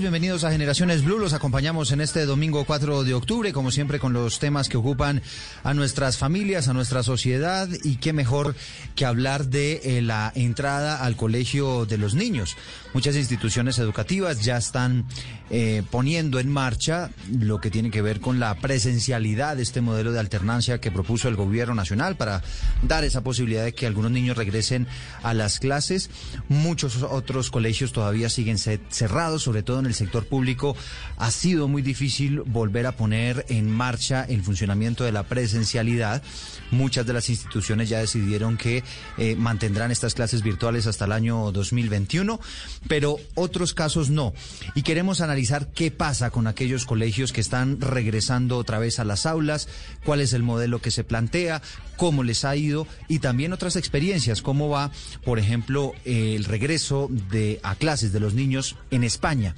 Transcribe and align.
Bienvenidos 0.00 0.44
a 0.44 0.50
Generaciones 0.50 1.04
Blue. 1.04 1.18
Los 1.18 1.34
acompañamos 1.34 1.92
en 1.92 2.00
este 2.00 2.24
domingo 2.24 2.64
4 2.64 3.04
de 3.04 3.12
octubre, 3.12 3.52
como 3.52 3.70
siempre, 3.70 3.98
con 3.98 4.14
los 4.14 4.38
temas 4.38 4.68
que 4.68 4.78
ocupan 4.78 5.20
a 5.64 5.74
nuestras 5.74 6.16
familias, 6.16 6.68
a 6.68 6.72
nuestra 6.72 7.02
sociedad. 7.02 7.68
Y 7.84 7.96
qué 7.96 8.12
mejor 8.14 8.54
que 8.94 9.04
hablar 9.04 9.48
de 9.48 9.80
eh, 9.84 10.02
la 10.02 10.32
entrada 10.34 11.04
al 11.04 11.16
colegio 11.16 11.84
de 11.84 11.98
los 11.98 12.14
niños. 12.14 12.56
Muchas 12.94 13.16
instituciones 13.16 13.78
educativas 13.78 14.42
ya 14.42 14.56
están 14.56 15.04
eh, 15.50 15.82
poniendo 15.90 16.38
en 16.38 16.48
marcha 16.48 17.10
lo 17.30 17.60
que 17.60 17.70
tiene 17.70 17.90
que 17.90 18.00
ver 18.00 18.20
con 18.20 18.40
la 18.40 18.54
presencialidad 18.54 19.56
de 19.56 19.62
este 19.62 19.82
modelo 19.82 20.12
de 20.12 20.20
alternancia 20.20 20.80
que 20.80 20.90
propuso 20.90 21.28
el 21.28 21.36
gobierno 21.36 21.74
nacional 21.74 22.16
para 22.16 22.42
dar 22.82 23.04
esa 23.04 23.22
posibilidad 23.22 23.64
de 23.64 23.74
que 23.74 23.86
algunos 23.86 24.10
niños 24.10 24.36
regresen 24.36 24.86
a 25.22 25.34
las 25.34 25.58
clases. 25.58 26.08
Muchos 26.48 27.02
otros 27.02 27.50
colegios 27.50 27.92
todavía 27.92 28.30
siguen 28.30 28.56
cerrados, 28.58 29.42
sobre 29.42 29.62
todo 29.62 29.81
en 29.82 29.88
el 29.88 29.94
sector 29.94 30.26
público. 30.26 30.76
Ha 31.16 31.30
sido 31.30 31.68
muy 31.68 31.82
difícil 31.82 32.40
volver 32.40 32.86
a 32.86 32.92
poner 32.92 33.44
en 33.48 33.70
marcha 33.70 34.24
el 34.24 34.42
funcionamiento 34.42 35.04
de 35.04 35.12
la 35.12 35.24
presencialidad. 35.24 36.22
Muchas 36.70 37.06
de 37.06 37.12
las 37.12 37.28
instituciones 37.28 37.88
ya 37.88 37.98
decidieron 37.98 38.56
que 38.56 38.82
eh, 39.18 39.36
mantendrán 39.36 39.90
estas 39.90 40.14
clases 40.14 40.42
virtuales 40.42 40.86
hasta 40.86 41.04
el 41.04 41.12
año 41.12 41.52
2021 41.52 42.40
pero 42.88 43.16
otros 43.34 43.74
casos 43.74 44.10
no. 44.10 44.32
Y 44.74 44.82
queremos 44.82 45.20
analizar 45.20 45.68
qué 45.72 45.90
pasa 45.90 46.30
con 46.30 46.46
aquellos 46.46 46.86
colegios 46.86 47.32
que 47.32 47.40
están 47.40 47.80
regresando 47.80 48.58
otra 48.58 48.78
vez 48.78 48.98
a 48.98 49.04
las 49.04 49.26
aulas, 49.26 49.68
cuál 50.04 50.20
es 50.20 50.32
el 50.32 50.42
modelo 50.42 50.80
que 50.80 50.90
se 50.90 51.04
plantea, 51.04 51.62
cómo 51.96 52.22
les 52.22 52.44
ha 52.44 52.56
ido 52.56 52.86
y 53.08 53.20
también 53.20 53.52
otras 53.52 53.76
experiencias, 53.76 54.42
cómo 54.42 54.68
va, 54.68 54.90
por 55.24 55.38
ejemplo, 55.38 55.94
el 56.04 56.44
regreso 56.44 57.08
de 57.30 57.60
a 57.62 57.74
clases 57.74 58.12
de 58.12 58.20
los 58.20 58.34
niños 58.34 58.76
en 58.90 59.04
España, 59.04 59.54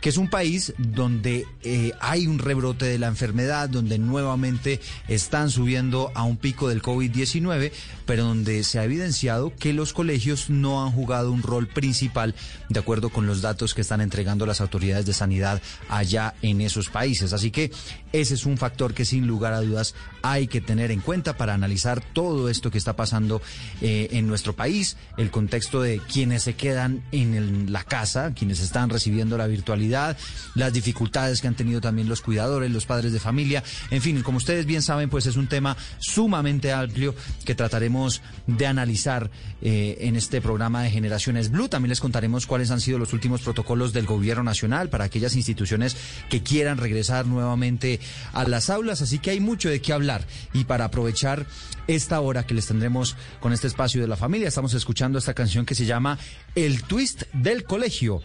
que 0.00 0.08
es 0.08 0.16
un 0.16 0.30
país 0.30 0.72
donde 0.78 1.46
eh, 1.62 1.92
hay 2.00 2.26
un 2.26 2.38
rebrote 2.38 2.84
de 2.84 2.98
la 2.98 3.08
enfermedad, 3.08 3.68
donde 3.68 3.98
nuevamente 3.98 4.80
están 5.08 5.50
subiendo 5.50 6.10
a 6.14 6.22
un 6.22 6.36
pico 6.36 6.68
del 6.68 6.82
COVID-19, 6.82 7.72
pero 8.06 8.24
donde 8.24 8.64
se 8.64 8.78
ha 8.78 8.84
evidenciado 8.84 9.54
que 9.54 9.72
los 9.72 9.92
colegios 9.92 10.50
no 10.50 10.84
han 10.84 10.92
jugado 10.92 11.32
un 11.32 11.42
rol 11.42 11.66
principal 11.66 12.34
de 12.68 12.80
acuerdo 12.80 13.10
con 13.10 13.26
los 13.26 13.42
datos 13.42 13.74
que 13.74 13.80
están 13.80 14.00
entregando 14.00 14.46
las 14.46 14.60
autoridades 14.60 15.06
de 15.06 15.12
sanidad 15.12 15.60
allá 15.88 16.34
en 16.42 16.60
esos 16.60 16.88
países. 16.88 17.32
Así 17.32 17.50
que 17.50 17.70
ese 18.12 18.34
es 18.34 18.46
un 18.46 18.56
factor 18.56 18.94
que 18.94 19.04
sin 19.04 19.26
lugar 19.26 19.52
a 19.52 19.60
dudas 19.60 19.94
hay 20.22 20.46
que 20.46 20.60
tener 20.60 20.90
en 20.90 21.00
cuenta 21.00 21.36
para 21.36 21.54
analizar 21.54 22.02
todo 22.12 22.48
esto 22.48 22.70
que 22.70 22.78
está 22.78 22.96
pasando 22.96 23.42
eh, 23.80 24.08
en 24.12 24.26
nuestro 24.26 24.54
país, 24.54 24.96
el 25.16 25.30
contexto 25.30 25.80
de 25.80 26.00
quienes 26.00 26.42
se 26.42 26.54
quedan 26.54 27.02
en 27.12 27.72
la 27.72 27.84
casa, 27.84 28.32
quienes 28.34 28.60
están 28.60 28.90
recibiendo 28.90 29.36
la 29.36 29.46
virtualidad, 29.58 30.16
las 30.54 30.72
dificultades 30.72 31.40
que 31.40 31.48
han 31.48 31.56
tenido 31.56 31.80
también 31.80 32.08
los 32.08 32.20
cuidadores, 32.20 32.70
los 32.70 32.86
padres 32.86 33.12
de 33.12 33.18
familia, 33.18 33.62
en 33.90 34.00
fin, 34.00 34.22
como 34.22 34.38
ustedes 34.38 34.66
bien 34.66 34.82
saben, 34.82 35.10
pues 35.10 35.26
es 35.26 35.36
un 35.36 35.48
tema 35.48 35.76
sumamente 35.98 36.72
amplio 36.72 37.14
que 37.44 37.54
trataremos 37.54 38.22
de 38.46 38.66
analizar 38.66 39.30
eh, 39.60 39.98
en 40.00 40.16
este 40.16 40.40
programa 40.40 40.82
de 40.82 40.90
Generaciones 40.90 41.50
Blue. 41.50 41.68
También 41.68 41.90
les 41.90 42.00
contaremos 42.00 42.46
cuáles 42.46 42.70
han 42.70 42.80
sido 42.80 42.98
los 42.98 43.12
últimos 43.12 43.42
protocolos 43.42 43.92
del 43.92 44.06
gobierno 44.06 44.44
nacional 44.44 44.88
para 44.88 45.04
aquellas 45.04 45.34
instituciones 45.34 45.96
que 46.30 46.42
quieran 46.42 46.78
regresar 46.78 47.26
nuevamente 47.26 48.00
a 48.32 48.44
las 48.44 48.70
aulas, 48.70 49.02
así 49.02 49.18
que 49.18 49.30
hay 49.30 49.40
mucho 49.40 49.68
de 49.68 49.80
qué 49.80 49.92
hablar. 49.92 50.24
Y 50.52 50.64
para 50.64 50.84
aprovechar 50.84 51.46
esta 51.88 52.20
hora 52.20 52.46
que 52.46 52.54
les 52.54 52.66
tendremos 52.66 53.16
con 53.40 53.52
este 53.52 53.66
espacio 53.66 54.00
de 54.00 54.06
la 54.06 54.16
familia, 54.16 54.46
estamos 54.46 54.74
escuchando 54.74 55.18
esta 55.18 55.34
canción 55.34 55.66
que 55.66 55.74
se 55.74 55.86
llama 55.86 56.18
El 56.54 56.84
Twist 56.84 57.24
del 57.32 57.64
Colegio. 57.64 58.22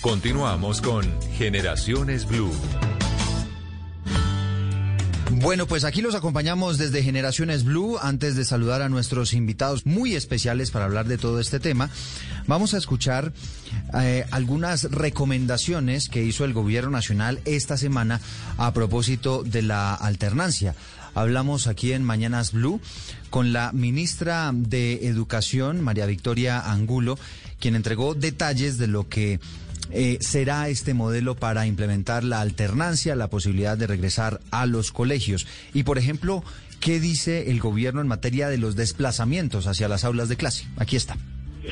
Continuamos 0.00 0.80
con 0.80 1.04
Generaciones 1.32 2.26
Blue. 2.26 2.52
Bueno, 5.30 5.66
pues 5.66 5.84
aquí 5.84 6.02
los 6.02 6.14
acompañamos 6.14 6.78
desde 6.78 7.02
Generaciones 7.02 7.64
Blue. 7.64 7.98
Antes 8.00 8.36
de 8.36 8.44
saludar 8.44 8.82
a 8.82 8.88
nuestros 8.88 9.32
invitados 9.32 9.86
muy 9.86 10.14
especiales 10.14 10.70
para 10.70 10.84
hablar 10.84 11.06
de 11.06 11.18
todo 11.18 11.40
este 11.40 11.60
tema, 11.60 11.90
vamos 12.46 12.74
a 12.74 12.78
escuchar 12.78 13.32
eh, 14.00 14.26
algunas 14.30 14.84
recomendaciones 14.90 16.08
que 16.08 16.22
hizo 16.22 16.44
el 16.44 16.52
Gobierno 16.52 16.90
Nacional 16.90 17.40
esta 17.46 17.76
semana 17.76 18.20
a 18.58 18.72
propósito 18.72 19.42
de 19.42 19.62
la 19.62 19.94
alternancia. 19.94 20.74
Hablamos 21.14 21.68
aquí 21.68 21.92
en 21.92 22.04
Mañanas 22.04 22.52
Blue 22.52 22.80
con 23.30 23.52
la 23.52 23.72
ministra 23.72 24.50
de 24.52 25.06
Educación, 25.06 25.80
María 25.80 26.06
Victoria 26.06 26.60
Angulo, 26.60 27.18
quien 27.60 27.76
entregó 27.76 28.14
detalles 28.14 28.78
de 28.78 28.88
lo 28.88 29.08
que 29.08 29.40
eh, 29.90 30.18
será 30.20 30.68
este 30.68 30.94
modelo 30.94 31.34
para 31.34 31.66
implementar 31.66 32.24
la 32.24 32.40
alternancia, 32.40 33.14
la 33.16 33.28
posibilidad 33.28 33.76
de 33.76 33.86
regresar 33.86 34.40
a 34.50 34.66
los 34.66 34.92
colegios. 34.92 35.46
Y, 35.72 35.82
por 35.82 35.98
ejemplo, 35.98 36.42
¿qué 36.80 37.00
dice 37.00 37.50
el 37.50 37.60
gobierno 37.60 38.00
en 38.00 38.08
materia 38.08 38.48
de 38.48 38.58
los 38.58 38.76
desplazamientos 38.76 39.66
hacia 39.66 39.88
las 39.88 40.04
aulas 40.04 40.28
de 40.28 40.36
clase? 40.36 40.66
Aquí 40.76 40.96
está. 40.96 41.16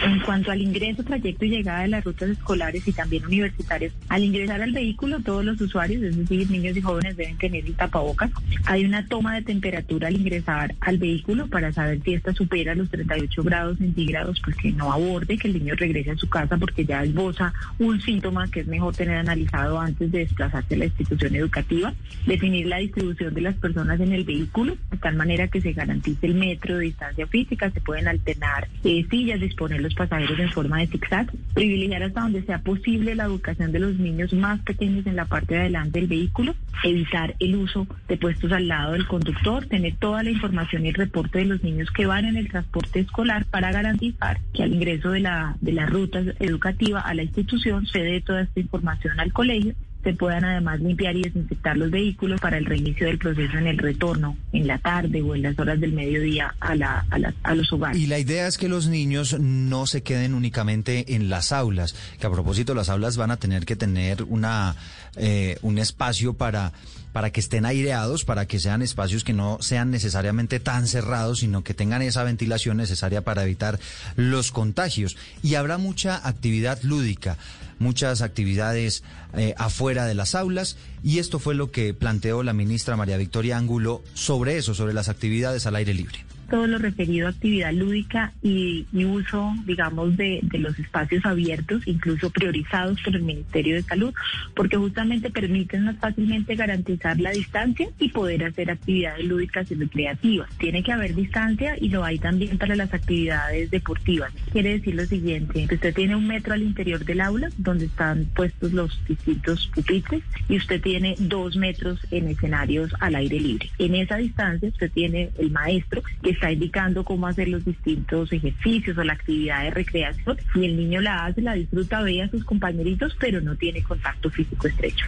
En 0.01 0.21
cuanto 0.21 0.51
al 0.51 0.63
ingreso, 0.63 1.03
trayecto 1.03 1.45
y 1.45 1.51
llegada 1.51 1.83
de 1.83 1.89
las 1.89 2.05
rutas 2.05 2.31
escolares 2.31 2.87
y 2.89 2.93
también 2.93 3.27
universitarias, 3.27 3.93
al 4.09 4.25
ingresar 4.25 4.63
al 4.63 4.73
vehículo 4.73 5.21
todos 5.21 5.45
los 5.45 5.61
usuarios, 5.61 6.03
es 6.03 6.17
decir, 6.17 6.51
niños 6.51 6.77
y 6.77 6.81
jóvenes 6.81 7.17
deben 7.17 7.37
tener 7.37 7.67
el 7.67 7.75
tapabocas. 7.75 8.31
Hay 8.65 8.85
una 8.85 9.07
toma 9.07 9.35
de 9.35 9.43
temperatura 9.43 10.09
al 10.09 10.17
ingresar 10.17 10.75
al 10.81 10.99
vehículo 10.99 11.47
para 11.49 11.73
saber 11.73 12.01
si 12.03 12.15
esta 12.15 12.33
supera 12.33 12.75
los 12.75 12.89
38 12.91 13.43
grados 13.43 13.79
centígrados, 13.79 14.41
pues 14.43 14.57
que 14.57 14.73
no 14.73 14.93
aborde, 14.93 15.37
que 15.37 15.49
el 15.49 15.55
niño 15.55 15.75
regrese 15.75 16.13
a 16.13 16.17
su 16.17 16.29
casa 16.29 16.57
porque 16.57 16.85
ya 16.85 17.03
esboza 17.03 17.53
un 17.79 18.01
síntoma 18.01 18.51
que 18.51 18.61
es 18.61 18.67
mejor 18.67 18.95
tener 18.95 19.17
analizado 19.17 19.79
antes 19.79 20.11
de 20.11 20.21
desplazarse 20.21 20.75
a 20.75 20.79
la 20.79 20.87
institución 20.87 21.37
educativa. 21.37 21.93
Definir 22.27 22.67
la 22.67 22.79
distribución 22.79 23.35
de 23.35 23.41
las 23.43 23.57
personas 23.57 24.01
en 24.01 24.13
el 24.13 24.25
vehículo, 24.25 24.77
de 24.91 24.97
tal 24.97 25.17
manera 25.17 25.49
que 25.49 25.61
se 25.61 25.73
garantice 25.73 26.27
el 26.27 26.35
metro 26.35 26.79
de 26.79 26.85
distancia 26.85 27.27
física, 27.27 27.71
se 27.71 27.81
pueden 27.81 28.09
alternar 28.09 28.69
eh, 28.85 29.07
sillas, 29.11 29.41
disponer 29.41 29.82
los 29.83 29.95
pasajeros 29.95 30.39
en 30.39 30.51
forma 30.51 30.79
de 30.79 30.87
zigzag, 30.87 31.31
privilegiar 31.55 32.03
hasta 32.05 32.23
donde 32.23 32.43
sea 32.43 32.61
posible 32.61 33.15
la 33.15 33.25
educación 33.25 33.73
de 33.73 33.81
los 33.81 33.99
niños 33.99 34.33
más 34.33 34.61
pequeños 34.61 35.07
en 35.07 35.17
la 35.17 35.27
parte 35.27 35.55
de 35.55 35.61
adelante 35.61 36.01
del 36.01 36.09
vehículo, 36.09 36.55
evitar 36.85 37.35
el 37.39 37.57
uso 37.57 37.87
de 38.09 38.17
puestos 38.17 38.53
al 38.53 38.69
lado 38.69 38.93
del 38.93 39.07
conductor, 39.07 39.67
tener 39.67 39.97
toda 39.97 40.23
la 40.23 40.31
información 40.31 40.85
y 40.85 40.89
el 40.89 40.95
reporte 40.95 41.41
de 41.41 41.45
los 41.47 41.63
niños 41.63 41.91
que 41.91 42.07
van 42.07 42.25
en 42.25 42.37
el 42.37 42.49
transporte 42.49 43.01
escolar 43.01 43.45
para 43.47 43.73
garantizar 43.73 44.39
que 44.53 44.63
al 44.63 44.73
ingreso 44.73 45.11
de 45.11 45.21
la, 45.21 45.57
de 45.61 45.73
la 45.73 45.87
ruta 45.87 46.23
educativa 46.41 47.01
a 47.01 47.15
la 47.15 47.23
institución 47.23 47.87
se 47.87 48.01
dé 48.01 48.21
toda 48.21 48.43
esta 48.43 48.61
información 48.61 49.19
al 49.21 49.33
colegio 49.33 49.75
se 50.03 50.15
puedan 50.15 50.45
además 50.45 50.81
limpiar 50.81 51.17
y 51.17 51.23
desinfectar 51.23 51.77
los 51.77 51.91
vehículos 51.91 52.41
para 52.41 52.59
el 52.59 52.67
reinicio 52.67 53.07
del 53.07 53.19
proceso 53.19 53.57
en 53.59 53.67
el 53.67 53.79
retorno, 53.79 54.37
en 54.53 54.67
la 54.67 54.79
tarde 54.79 55.23
o 55.23 55.35
en 55.35 55.43
las 55.43 55.59
horas 55.59 55.81
del 55.81 55.93
mediodía 55.93 56.55
a, 56.61 56.75
la, 56.75 57.07
a, 57.43 57.55
los 57.55 57.73
hogares. 57.73 58.01
Y 58.01 58.07
la 58.07 58.19
idea 58.19 58.47
es 58.47 58.59
que 58.59 58.69
los 58.69 58.89
niños 58.89 59.39
no 59.39 59.87
se 59.87 60.03
queden 60.03 60.35
únicamente 60.35 61.15
en 61.15 61.29
las 61.29 61.53
aulas, 61.53 61.95
que 62.19 62.27
a 62.27 62.31
propósito 62.31 62.75
las 62.75 62.89
aulas 62.89 63.17
van 63.17 63.31
a 63.31 63.37
tener 63.37 63.65
que 63.65 63.77
tener 63.77 64.25
una, 64.25 64.75
eh, 65.17 65.59
un 65.63 65.79
espacio 65.79 66.35
para 66.35 66.73
para 67.13 67.31
que 67.31 67.41
estén 67.41 67.67
aireados, 67.67 68.25
para 68.25 68.47
que 68.47 68.59
sean 68.59 68.83
espacios 68.83 69.23
que 69.23 69.35
no 69.35 69.59
sean 69.61 69.91
necesariamente 69.91 70.61
tan 70.61 70.87
cerrados, 70.87 71.41
sino 71.41 71.63
que 71.63 71.75
tengan 71.75 72.03
esa 72.03 72.25
ventilación 72.25 72.79
necesaria 72.79 73.23
para 73.23 73.45
evitar 73.45 73.79
los 74.17 74.51
contagios. 74.51 75.17
Y 75.43 75.55
habrá 75.57 75.77
mucha 75.77 76.27
actividad 76.27 76.81
lúdica 76.83 77.37
muchas 77.83 78.23
actividades 78.23 79.03
eh, 79.35 79.55
afuera 79.59 80.07
de 80.07 80.15
las 80.15 80.35
aulas 80.35 80.77
y 81.03 81.19
esto 81.19 81.39
fue 81.39 81.55
lo 81.55 81.71
que 81.71 81.95
planteó 81.95 82.43
la 82.43 82.53
ministra 82.53 82.97
María 82.97 83.17
Victoria 83.17 83.59
Ángulo 83.59 84.03
sobre 84.15 84.57
eso, 84.57 84.75
sobre 84.75 84.95
las 84.95 85.09
actividades 85.09 85.67
al 85.67 85.77
aire 85.77 85.95
libre 85.95 86.25
todo 86.53 86.67
lo 86.67 86.77
referido 86.77 87.29
a 87.29 87.31
actividad 87.31 87.73
lúdica 87.73 88.35
y, 88.43 88.85
uso, 89.07 89.55
digamos, 89.65 90.19
de, 90.19 90.43
los 90.53 90.79
espacios 90.79 91.25
abiertos, 91.25 91.89
incluso 91.89 92.29
priorizados 92.29 93.01
por 93.01 93.17
el 93.17 93.23
Ministerio 93.23 93.77
de 93.77 93.83
Salud, 93.83 94.13
porque 94.55 94.77
justamente 94.77 95.31
permiten 95.31 95.87
más 95.87 95.97
fácilmente 95.97 96.55
garantizar 96.55 97.19
la 97.19 97.31
distancia 97.31 97.89
y 97.99 98.11
poder 98.11 98.45
hacer 98.45 98.71
actividades 98.71 99.25
lúdicas 99.25 99.71
y 99.71 99.77
recreativas. 99.77 100.51
Tiene 100.59 100.83
que 100.83 100.93
haber 100.93 101.15
distancia 101.15 101.75
y 101.81 101.89
lo 101.89 102.05
hay 102.05 102.19
también 102.19 102.59
para 102.59 102.77
las 102.77 102.93
actividades 102.93 103.71
deportivas. 103.71 104.31
Quiere 104.53 104.73
decir 104.73 104.95
lo 104.95 105.07
siguiente, 105.07 105.67
usted 105.73 105.95
tiene 105.95 106.17
un 106.17 106.27
metro 106.27 106.53
al 106.53 106.61
interior 106.61 107.03
del 107.03 107.23
aula 107.23 107.49
donde 107.57 107.87
están 107.87 108.27
puestos 108.27 108.75
los 108.75 109.03
distintos 109.09 109.71
pupitres 109.75 110.23
y 110.51 110.59
usted 110.59 110.83
tiene 110.83 111.15
dos 111.19 111.57
metros 111.57 111.99
en 112.11 112.29
escenarios 112.29 112.93
al 113.01 113.15
aire 113.15 113.41
libre. 113.41 113.71
En 113.79 113.95
esa 113.95 114.17
distancia 114.17 114.69
usted 114.69 114.93
tiene 114.93 115.31
el 115.39 115.51
maestro 115.51 116.03
que 116.23 116.42
está 116.43 116.51
indicando 116.51 117.05
cómo 117.05 117.29
hacer 117.29 117.47
los 117.47 117.65
distintos 117.65 118.33
ejercicios 118.33 118.99
o 118.99 119.05
la 119.05 119.13
actividad 119.13 119.63
de 119.63 119.71
recreación. 119.71 120.37
Si 120.53 120.65
el 120.65 120.77
niño 120.77 121.01
la 121.01 121.27
hace, 121.27 121.41
la 121.41 121.55
disfruta, 121.55 122.03
ve 122.03 122.21
a 122.21 122.29
sus 122.31 122.45
compañeritos, 122.45 123.17
pero 123.21 123.41
no 123.41 123.55
tiene 123.55 123.81
contacto 123.85 124.29
físico 124.29 124.67
estrecho. 124.67 125.07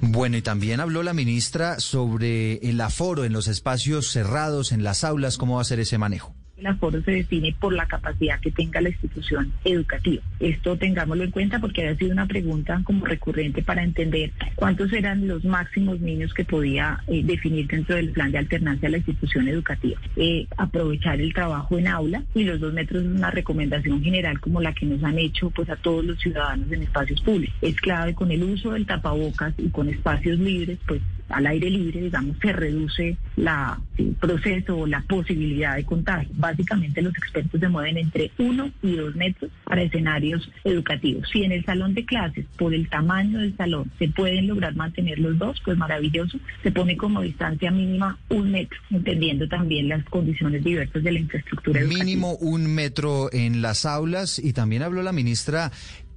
Bueno, 0.00 0.36
y 0.36 0.42
también 0.42 0.80
habló 0.80 1.04
la 1.04 1.14
ministra 1.14 1.78
sobre 1.78 2.54
el 2.56 2.80
aforo 2.80 3.24
en 3.24 3.32
los 3.32 3.46
espacios 3.46 4.08
cerrados, 4.08 4.72
en 4.72 4.82
las 4.82 5.04
aulas, 5.04 5.38
cómo 5.38 5.56
va 5.56 5.60
a 5.62 5.64
ser 5.64 5.78
ese 5.78 5.96
manejo. 5.96 6.34
El 6.56 6.66
aforo 6.66 7.02
se 7.02 7.10
define 7.10 7.54
por 7.58 7.74
la 7.74 7.86
capacidad 7.86 8.38
que 8.40 8.52
tenga 8.52 8.80
la 8.80 8.88
institución 8.88 9.52
educativa. 9.64 10.22
Esto 10.38 10.76
tengámoslo 10.76 11.24
en 11.24 11.30
cuenta 11.32 11.58
porque 11.58 11.88
ha 11.88 11.96
sido 11.96 12.12
una 12.12 12.26
pregunta 12.26 12.80
como 12.84 13.04
recurrente 13.04 13.62
para 13.62 13.82
entender 13.82 14.30
cuántos 14.54 14.92
eran 14.92 15.26
los 15.26 15.44
máximos 15.44 16.00
niños 16.00 16.32
que 16.32 16.44
podía 16.44 17.02
eh, 17.08 17.22
definir 17.24 17.66
dentro 17.66 17.96
del 17.96 18.10
plan 18.10 18.30
de 18.30 18.38
alternancia 18.38 18.88
a 18.88 18.92
la 18.92 18.98
institución 18.98 19.48
educativa. 19.48 20.00
Eh, 20.16 20.46
aprovechar 20.56 21.20
el 21.20 21.34
trabajo 21.34 21.76
en 21.76 21.88
aula 21.88 22.22
y 22.34 22.44
los 22.44 22.60
dos 22.60 22.72
metros 22.72 23.02
es 23.02 23.08
una 23.08 23.30
recomendación 23.30 24.02
general 24.02 24.38
como 24.40 24.60
la 24.60 24.72
que 24.72 24.86
nos 24.86 25.02
han 25.02 25.18
hecho 25.18 25.50
pues 25.50 25.68
a 25.70 25.76
todos 25.76 26.04
los 26.04 26.18
ciudadanos 26.20 26.70
en 26.70 26.82
espacios 26.82 27.20
públicos. 27.22 27.56
Es 27.62 27.76
clave 27.80 28.14
con 28.14 28.30
el 28.30 28.42
uso 28.44 28.70
del 28.70 28.86
tapabocas 28.86 29.54
y 29.58 29.70
con 29.70 29.88
espacios 29.88 30.38
libres, 30.38 30.78
pues 30.86 31.00
al 31.28 31.46
aire 31.46 31.70
libre, 31.70 32.02
digamos, 32.02 32.36
se 32.40 32.52
reduce 32.52 33.16
la, 33.36 33.80
el 33.98 34.14
proceso 34.14 34.78
o 34.78 34.86
la 34.86 35.00
posibilidad 35.02 35.76
de 35.76 35.84
contagio. 35.84 36.30
Básicamente 36.34 37.02
los 37.02 37.16
expertos 37.16 37.60
se 37.60 37.68
mueven 37.68 37.96
entre 37.96 38.30
uno 38.38 38.70
y 38.82 38.96
dos 38.96 39.14
metros 39.14 39.50
para 39.64 39.82
escenarios 39.82 40.50
educativos. 40.64 41.28
Si 41.32 41.42
en 41.42 41.52
el 41.52 41.64
salón 41.64 41.94
de 41.94 42.04
clases, 42.04 42.46
por 42.56 42.74
el 42.74 42.88
tamaño 42.88 43.40
del 43.40 43.56
salón, 43.56 43.90
se 43.98 44.08
pueden 44.08 44.46
lograr 44.46 44.74
mantener 44.74 45.18
los 45.18 45.38
dos, 45.38 45.60
pues 45.64 45.76
maravilloso. 45.78 46.38
Se 46.62 46.70
pone 46.70 46.96
como 46.96 47.22
distancia 47.22 47.70
mínima 47.70 48.18
un 48.28 48.50
metro, 48.50 48.78
entendiendo 48.90 49.48
también 49.48 49.88
las 49.88 50.04
condiciones 50.04 50.62
diversas 50.62 51.02
de 51.02 51.12
la 51.12 51.18
infraestructura 51.18 51.80
educativa. 51.80 52.04
Mínimo 52.04 52.34
un 52.36 52.74
metro 52.74 53.32
en 53.32 53.62
las 53.62 53.86
aulas 53.86 54.38
y 54.38 54.52
también 54.52 54.82
habló 54.82 55.02
la 55.02 55.12
ministra 55.12 55.72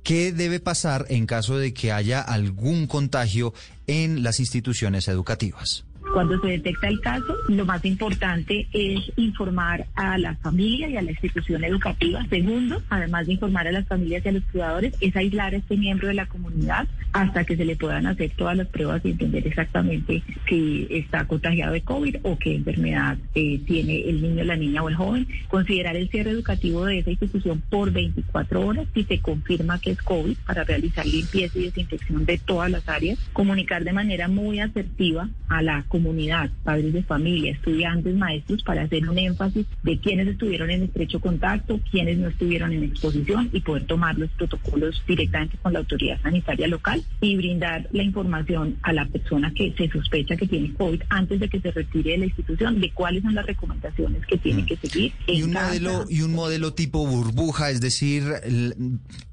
¿Qué 0.07 0.31
debe 0.31 0.61
pasar 0.61 1.05
en 1.09 1.25
caso 1.25 1.57
de 1.57 1.73
que 1.73 1.91
haya 1.91 2.21
algún 2.21 2.87
contagio 2.87 3.53
en 3.87 4.21
las 4.21 4.39
instituciones 4.39 5.07
educativas? 5.07 5.86
Cuando 6.17 6.41
se 6.41 6.47
detecta 6.47 6.87
el 6.87 6.99
caso, 6.99 7.37
lo 7.47 7.63
más 7.63 7.85
importante 7.85 8.65
es 8.73 9.11
informar 9.17 9.85
a 9.93 10.17
la 10.17 10.33
familia 10.37 10.89
y 10.89 10.97
a 10.97 11.03
la 11.03 11.11
institución 11.11 11.63
educativa. 11.63 12.25
Segundo, 12.27 12.81
además 12.89 13.27
de 13.27 13.33
informar 13.33 13.67
a 13.67 13.71
las 13.71 13.87
familias 13.87 14.25
y 14.25 14.29
a 14.29 14.31
los 14.31 14.43
cuidadores, 14.45 14.95
es 14.99 15.15
aislar 15.15 15.53
a 15.53 15.57
este 15.57 15.77
miembro 15.77 16.07
de 16.07 16.15
la 16.15 16.25
comunidad 16.25 16.87
hasta 17.13 17.43
que 17.43 17.55
se 17.55 17.65
le 17.65 17.75
puedan 17.75 18.07
hacer 18.07 18.31
todas 18.35 18.57
las 18.57 18.65
pruebas 18.65 19.05
y 19.05 19.11
entender 19.11 19.45
exactamente 19.45 20.23
si 20.49 20.87
está 20.89 21.27
contagiado 21.27 21.73
de 21.73 21.81
COVID 21.81 22.15
o 22.23 22.35
qué 22.39 22.55
enfermedad 22.55 23.19
eh, 23.35 23.59
tiene 23.67 24.09
el 24.09 24.19
niño, 24.19 24.43
la 24.43 24.55
niña 24.55 24.81
o 24.81 24.89
el 24.89 24.95
joven. 24.95 25.27
Considerar 25.49 25.95
el 25.97 26.09
cierre 26.09 26.31
educativo 26.31 26.85
de 26.85 26.97
esa 26.97 27.11
institución 27.11 27.61
por 27.69 27.91
24 27.91 28.65
horas 28.65 28.87
si 28.95 29.03
se 29.03 29.19
confirma 29.19 29.79
que 29.79 29.91
es 29.91 30.01
COVID 30.01 30.35
para 30.47 30.63
realizar 30.63 31.05
limpieza 31.05 31.59
y 31.59 31.65
desinfección 31.65 32.25
de 32.25 32.39
todas 32.39 32.71
las 32.71 32.89
áreas. 32.89 33.19
Comunicar 33.33 33.83
de 33.83 33.93
manera 33.93 34.27
muy 34.27 34.59
asertiva 34.61 35.29
a 35.47 35.61
la 35.61 35.83
comunidad 35.87 36.06
comunidad, 36.07 36.49
padres 36.63 36.93
de 36.93 37.03
familia, 37.03 37.51
estudiantes, 37.51 38.15
maestros, 38.15 38.63
para 38.63 38.83
hacer 38.83 39.07
un 39.09 39.17
énfasis 39.17 39.65
de 39.83 39.99
quienes 39.99 40.27
estuvieron 40.27 40.69
en 40.71 40.83
estrecho 40.83 41.19
contacto, 41.19 41.79
quienes 41.91 42.17
no 42.17 42.29
estuvieron 42.29 42.71
en 42.71 42.83
exposición 42.83 43.49
y 43.51 43.59
poder 43.59 43.85
tomar 43.85 44.17
los 44.17 44.29
protocolos 44.31 45.03
directamente 45.05 45.57
con 45.61 45.73
la 45.73 45.79
autoridad 45.79 46.21
sanitaria 46.21 46.67
local 46.67 47.03
y 47.19 47.35
brindar 47.35 47.89
la 47.91 48.03
información 48.03 48.77
a 48.83 48.93
la 48.93 49.05
persona 49.05 49.51
que 49.53 49.73
se 49.77 49.89
sospecha 49.89 50.37
que 50.37 50.47
tiene 50.47 50.73
COVID 50.73 51.01
antes 51.09 51.41
de 51.41 51.49
que 51.49 51.59
se 51.59 51.71
retire 51.71 52.11
de 52.11 52.17
la 52.19 52.25
institución 52.25 52.79
de 52.79 52.91
cuáles 52.91 53.23
son 53.23 53.35
las 53.35 53.45
recomendaciones 53.45 54.25
que 54.25 54.37
tiene 54.37 54.63
mm. 54.63 54.65
que 54.65 54.77
seguir. 54.77 55.13
Y 55.27 55.43
un, 55.43 55.51
modelo, 55.51 56.05
y 56.09 56.21
un 56.21 56.33
modelo 56.33 56.73
tipo 56.73 57.05
burbuja, 57.05 57.69
es 57.69 57.81
decir, 57.81 58.23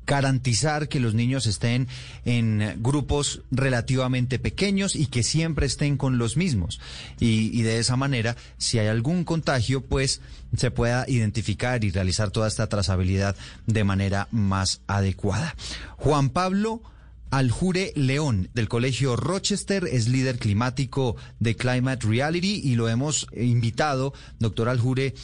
garantizar 0.06 0.88
que 0.88 1.00
los 1.00 1.14
niños 1.14 1.46
estén 1.46 1.88
en 2.24 2.82
grupos 2.82 3.42
relativamente 3.50 4.38
pequeños 4.38 4.96
y 4.96 5.06
que 5.06 5.22
siempre 5.22 5.66
estén 5.66 5.96
con 5.96 6.18
los 6.18 6.36
mismos. 6.36 6.63
Y, 7.20 7.62
de 7.62 7.78
esa 7.78 7.96
manera, 7.96 8.36
si 8.58 8.78
hay 8.78 8.88
algún 8.88 9.24
contagio, 9.24 9.80
pues 9.82 10.20
se 10.56 10.70
pueda 10.70 11.04
identificar 11.08 11.84
y 11.84 11.90
realizar 11.90 12.30
toda 12.30 12.48
esta 12.48 12.68
trazabilidad 12.68 13.36
de 13.66 13.84
manera 13.84 14.28
más 14.30 14.80
adecuada. 14.86 15.54
Juan 15.96 16.30
Pablo. 16.30 16.82
Aljure 17.30 17.92
León 17.96 18.48
del 18.54 18.68
Colegio 18.68 19.16
Rochester 19.16 19.88
es 19.90 20.06
líder 20.06 20.38
climático 20.38 21.16
de 21.40 21.56
Climate 21.56 22.06
Reality 22.06 22.60
y 22.62 22.76
lo 22.76 22.88
hemos 22.88 23.26
invitado, 23.34 24.14
doctor 24.38 24.68
Aljure, 24.68 25.14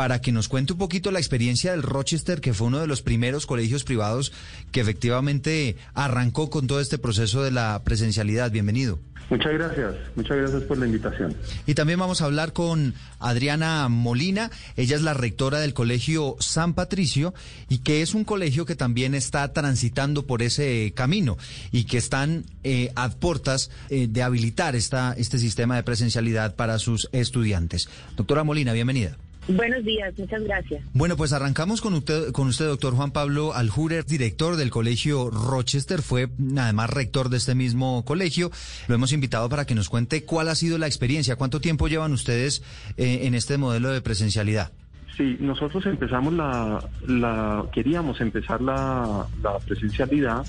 para 0.00 0.22
que 0.22 0.32
nos 0.32 0.48
cuente 0.48 0.72
un 0.72 0.78
poquito 0.78 1.10
la 1.10 1.18
experiencia 1.18 1.72
del 1.72 1.82
Rochester, 1.82 2.40
que 2.40 2.54
fue 2.54 2.68
uno 2.68 2.80
de 2.80 2.86
los 2.86 3.02
primeros 3.02 3.44
colegios 3.44 3.84
privados 3.84 4.32
que 4.72 4.80
efectivamente 4.80 5.76
arrancó 5.92 6.48
con 6.48 6.66
todo 6.66 6.80
este 6.80 6.96
proceso 6.96 7.42
de 7.42 7.50
la 7.50 7.82
presencialidad. 7.84 8.50
Bienvenido. 8.50 8.98
Muchas 9.28 9.52
gracias, 9.52 9.96
muchas 10.16 10.38
gracias 10.38 10.62
por 10.62 10.78
la 10.78 10.86
invitación. 10.86 11.36
Y 11.66 11.74
también 11.74 11.98
vamos 11.98 12.22
a 12.22 12.24
hablar 12.24 12.54
con 12.54 12.94
Adriana 13.18 13.90
Molina, 13.90 14.50
ella 14.78 14.96
es 14.96 15.02
la 15.02 15.12
rectora 15.12 15.60
del 15.60 15.74
Colegio 15.74 16.34
San 16.40 16.72
Patricio 16.72 17.34
y 17.68 17.80
que 17.80 18.00
es 18.00 18.14
un 18.14 18.24
colegio 18.24 18.64
que 18.64 18.76
también 18.76 19.14
está 19.14 19.52
transitando 19.52 20.26
por 20.26 20.40
ese 20.40 20.94
camino 20.96 21.36
y 21.72 21.84
que 21.84 21.98
están 21.98 22.46
eh, 22.64 22.90
a 22.96 23.10
puertas 23.10 23.70
eh, 23.90 24.06
de 24.08 24.22
habilitar 24.22 24.76
esta, 24.76 25.12
este 25.18 25.38
sistema 25.38 25.76
de 25.76 25.82
presencialidad 25.82 26.56
para 26.56 26.78
sus 26.78 27.10
estudiantes. 27.12 27.90
Doctora 28.16 28.44
Molina, 28.44 28.72
bienvenida. 28.72 29.18
Buenos 29.48 29.84
días, 29.84 30.16
muchas 30.18 30.42
gracias. 30.44 30.82
Bueno, 30.92 31.16
pues 31.16 31.32
arrancamos 31.32 31.80
con 31.80 31.94
usted, 31.94 32.30
con 32.32 32.48
usted, 32.48 32.66
doctor 32.66 32.94
Juan 32.94 33.10
Pablo 33.10 33.54
Aljurer, 33.54 34.04
director 34.04 34.56
del 34.56 34.70
colegio 34.70 35.30
Rochester, 35.30 36.02
fue 36.02 36.28
además 36.56 36.90
rector 36.90 37.30
de 37.30 37.38
este 37.38 37.54
mismo 37.54 38.04
colegio. 38.04 38.50
Lo 38.86 38.94
hemos 38.94 39.12
invitado 39.12 39.48
para 39.48 39.64
que 39.64 39.74
nos 39.74 39.88
cuente 39.88 40.24
cuál 40.24 40.48
ha 40.48 40.54
sido 40.54 40.78
la 40.78 40.86
experiencia, 40.86 41.36
cuánto 41.36 41.60
tiempo 41.60 41.88
llevan 41.88 42.12
ustedes 42.12 42.62
eh, 42.96 43.20
en 43.22 43.34
este 43.34 43.58
modelo 43.58 43.90
de 43.90 44.00
presencialidad. 44.02 44.72
Sí, 45.16 45.36
nosotros 45.40 45.84
empezamos 45.86 46.32
la, 46.32 46.88
la 47.06 47.64
queríamos 47.72 48.20
empezar 48.20 48.60
la, 48.62 49.26
la 49.42 49.58
presencialidad 49.58 50.46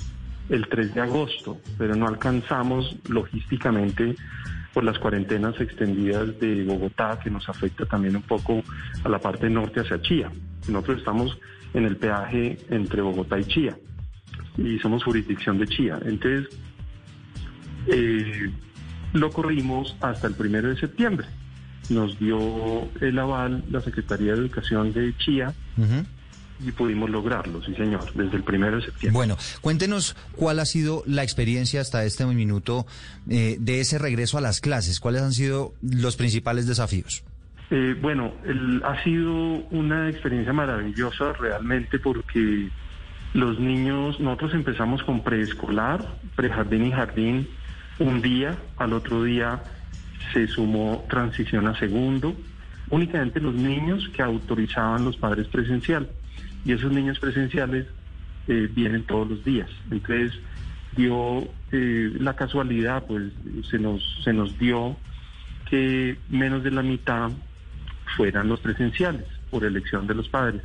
el 0.48 0.68
3 0.68 0.94
de 0.94 1.00
agosto, 1.00 1.58
pero 1.78 1.94
no 1.94 2.06
alcanzamos 2.06 2.96
logísticamente 3.08 4.14
por 4.72 4.84
las 4.84 4.98
cuarentenas 4.98 5.60
extendidas 5.60 6.38
de 6.40 6.64
Bogotá, 6.64 7.18
que 7.22 7.30
nos 7.30 7.48
afecta 7.48 7.84
también 7.84 8.16
un 8.16 8.22
poco 8.22 8.62
a 9.04 9.08
la 9.08 9.18
parte 9.18 9.48
norte 9.50 9.80
hacia 9.80 10.00
Chía. 10.00 10.30
Nosotros 10.68 10.98
estamos 10.98 11.38
en 11.74 11.84
el 11.84 11.96
peaje 11.96 12.58
entre 12.70 13.02
Bogotá 13.02 13.38
y 13.38 13.44
Chía. 13.44 13.76
Y 14.56 14.78
somos 14.78 15.04
jurisdicción 15.04 15.58
de 15.58 15.66
Chía. 15.66 15.98
Entonces, 16.04 16.48
eh, 17.86 18.50
lo 19.12 19.30
corrimos 19.30 19.96
hasta 20.00 20.26
el 20.26 20.34
primero 20.34 20.68
de 20.68 20.76
septiembre. 20.76 21.26
Nos 21.90 22.18
dio 22.18 22.38
el 23.00 23.18
aval 23.18 23.64
la 23.70 23.80
Secretaría 23.80 24.32
de 24.32 24.38
Educación 24.38 24.92
de 24.92 25.14
Chía 25.18 25.52
y 26.64 26.72
pudimos 26.72 27.10
lograrlo, 27.10 27.62
sí 27.62 27.74
señor, 27.74 28.12
desde 28.14 28.36
el 28.36 28.42
primero 28.42 28.76
de 28.76 28.84
septiembre. 28.84 29.16
Bueno, 29.16 29.36
cuéntenos 29.60 30.16
cuál 30.36 30.60
ha 30.60 30.64
sido 30.64 31.02
la 31.06 31.22
experiencia 31.22 31.80
hasta 31.80 32.04
este 32.04 32.24
minuto 32.26 32.86
eh, 33.28 33.56
de 33.58 33.80
ese 33.80 33.98
regreso 33.98 34.38
a 34.38 34.40
las 34.40 34.60
clases. 34.60 35.00
¿Cuáles 35.00 35.22
han 35.22 35.32
sido 35.32 35.74
los 35.82 36.16
principales 36.16 36.66
desafíos? 36.66 37.24
Eh, 37.70 37.96
bueno, 38.00 38.32
ha 38.84 39.02
sido 39.02 39.32
una 39.70 40.08
experiencia 40.10 40.52
maravillosa 40.52 41.32
realmente 41.32 41.98
porque 41.98 42.68
los 43.34 43.58
niños, 43.58 44.20
nosotros 44.20 44.54
empezamos 44.54 45.02
con 45.02 45.24
preescolar, 45.24 46.06
prejardín 46.36 46.86
y 46.86 46.92
jardín 46.92 47.48
un 47.98 48.20
día, 48.20 48.56
al 48.76 48.92
otro 48.92 49.24
día 49.24 49.62
se 50.32 50.46
sumó 50.48 51.04
transición 51.08 51.66
a 51.66 51.78
segundo, 51.78 52.34
únicamente 52.90 53.40
los 53.40 53.54
niños 53.54 54.08
que 54.14 54.22
autorizaban 54.22 55.04
los 55.04 55.16
padres 55.16 55.48
presencial 55.48 56.10
y 56.64 56.72
esos 56.72 56.92
niños 56.92 57.18
presenciales 57.18 57.86
eh, 58.48 58.68
vienen 58.72 59.04
todos 59.04 59.28
los 59.28 59.44
días. 59.44 59.70
Entonces 59.90 60.32
dio 60.96 61.48
eh, 61.70 62.12
la 62.18 62.34
casualidad, 62.34 63.04
pues 63.06 63.32
se 63.70 63.78
nos, 63.78 64.02
se 64.24 64.32
nos 64.32 64.58
dio 64.58 64.96
que 65.68 66.18
menos 66.28 66.62
de 66.62 66.70
la 66.70 66.82
mitad 66.82 67.30
fueran 68.16 68.48
los 68.48 68.60
presenciales 68.60 69.24
por 69.50 69.64
elección 69.64 70.06
de 70.06 70.14
los 70.14 70.28
padres. 70.28 70.62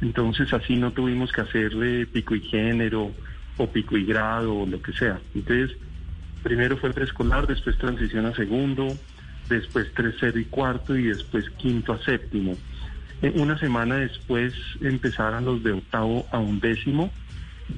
Entonces 0.00 0.52
así 0.52 0.76
no 0.76 0.92
tuvimos 0.92 1.30
que 1.32 1.42
hacer 1.42 1.72
pico 2.12 2.34
y 2.34 2.40
género 2.40 3.12
o 3.56 3.66
pico 3.70 3.96
y 3.96 4.04
grado 4.04 4.58
o 4.58 4.66
lo 4.66 4.80
que 4.82 4.92
sea. 4.92 5.20
Entonces, 5.34 5.76
primero 6.42 6.76
fue 6.76 6.92
preescolar, 6.92 7.46
después 7.46 7.78
transición 7.78 8.26
a 8.26 8.34
segundo, 8.34 8.88
después 9.48 9.92
tercero 9.94 10.38
y 10.38 10.44
cuarto 10.46 10.96
y 10.96 11.04
después 11.04 11.48
quinto 11.50 11.92
a 11.92 11.98
séptimo. 11.98 12.56
Eh, 13.22 13.32
una 13.36 13.58
semana 13.58 13.96
después 13.96 14.52
empezaron 14.80 15.44
los 15.44 15.62
de 15.62 15.72
octavo 15.72 16.26
a 16.30 16.38
undécimo, 16.38 17.10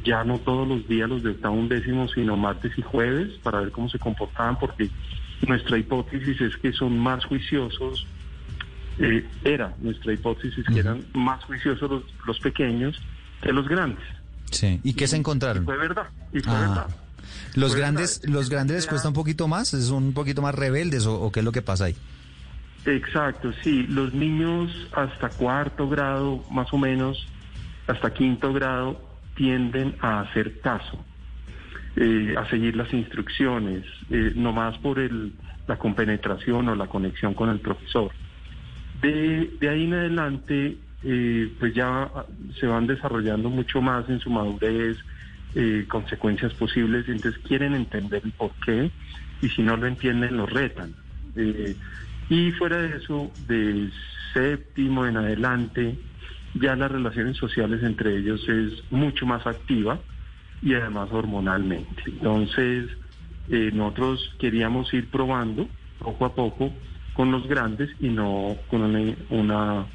ya 0.04 0.24
no 0.24 0.38
todos 0.38 0.66
los 0.66 0.88
días 0.88 1.08
los 1.08 1.22
de 1.22 1.30
octavo 1.30 1.54
a 1.54 1.58
undécimo, 1.58 2.08
sino 2.08 2.36
martes 2.36 2.72
y 2.76 2.82
jueves, 2.82 3.38
para 3.42 3.60
ver 3.60 3.70
cómo 3.70 3.88
se 3.88 3.98
comportaban, 3.98 4.58
porque 4.58 4.90
nuestra 5.46 5.78
hipótesis 5.78 6.40
es 6.40 6.56
que 6.56 6.72
son 6.72 6.98
más 6.98 7.24
juiciosos 7.24 8.06
eh, 8.98 9.26
era 9.42 9.74
nuestra 9.80 10.12
hipótesis 10.12 10.64
que 10.66 10.78
eran 10.78 11.04
más 11.14 11.42
juiciosos 11.44 12.04
los, 12.26 12.38
pequeños 12.38 13.00
que 13.42 13.52
los 13.52 13.68
grandes. 13.68 14.04
Sí. 14.50 14.80
¿Y 14.84 14.94
qué 14.94 15.08
se 15.08 15.16
encontraron? 15.16 15.64
fue 15.64 15.76
verdad. 15.76 16.06
Y 16.32 16.40
fue 16.40 16.52
ah. 16.54 16.60
verdad. 16.60 16.86
Los 17.54 17.74
grandes, 17.74 18.20
los 18.24 18.50
grandes 18.50 18.76
les 18.76 18.86
cuesta 18.86 19.08
un 19.08 19.14
poquito 19.14 19.48
más, 19.48 19.68
son 19.68 20.04
un 20.04 20.12
poquito 20.12 20.42
más 20.42 20.54
rebeldes 20.54 21.06
o, 21.06 21.30
qué 21.32 21.40
es 21.40 21.44
lo 21.44 21.52
que 21.52 21.62
pasa 21.62 21.86
ahí. 21.86 21.96
Exacto, 22.86 23.52
sí. 23.62 23.86
Los 23.88 24.12
niños 24.12 24.70
hasta 24.92 25.30
cuarto 25.30 25.88
grado, 25.88 26.44
más 26.50 26.72
o 26.72 26.78
menos, 26.78 27.26
hasta 27.86 28.12
quinto 28.12 28.52
grado, 28.52 29.00
tienden 29.34 29.96
a 30.00 30.20
hacer 30.20 30.60
caso, 30.60 31.04
eh, 31.96 32.34
a 32.36 32.48
seguir 32.50 32.76
las 32.76 32.92
instrucciones, 32.92 33.84
eh, 34.10 34.32
no 34.36 34.52
más 34.52 34.76
por 34.78 34.98
el, 34.98 35.32
la 35.66 35.76
compenetración 35.76 36.68
o 36.68 36.74
la 36.74 36.86
conexión 36.86 37.34
con 37.34 37.48
el 37.48 37.60
profesor. 37.60 38.12
De, 39.00 39.50
ahí 39.62 39.84
en 39.84 39.94
adelante, 39.94 40.76
eh, 41.02 41.52
pues 41.58 41.74
ya 41.74 42.10
se 42.60 42.66
van 42.66 42.86
desarrollando 42.86 43.50
mucho 43.50 43.80
más 43.80 44.08
en 44.08 44.20
su 44.20 44.30
madurez, 44.30 44.98
eh, 45.54 45.84
consecuencias 45.88 46.52
posibles, 46.54 47.08
entonces 47.08 47.40
quieren 47.46 47.74
entender 47.74 48.22
el 48.24 48.32
por 48.32 48.52
qué, 48.64 48.90
y 49.40 49.48
si 49.48 49.62
no 49.62 49.76
lo 49.76 49.86
entienden, 49.86 50.36
lo 50.36 50.46
retan. 50.46 50.94
Eh, 51.36 51.76
y 52.28 52.52
fuera 52.52 52.78
de 52.78 52.96
eso, 52.96 53.30
de 53.46 53.90
séptimo 54.32 55.06
en 55.06 55.16
adelante, 55.16 55.98
ya 56.54 56.76
las 56.76 56.90
relaciones 56.90 57.36
sociales 57.36 57.82
entre 57.82 58.16
ellos 58.16 58.48
es 58.48 58.90
mucho 58.90 59.26
más 59.26 59.46
activa 59.46 59.98
y 60.62 60.74
además 60.74 61.08
hormonalmente. 61.12 62.02
Entonces, 62.06 62.88
nosotros 63.48 64.34
queríamos 64.38 64.92
ir 64.94 65.10
probando 65.10 65.68
poco 65.98 66.24
a 66.24 66.34
poco 66.34 66.72
con 67.14 67.30
los 67.30 67.46
grandes 67.46 67.90
y 68.00 68.08
no 68.08 68.56
con 68.68 68.82
una, 69.30 69.86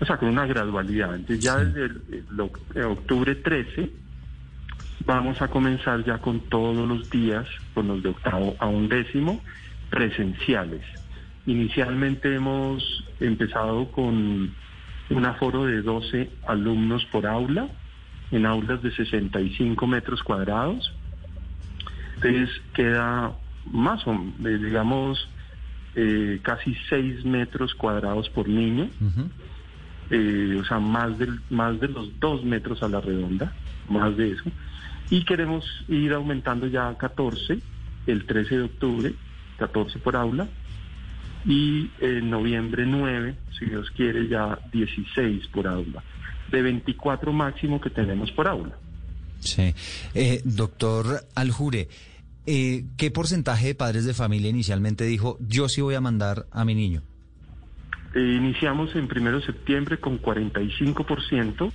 o 0.00 0.04
sea, 0.06 0.16
con 0.16 0.28
una 0.28 0.46
gradualidad. 0.46 1.14
Entonces 1.14 1.44
ya 1.44 1.56
desde 1.56 1.96
el, 2.74 2.84
octubre 2.84 3.34
13 3.34 3.90
vamos 5.04 5.40
a 5.42 5.48
comenzar 5.48 6.04
ya 6.04 6.18
con 6.18 6.40
todos 6.48 6.88
los 6.88 7.10
días, 7.10 7.46
con 7.74 7.88
los 7.88 8.02
de 8.02 8.10
octavo 8.10 8.54
a 8.58 8.66
undécimo, 8.66 9.40
presenciales. 9.90 10.84
Inicialmente 11.46 12.34
hemos 12.34 13.04
empezado 13.18 13.90
con 13.90 14.54
un 15.10 15.24
aforo 15.24 15.64
de 15.64 15.82
12 15.82 16.30
alumnos 16.46 17.04
por 17.06 17.26
aula, 17.26 17.68
en 18.30 18.46
aulas 18.46 18.82
de 18.82 18.92
65 18.92 19.86
metros 19.86 20.22
cuadrados. 20.22 20.92
Entonces 22.16 22.50
queda 22.74 23.32
más 23.66 24.06
o 24.06 24.12
menos, 24.12 24.62
digamos, 24.62 25.28
eh, 25.96 26.38
casi 26.42 26.76
6 26.88 27.24
metros 27.24 27.74
cuadrados 27.74 28.28
por 28.30 28.48
niño, 28.48 28.88
eh, 30.10 30.58
o 30.60 30.64
sea, 30.64 30.78
más, 30.78 31.18
del, 31.18 31.40
más 31.50 31.80
de 31.80 31.88
los 31.88 32.18
2 32.20 32.44
metros 32.44 32.82
a 32.82 32.88
la 32.88 33.00
redonda, 33.00 33.52
más 33.88 34.16
de 34.16 34.32
eso. 34.32 34.44
Y 35.10 35.24
queremos 35.24 35.64
ir 35.88 36.12
aumentando 36.12 36.66
ya 36.68 36.88
a 36.88 36.96
14, 36.96 37.58
el 38.06 38.26
13 38.26 38.58
de 38.58 38.62
octubre, 38.62 39.14
14 39.58 39.98
por 39.98 40.14
aula, 40.14 40.48
y 41.44 41.90
en 42.00 42.30
noviembre 42.30 42.84
9, 42.86 43.34
si 43.58 43.66
Dios 43.66 43.90
quiere, 43.90 44.28
ya 44.28 44.58
16 44.72 45.46
por 45.48 45.66
aula, 45.66 46.02
de 46.50 46.62
24 46.62 47.32
máximo 47.32 47.80
que 47.80 47.90
tenemos 47.90 48.30
por 48.32 48.48
aula. 48.48 48.76
Sí. 49.40 49.74
Eh, 50.14 50.42
doctor 50.44 51.26
Aljure, 51.34 51.88
eh, 52.46 52.84
¿qué 52.96 53.10
porcentaje 53.10 53.68
de 53.68 53.74
padres 53.74 54.04
de 54.04 54.14
familia 54.14 54.50
inicialmente 54.50 55.04
dijo, 55.04 55.38
yo 55.40 55.68
sí 55.68 55.80
voy 55.80 55.94
a 55.94 56.00
mandar 56.00 56.46
a 56.50 56.64
mi 56.64 56.74
niño? 56.74 57.02
Eh, 58.14 58.36
iniciamos 58.38 58.94
en 58.96 59.08
primero 59.08 59.40
de 59.40 59.46
septiembre 59.46 59.98
con 59.98 60.20
45% 60.20 61.72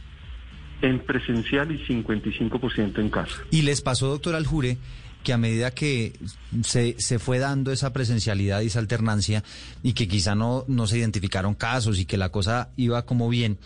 en 0.82 1.00
presencial 1.00 1.72
y 1.72 1.80
55% 1.86 3.00
en 3.00 3.10
casa. 3.10 3.36
¿Y 3.52 3.62
les 3.62 3.82
pasó, 3.82 4.08
doctor 4.10 4.36
Aljure, 4.36 4.78
que 5.26 5.34
a 5.34 5.38
medida 5.38 5.72
que 5.72 6.14
se, 6.62 6.96
se 7.00 7.20
fue 7.20 7.40
dando 7.40 7.72
esa 7.72 7.92
presencialidad 7.92 8.62
y 8.62 8.68
esa 8.68 8.80
alternancia 8.80 9.44
y 9.84 9.94
que 9.94 10.08
quizá 10.08 10.36
no, 10.36 10.64
no 10.68 10.86
se 10.86 11.00
identificaron 11.00 11.56
casos 11.56 12.00
y 12.00 12.06
que 12.06 12.16
la 12.16 12.30
cosa 12.30 12.70
iba 12.78 13.06
como 13.06 13.28
bien, 13.28 13.58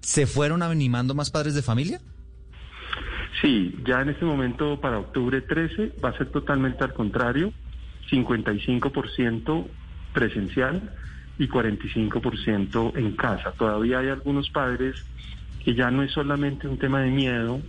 ¿se 0.00 0.26
fueron 0.26 0.62
animando 0.62 1.14
más 1.14 1.30
padres 1.30 1.54
de 1.54 1.62
familia? 1.62 2.00
Sí, 3.40 3.74
ya 3.86 4.02
en 4.02 4.10
este 4.10 4.24
momento 4.24 4.80
para 4.80 4.98
octubre 4.98 5.40
13 5.40 5.94
va 6.04 6.10
a 6.10 6.18
ser 6.18 6.30
totalmente 6.30 6.82
al 6.82 6.92
contrario, 6.92 7.52
55% 8.10 9.66
presencial 10.12 10.94
y 11.38 11.46
45% 11.46 12.96
en 12.96 13.16
casa. 13.16 13.52
Todavía 13.52 14.00
hay 14.00 14.08
algunos 14.08 14.50
padres 14.50 15.04
que 15.64 15.74
ya 15.74 15.92
no 15.92 16.02
es 16.02 16.10
solamente 16.10 16.66
un 16.66 16.76
tema 16.76 17.02
de 17.02 17.10
miedo 17.10 17.60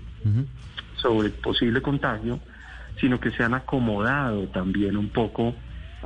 sobre 0.96 1.30
posible 1.30 1.82
contagio, 1.82 2.40
sino 3.00 3.20
que 3.20 3.32
se 3.32 3.44
han 3.44 3.54
acomodado 3.54 4.48
también 4.48 4.98
un 4.98 5.10
poco 5.10 5.56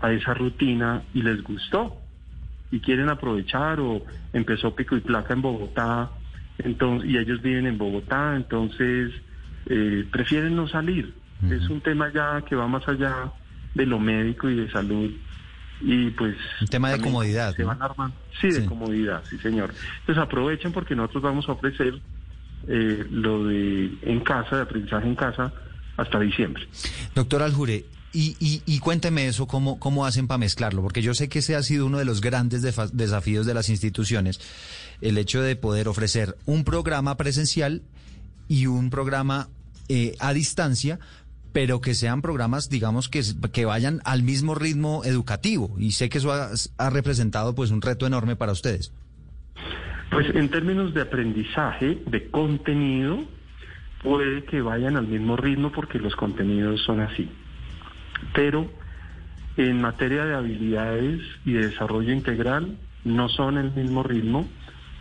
a 0.01 0.11
esa 0.11 0.33
rutina 0.33 1.03
y 1.13 1.21
les 1.21 1.43
gustó 1.43 1.97
y 2.71 2.79
quieren 2.79 3.09
aprovechar 3.09 3.79
o 3.79 4.03
empezó 4.33 4.75
pico 4.75 4.95
y 4.95 5.01
placa 5.01 5.33
en 5.33 5.41
Bogotá 5.41 6.11
entonces 6.59 7.09
y 7.09 7.17
ellos 7.17 7.41
viven 7.41 7.65
en 7.65 7.77
Bogotá 7.77 8.35
entonces 8.35 9.13
eh, 9.69 10.07
prefieren 10.11 10.55
no 10.55 10.67
salir. 10.67 11.13
Es 11.49 11.69
un 11.69 11.81
tema 11.81 12.11
ya 12.11 12.41
que 12.41 12.55
va 12.55 12.67
más 12.67 12.87
allá 12.87 13.31
de 13.75 13.85
lo 13.85 13.99
médico 13.99 14.49
y 14.49 14.55
de 14.55 14.71
salud. 14.71 15.11
Y 15.81 16.09
pues... 16.11 16.35
Un 16.61 16.67
tema 16.67 16.89
de 16.91 16.99
comodidad. 16.99 17.53
Se 17.55 17.63
van 17.63 17.81
armando. 17.81 18.15
Sí, 18.41 18.49
de 18.49 18.65
comodidad, 18.65 19.23
sí, 19.29 19.37
señor. 19.37 19.71
Entonces 19.99 20.23
aprovechen 20.23 20.71
porque 20.71 20.95
nosotros 20.95 21.23
vamos 21.23 21.47
a 21.47 21.51
ofrecer 21.51 21.99
eh, 22.67 23.05
lo 23.11 23.45
de 23.45 23.91
en 24.01 24.19
casa, 24.21 24.55
de 24.55 24.61
aprendizaje 24.63 25.07
en 25.07 25.15
casa, 25.15 25.53
hasta 25.97 26.19
diciembre. 26.19 26.67
Doctor 27.15 27.43
Aljure, 27.43 27.85
y, 28.13 28.35
y, 28.39 28.61
y, 28.65 28.79
cuénteme 28.79 29.27
eso, 29.27 29.47
cómo, 29.47 29.79
cómo 29.79 30.05
hacen 30.05 30.27
para 30.27 30.37
mezclarlo, 30.37 30.81
porque 30.81 31.01
yo 31.01 31.13
sé 31.13 31.27
que 31.27 31.39
ese 31.39 31.55
ha 31.55 31.61
sido 31.61 31.85
uno 31.85 31.97
de 31.97 32.05
los 32.05 32.21
grandes 32.21 32.61
desafíos 32.61 33.45
de 33.45 33.53
las 33.53 33.69
instituciones, 33.69 34.39
el 35.01 35.17
hecho 35.17 35.41
de 35.41 35.55
poder 35.55 35.87
ofrecer 35.87 36.35
un 36.45 36.63
programa 36.63 37.17
presencial 37.17 37.81
y 38.47 38.65
un 38.67 38.89
programa 38.89 39.49
eh, 39.89 40.15
a 40.19 40.33
distancia, 40.33 40.99
pero 41.53 41.81
que 41.81 41.95
sean 41.95 42.21
programas, 42.21 42.69
digamos, 42.69 43.09
que, 43.09 43.21
que 43.51 43.65
vayan 43.65 44.01
al 44.05 44.23
mismo 44.23 44.55
ritmo 44.55 45.03
educativo. 45.05 45.75
Y 45.77 45.91
sé 45.91 46.09
que 46.09 46.19
eso 46.19 46.31
ha, 46.31 46.89
representado 46.89 47.55
pues 47.55 47.71
un 47.71 47.81
reto 47.81 48.05
enorme 48.05 48.35
para 48.35 48.51
ustedes. 48.51 48.93
Pues 50.11 50.27
en 50.35 50.49
términos 50.49 50.93
de 50.93 51.01
aprendizaje, 51.01 52.01
de 52.05 52.29
contenido, 52.29 53.25
puede 54.01 54.43
que 54.43 54.61
vayan 54.61 54.97
al 54.97 55.07
mismo 55.07 55.35
ritmo 55.35 55.71
porque 55.71 55.99
los 55.99 56.15
contenidos 56.15 56.81
son 56.83 57.01
así. 57.01 57.29
Pero 58.33 58.69
en 59.57 59.81
materia 59.81 60.25
de 60.25 60.35
habilidades 60.35 61.21
y 61.45 61.53
de 61.53 61.67
desarrollo 61.67 62.13
integral 62.13 62.77
no 63.03 63.29
son 63.29 63.57
el 63.57 63.71
mismo 63.71 64.03
ritmo 64.03 64.47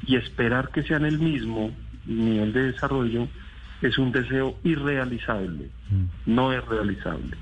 y 0.06 0.16
esperar 0.16 0.70
que 0.70 0.82
sean 0.82 1.04
el 1.04 1.18
mismo 1.18 1.70
nivel 2.06 2.52
de 2.52 2.72
desarrollo 2.72 3.28
es 3.82 3.98
un 3.98 4.12
deseo 4.12 4.56
irrealizable, 4.64 5.70
mm. 5.90 6.34
no 6.34 6.52
es 6.52 6.64
realizable. 6.64 7.36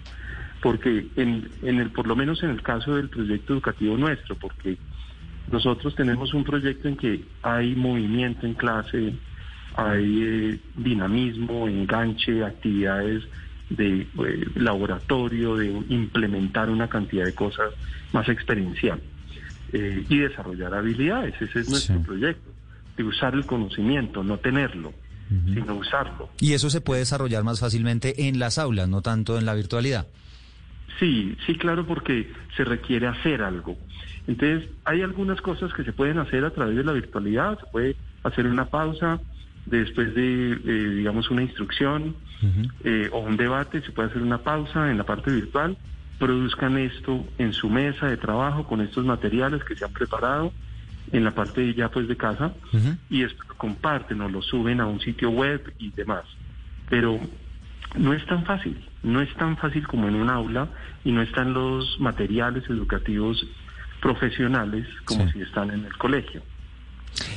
Porque 0.60 1.06
en, 1.16 1.48
en 1.62 1.78
el, 1.78 1.90
por 1.90 2.06
lo 2.06 2.16
menos 2.16 2.42
en 2.42 2.50
el 2.50 2.62
caso 2.62 2.96
del 2.96 3.08
proyecto 3.08 3.52
educativo 3.52 3.96
nuestro, 3.96 4.34
porque 4.36 4.78
nosotros 5.50 5.94
tenemos 5.94 6.32
un 6.32 6.42
proyecto 6.42 6.88
en 6.88 6.96
que 6.96 7.24
hay 7.42 7.74
movimiento 7.74 8.46
en 8.46 8.54
clase, 8.54 9.14
hay 9.76 10.22
eh, 10.22 10.58
dinamismo, 10.76 11.68
enganche, 11.68 12.44
actividades 12.44 13.24
de 13.70 14.02
eh, 14.02 14.06
laboratorio, 14.54 15.56
de 15.56 15.66
implementar 15.88 16.70
una 16.70 16.88
cantidad 16.88 17.24
de 17.24 17.34
cosas 17.34 17.72
más 18.12 18.28
experiencial 18.28 19.00
eh, 19.72 20.04
y 20.08 20.18
desarrollar 20.18 20.74
habilidades. 20.74 21.34
Ese 21.40 21.60
es 21.60 21.68
nuestro 21.68 22.00
proyecto, 22.00 22.50
de 22.96 23.04
usar 23.04 23.34
el 23.34 23.46
conocimiento, 23.46 24.22
no 24.22 24.38
tenerlo, 24.38 24.92
sino 25.28 25.74
usarlo. 25.74 26.28
Y 26.38 26.52
eso 26.52 26.70
se 26.70 26.80
puede 26.80 27.00
desarrollar 27.00 27.42
más 27.42 27.58
fácilmente 27.58 28.28
en 28.28 28.38
las 28.38 28.58
aulas, 28.58 28.88
no 28.88 29.02
tanto 29.02 29.38
en 29.38 29.46
la 29.46 29.54
virtualidad. 29.54 30.06
Sí, 31.00 31.36
sí, 31.44 31.56
claro, 31.56 31.84
porque 31.86 32.30
se 32.56 32.64
requiere 32.64 33.08
hacer 33.08 33.42
algo. 33.42 33.76
Entonces, 34.28 34.68
hay 34.84 35.02
algunas 35.02 35.40
cosas 35.40 35.72
que 35.74 35.82
se 35.82 35.92
pueden 35.92 36.18
hacer 36.18 36.44
a 36.44 36.50
través 36.50 36.76
de 36.76 36.84
la 36.84 36.92
virtualidad, 36.92 37.58
se 37.58 37.66
puede 37.72 37.96
hacer 38.22 38.46
una 38.46 38.66
pausa 38.66 39.20
después 39.66 40.14
de, 40.14 40.52
eh, 40.52 40.94
digamos, 40.96 41.30
una 41.30 41.42
instrucción 41.42 42.16
eh, 42.84 43.08
o 43.12 43.20
un 43.20 43.36
debate, 43.36 43.80
se 43.82 43.92
puede 43.92 44.10
hacer 44.10 44.22
una 44.22 44.38
pausa 44.38 44.90
en 44.90 44.98
la 44.98 45.04
parte 45.04 45.30
virtual, 45.30 45.78
produzcan 46.18 46.76
esto 46.78 47.26
en 47.38 47.52
su 47.52 47.70
mesa 47.70 48.06
de 48.06 48.16
trabajo 48.16 48.64
con 48.64 48.80
estos 48.80 49.04
materiales 49.04 49.64
que 49.64 49.74
se 49.74 49.84
han 49.84 49.92
preparado 49.92 50.52
en 51.12 51.24
la 51.24 51.32
parte 51.32 51.74
ya 51.74 51.90
pues 51.90 52.08
de 52.08 52.16
casa 52.16 52.52
y 53.10 53.22
después 53.22 53.48
lo 53.48 53.54
comparten 53.56 54.20
o 54.20 54.28
lo 54.28 54.42
suben 54.42 54.80
a 54.80 54.86
un 54.86 55.00
sitio 55.00 55.30
web 55.30 55.72
y 55.78 55.90
demás. 55.90 56.24
Pero 56.88 57.18
no 57.96 58.12
es 58.12 58.24
tan 58.26 58.44
fácil, 58.44 58.76
no 59.02 59.20
es 59.20 59.32
tan 59.34 59.56
fácil 59.56 59.86
como 59.86 60.08
en 60.08 60.16
un 60.16 60.30
aula 60.30 60.68
y 61.04 61.12
no 61.12 61.22
están 61.22 61.52
los 61.52 61.98
materiales 62.00 62.64
educativos 62.68 63.46
profesionales 64.00 64.86
como 65.04 65.28
si 65.30 65.40
están 65.40 65.70
en 65.70 65.84
el 65.84 65.96
colegio. 65.96 66.42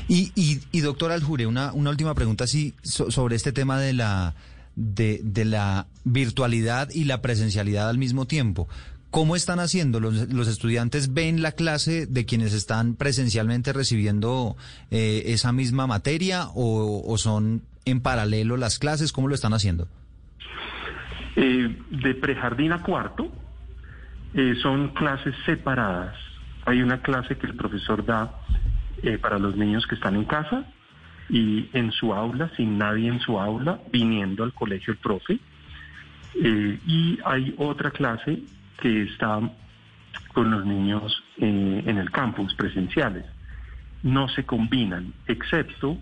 Y, 0.07 0.31
y, 0.35 0.79
doctor 0.81 1.11
Aljure, 1.11 1.45
una, 1.45 1.73
una 1.73 1.89
última 1.89 2.13
pregunta 2.15 2.45
así 2.45 2.73
sobre 2.81 3.35
este 3.35 3.51
tema 3.51 3.79
de 3.79 3.93
la, 3.93 4.35
de, 4.75 5.19
de, 5.23 5.45
la 5.45 5.87
virtualidad 6.03 6.89
y 6.91 7.03
la 7.03 7.21
presencialidad 7.21 7.89
al 7.89 7.97
mismo 7.97 8.25
tiempo. 8.25 8.67
¿Cómo 9.09 9.35
están 9.35 9.59
haciendo? 9.59 9.99
¿Los, 9.99 10.31
los 10.33 10.47
estudiantes 10.47 11.13
ven 11.13 11.41
la 11.41 11.53
clase 11.53 12.07
de 12.07 12.25
quienes 12.25 12.53
están 12.53 12.95
presencialmente 12.95 13.71
recibiendo 13.71 14.57
eh, 14.91 15.23
esa 15.27 15.53
misma 15.53 15.87
materia 15.87 16.47
o, 16.53 17.17
son 17.17 17.63
en 17.85 18.01
paralelo 18.01 18.57
las 18.57 18.79
clases? 18.79 19.13
¿Cómo 19.13 19.29
lo 19.29 19.35
están 19.35 19.53
haciendo? 19.53 19.87
Eh, 21.35 21.77
de 21.89 22.15
prejardín 22.15 22.73
a 22.73 22.83
cuarto 22.83 23.31
eh, 24.33 24.55
son 24.61 24.89
clases 24.89 25.33
separadas. 25.45 26.15
Hay 26.65 26.81
una 26.81 27.01
clase 27.01 27.37
que 27.37 27.47
el 27.47 27.55
profesor 27.55 28.05
da 28.05 28.41
eh, 29.03 29.17
para 29.17 29.37
los 29.37 29.55
niños 29.55 29.85
que 29.85 29.95
están 29.95 30.15
en 30.15 30.25
casa 30.25 30.65
y 31.29 31.69
en 31.73 31.91
su 31.91 32.13
aula, 32.13 32.49
sin 32.55 32.77
nadie 32.77 33.09
en 33.09 33.19
su 33.19 33.39
aula, 33.39 33.79
viniendo 33.91 34.43
al 34.43 34.53
colegio 34.53 34.93
el 34.93 34.97
profe. 34.97 35.39
Eh, 36.35 36.79
y 36.87 37.19
hay 37.25 37.53
otra 37.57 37.91
clase 37.91 38.39
que 38.79 39.03
está 39.03 39.39
con 40.33 40.51
los 40.51 40.65
niños 40.65 41.23
eh, 41.37 41.83
en 41.85 41.97
el 41.97 42.09
campus 42.11 42.53
presenciales. 42.55 43.25
No 44.03 44.29
se 44.29 44.45
combinan, 44.45 45.13
excepto 45.27 45.97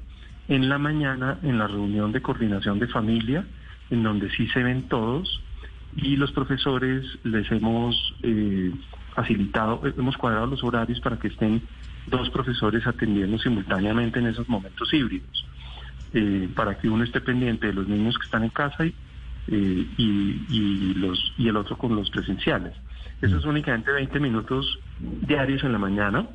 en 0.48 0.70
la 0.70 0.78
mañana 0.78 1.40
en 1.44 1.58
la 1.58 1.68
reunión 1.68 2.12
de 2.12 2.22
coordinación 2.22 2.80
de 2.80 2.88
familia, 2.88 3.46
en 3.90 4.04
donde 4.04 4.30
sí 4.32 4.48
se 4.50 4.64
ven 4.64 4.84
todos 4.84 5.42
y 5.96 6.18
los 6.18 6.32
profesores 6.32 7.06
les 7.24 7.50
hemos 7.52 7.96
facilitado, 9.16 9.82
hemos 9.98 10.18
cuadrado 10.18 10.48
los 10.48 10.64
horarios 10.64 11.00
para 11.00 11.18
que 11.18 11.30
estén 11.30 11.62
dos 12.08 12.30
profesores 12.30 12.86
atendiendo 12.86 13.38
simultáneamente 13.40 14.20
en 14.20 14.28
esos 14.28 14.48
momentos 14.48 14.94
híbridos, 14.94 15.46
eh, 16.14 16.50
para 16.56 16.78
que 16.78 16.90
uno 16.90 17.04
esté 17.04 17.22
pendiente 17.22 17.68
de 17.68 17.74
los 17.74 17.88
niños 17.88 18.18
que 18.18 18.26
están 18.26 18.44
en 18.44 18.50
casa 18.50 18.86
y, 18.86 18.96
eh, 19.48 19.88
y, 19.98 20.94
los, 20.96 21.34
y 21.38 21.48
el 21.48 21.58
otro 21.58 21.78
con 21.78 21.96
los 21.96 22.10
presenciales. 22.10 22.74
Eso 23.22 23.38
es 23.38 23.46
mm. 23.46 23.50
únicamente 23.50 23.92
20 23.92 24.20
minutos 24.20 24.80
diarios 25.00 25.64
en 25.64 25.72
la 25.72 25.80
mañana 25.80 26.28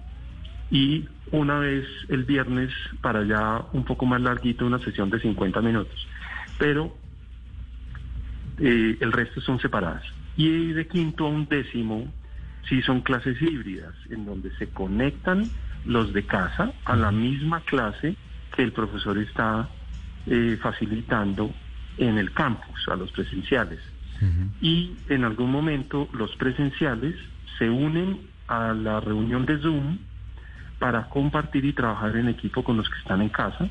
y 0.70 1.04
una 1.32 1.58
vez 1.58 1.86
el 2.08 2.24
viernes 2.24 2.70
para 3.00 3.24
ya 3.24 3.64
un 3.72 3.84
poco 3.84 4.06
más 4.06 4.20
larguito 4.20 4.66
una 4.66 4.78
sesión 4.78 5.10
de 5.10 5.20
50 5.20 5.60
minutos. 5.60 6.06
Pero 6.58 6.96
eh, 8.58 8.96
el 9.00 9.12
resto 9.12 9.40
son 9.40 9.58
separadas. 9.60 10.04
Y 10.36 10.72
de 10.72 10.86
quinto 10.86 11.26
a 11.26 11.28
un 11.28 11.46
décimo 11.46 12.06
sí 12.68 12.82
son 12.82 13.00
clases 13.00 13.40
híbridas, 13.40 13.94
en 14.10 14.24
donde 14.24 14.54
se 14.56 14.68
conectan 14.68 15.50
los 15.84 16.12
de 16.12 16.24
casa 16.24 16.72
a 16.84 16.96
la 16.96 17.10
misma 17.10 17.60
clase 17.60 18.16
que 18.54 18.62
el 18.62 18.72
profesor 18.72 19.18
está 19.18 19.68
eh, 20.26 20.58
facilitando 20.60 21.52
en 21.98 22.18
el 22.18 22.32
campus, 22.32 22.88
a 22.88 22.96
los 22.96 23.10
presenciales. 23.12 23.80
Y 24.60 24.92
en 25.08 25.24
algún 25.24 25.50
momento 25.50 26.06
los 26.12 26.36
presenciales 26.36 27.14
se 27.58 27.70
unen 27.70 28.20
a 28.48 28.74
la 28.74 29.00
reunión 29.00 29.46
de 29.46 29.56
Zoom 29.58 29.98
para 30.78 31.08
compartir 31.08 31.64
y 31.64 31.72
trabajar 31.72 32.16
en 32.16 32.28
equipo 32.28 32.62
con 32.62 32.76
los 32.76 32.88
que 32.88 32.98
están 32.98 33.22
en 33.22 33.28
casa. 33.30 33.68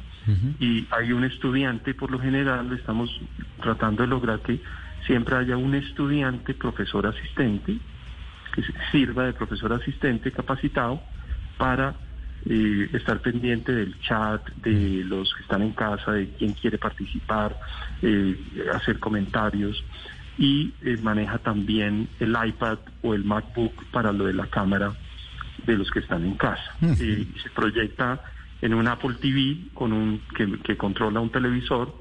Y 0.59 0.87
hay 0.91 1.11
un 1.11 1.23
estudiante, 1.23 1.93
por 1.93 2.11
lo 2.11 2.19
general, 2.19 2.71
estamos 2.73 3.09
tratando 3.61 4.03
de 4.03 4.09
lograr 4.09 4.39
que 4.41 4.61
siempre 5.07 5.35
haya 5.35 5.57
un 5.57 5.73
estudiante, 5.73 6.53
profesor 6.53 7.07
asistente, 7.07 7.77
que 8.67 8.73
sirva 8.91 9.25
de 9.25 9.33
profesor 9.33 9.73
asistente 9.73 10.31
capacitado 10.31 11.01
para 11.57 11.95
eh, 12.45 12.89
estar 12.93 13.19
pendiente 13.19 13.73
del 13.73 13.99
chat, 13.99 14.41
de 14.63 15.03
los 15.03 15.33
que 15.33 15.41
están 15.41 15.61
en 15.61 15.73
casa, 15.73 16.13
de 16.13 16.29
quién 16.37 16.53
quiere 16.53 16.77
participar, 16.77 17.59
eh, 18.01 18.37
hacer 18.73 18.97
comentarios 18.97 19.83
y 20.37 20.73
eh, 20.81 20.97
maneja 21.03 21.37
también 21.39 22.07
el 22.19 22.29
iPad 22.29 22.79
o 23.01 23.13
el 23.13 23.25
MacBook 23.25 23.85
para 23.91 24.13
lo 24.13 24.25
de 24.25 24.33
la 24.33 24.47
cámara 24.47 24.93
de 25.65 25.77
los 25.77 25.91
que 25.91 25.99
están 25.99 26.25
en 26.25 26.35
casa. 26.35 26.77
se 26.79 27.49
proyecta 27.53 28.23
en 28.61 28.73
un 28.73 28.87
Apple 28.87 29.15
TV 29.19 29.67
con 29.73 29.91
un 29.91 30.21
que, 30.63 30.77
controla 30.77 31.19
un 31.19 31.31
televisor 31.31 31.93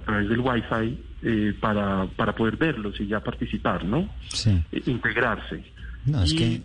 a 0.00 0.04
través 0.04 0.28
del 0.28 0.38
Wi-Fi 0.38 1.54
para, 1.60 2.06
para 2.16 2.34
poder 2.36 2.56
verlos 2.56 3.00
y 3.00 3.08
ya 3.08 3.18
participar, 3.18 3.84
¿no? 3.84 4.08
integrarse. 4.86 5.71
No, 6.04 6.22
es 6.24 6.34
que... 6.34 6.60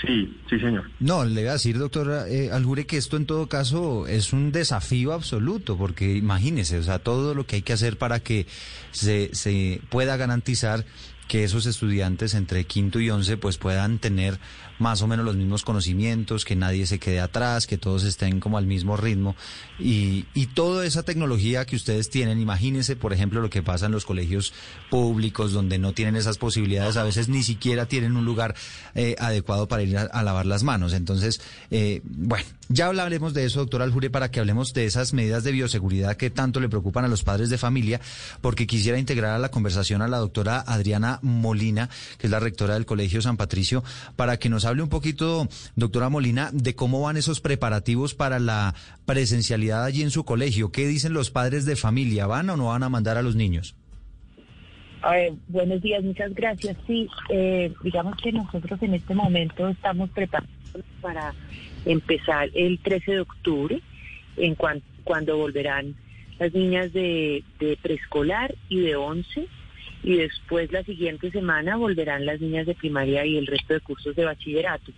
sí, 0.00 0.36
sí, 0.50 0.58
señor. 0.58 0.90
No, 0.98 1.24
le 1.24 1.42
voy 1.42 1.48
a 1.48 1.52
decir, 1.52 1.78
doctor 1.78 2.26
eh, 2.28 2.50
Algure, 2.50 2.84
que 2.84 2.96
esto 2.96 3.16
en 3.16 3.26
todo 3.26 3.48
caso 3.48 4.08
es 4.08 4.32
un 4.32 4.50
desafío 4.50 5.12
absoluto, 5.12 5.76
porque 5.76 6.16
imagínese, 6.16 6.78
o 6.78 6.82
sea, 6.82 6.98
todo 6.98 7.34
lo 7.34 7.46
que 7.46 7.56
hay 7.56 7.62
que 7.62 7.72
hacer 7.72 7.96
para 7.96 8.20
que 8.20 8.46
se, 8.90 9.30
se 9.34 9.80
pueda 9.88 10.16
garantizar 10.16 10.84
que 11.28 11.44
esos 11.44 11.66
estudiantes 11.66 12.34
entre 12.34 12.64
quinto 12.64 13.00
y 13.00 13.10
once 13.10 13.36
pues 13.36 13.58
puedan 13.58 13.98
tener 13.98 14.38
más 14.78 15.00
o 15.02 15.06
menos 15.06 15.24
los 15.24 15.36
mismos 15.36 15.62
conocimientos, 15.62 16.44
que 16.44 16.54
nadie 16.54 16.86
se 16.86 16.98
quede 16.98 17.20
atrás, 17.20 17.66
que 17.66 17.78
todos 17.78 18.04
estén 18.04 18.40
como 18.40 18.58
al 18.58 18.66
mismo 18.66 18.96
ritmo 18.96 19.34
y, 19.78 20.26
y 20.34 20.46
toda 20.48 20.84
esa 20.84 21.02
tecnología 21.02 21.64
que 21.64 21.76
ustedes 21.76 22.10
tienen, 22.10 22.40
imagínense 22.40 22.94
por 22.96 23.12
ejemplo 23.12 23.40
lo 23.40 23.50
que 23.50 23.62
pasa 23.62 23.86
en 23.86 23.92
los 23.92 24.04
colegios 24.04 24.52
públicos 24.90 25.52
donde 25.52 25.78
no 25.78 25.92
tienen 25.92 26.16
esas 26.16 26.38
posibilidades, 26.38 26.96
a 26.96 27.04
veces 27.04 27.28
ni 27.28 27.42
siquiera 27.42 27.86
tienen 27.86 28.16
un 28.16 28.24
lugar 28.24 28.54
eh, 28.94 29.16
adecuado 29.18 29.68
para 29.68 29.82
ir 29.82 29.96
a, 29.96 30.22
lavar 30.22 30.46
las 30.46 30.62
manos. 30.62 30.92
Entonces, 30.92 31.40
eh, 31.70 32.02
bueno, 32.04 32.44
ya 32.68 32.86
hablaremos 32.86 33.34
de 33.34 33.44
eso, 33.44 33.60
doctor 33.60 33.82
Aljure, 33.82 34.10
para 34.10 34.30
que 34.30 34.40
hablemos 34.40 34.72
de 34.72 34.84
esas 34.84 35.12
medidas 35.12 35.44
de 35.44 35.52
bioseguridad 35.52 36.16
que 36.16 36.30
tanto 36.30 36.60
le 36.60 36.68
preocupan 36.68 37.04
a 37.04 37.08
los 37.08 37.22
padres 37.22 37.50
de 37.50 37.58
familia, 37.58 38.00
porque 38.40 38.66
quisiera 38.66 38.98
integrar 38.98 39.32
a 39.32 39.38
la 39.38 39.50
conversación 39.50 40.02
a 40.02 40.08
la 40.08 40.18
doctora 40.18 40.60
Adriana 40.60 41.18
Molina, 41.22 41.88
que 42.18 42.26
es 42.26 42.30
la 42.30 42.40
rectora 42.40 42.74
del 42.74 42.86
Colegio 42.86 43.22
San 43.22 43.36
Patricio, 43.36 43.84
para 44.16 44.38
que 44.38 44.48
nos 44.48 44.64
hable 44.64 44.82
un 44.82 44.88
poquito, 44.88 45.48
doctora 45.74 46.08
Molina, 46.08 46.50
de 46.52 46.74
cómo 46.74 47.00
van 47.02 47.16
esos 47.16 47.40
preparativos 47.40 48.14
para 48.14 48.38
la 48.38 48.74
presencialidad 49.04 49.84
allí 49.84 50.02
en 50.02 50.10
su 50.10 50.24
colegio. 50.24 50.72
¿Qué 50.72 50.86
dicen 50.86 51.12
los 51.12 51.30
padres 51.30 51.66
de 51.66 51.76
familia? 51.76 52.26
¿Van 52.26 52.50
o 52.50 52.56
no 52.56 52.66
van 52.66 52.82
a 52.82 52.88
mandar 52.88 53.16
a 53.16 53.22
los 53.22 53.36
niños? 53.36 53.74
buenos 55.48 55.80
días, 55.82 56.02
muchas 56.02 56.34
gracias. 56.34 56.76
Sí, 56.86 57.08
eh, 57.30 57.72
digamos 57.82 58.16
que 58.22 58.32
nosotros 58.32 58.82
en 58.82 58.94
este 58.94 59.14
momento 59.14 59.68
estamos 59.68 60.10
preparados 60.10 60.50
para 61.00 61.32
empezar 61.86 62.50
el 62.54 62.78
13 62.80 63.12
de 63.12 63.20
octubre 63.20 63.80
en 64.36 64.54
cuando 64.54 65.38
volverán 65.38 65.94
las 66.38 66.52
niñas 66.52 66.92
de, 66.92 67.42
preescolar 67.80 68.54
y 68.68 68.80
de 68.80 68.96
11 68.96 69.46
y 70.02 70.16
después 70.16 70.70
la 70.72 70.82
siguiente 70.84 71.30
semana 71.30 71.76
volverán 71.76 72.26
las 72.26 72.38
niñas 72.40 72.66
de 72.66 72.74
primaria 72.74 73.24
y 73.24 73.38
el 73.38 73.46
resto 73.46 73.72
de 73.74 73.80
cursos 73.80 74.14
de 74.14 74.26
bachillerato. 74.26 74.92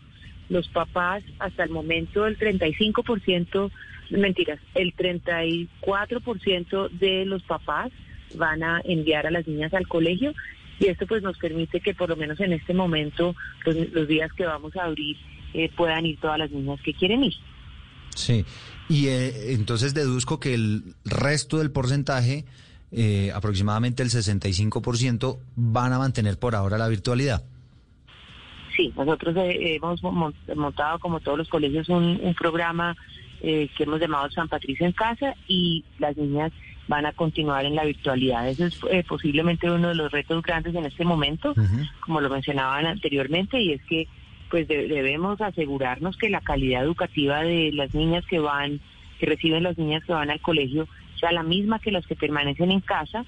Los 0.48 0.66
papás 0.68 1.22
hasta 1.38 1.62
el 1.62 1.70
momento 1.70 2.26
el 2.26 2.36
35%, 2.38 3.70
mentiras, 4.10 4.58
el 4.74 4.96
34% 4.96 6.88
de 6.90 7.24
los 7.26 7.42
papás 7.44 7.92
van 8.34 8.62
a 8.62 8.82
enviar 8.84 9.26
a 9.26 9.30
las 9.30 9.46
niñas 9.46 9.72
al 9.74 9.86
colegio 9.86 10.34
y 10.80 10.86
esto 10.86 11.06
pues 11.06 11.22
nos 11.22 11.38
permite 11.38 11.80
que 11.80 11.94
por 11.94 12.08
lo 12.08 12.16
menos 12.16 12.40
en 12.40 12.52
este 12.52 12.74
momento 12.74 13.34
los, 13.64 14.08
días 14.08 14.32
que 14.32 14.44
vamos 14.44 14.76
a 14.76 14.84
abrir 14.84 15.16
eh, 15.54 15.70
puedan 15.76 16.06
ir 16.06 16.18
todas 16.20 16.38
las 16.38 16.50
niñas 16.50 16.80
que 16.82 16.94
quieren 16.94 17.24
ir. 17.24 17.34
Sí, 18.14 18.44
y 18.88 19.06
eh, 19.08 19.52
entonces 19.52 19.94
deduzco 19.94 20.40
que 20.40 20.54
el 20.54 20.94
resto 21.04 21.58
del 21.58 21.70
porcentaje, 21.70 22.44
eh, 22.92 23.30
aproximadamente 23.34 24.02
el 24.02 24.10
65%, 24.10 25.38
van 25.56 25.92
a 25.92 25.98
mantener 25.98 26.38
por 26.38 26.54
ahora 26.54 26.78
la 26.78 26.88
virtualidad. 26.88 27.44
Sí, 28.76 28.92
nosotros 28.96 29.34
hemos 29.36 30.00
montado, 30.02 30.98
como 31.00 31.20
todos 31.20 31.38
los 31.38 31.48
colegios, 31.48 31.88
un, 31.88 32.34
programa 32.38 32.96
que 33.40 33.70
hemos 33.78 34.00
llamado 34.00 34.30
San 34.30 34.48
Patricio 34.48 34.86
en 34.86 34.92
Casa 34.92 35.34
y 35.46 35.84
las 35.98 36.16
niñas 36.16 36.52
van 36.88 37.06
a 37.06 37.12
continuar 37.12 37.64
en 37.66 37.76
la 37.76 37.84
virtualidad. 37.84 38.48
Ese 38.48 38.66
es 38.66 38.80
eh, 38.90 39.04
posiblemente 39.06 39.70
uno 39.70 39.88
de 39.88 39.94
los 39.94 40.10
retos 40.10 40.42
grandes 40.42 40.74
en 40.74 40.86
este 40.86 41.04
momento, 41.04 41.54
como 42.00 42.20
lo 42.20 42.30
mencionaban 42.30 42.86
anteriormente, 42.86 43.60
y 43.60 43.74
es 43.74 43.82
que 43.84 44.08
pues 44.50 44.66
debemos 44.68 45.40
asegurarnos 45.40 46.16
que 46.16 46.30
la 46.30 46.40
calidad 46.40 46.84
educativa 46.84 47.42
de 47.42 47.70
las 47.72 47.94
niñas 47.94 48.24
que 48.26 48.38
van, 48.38 48.80
que 49.18 49.26
reciben 49.26 49.62
las 49.62 49.76
niñas 49.78 50.04
que 50.04 50.12
van 50.12 50.30
al 50.30 50.40
colegio, 50.40 50.88
sea 51.20 51.32
la 51.32 51.42
misma 51.42 51.78
que 51.78 51.90
las 51.90 52.06
que 52.06 52.16
permanecen 52.16 52.70
en 52.70 52.80
casa. 52.80 53.24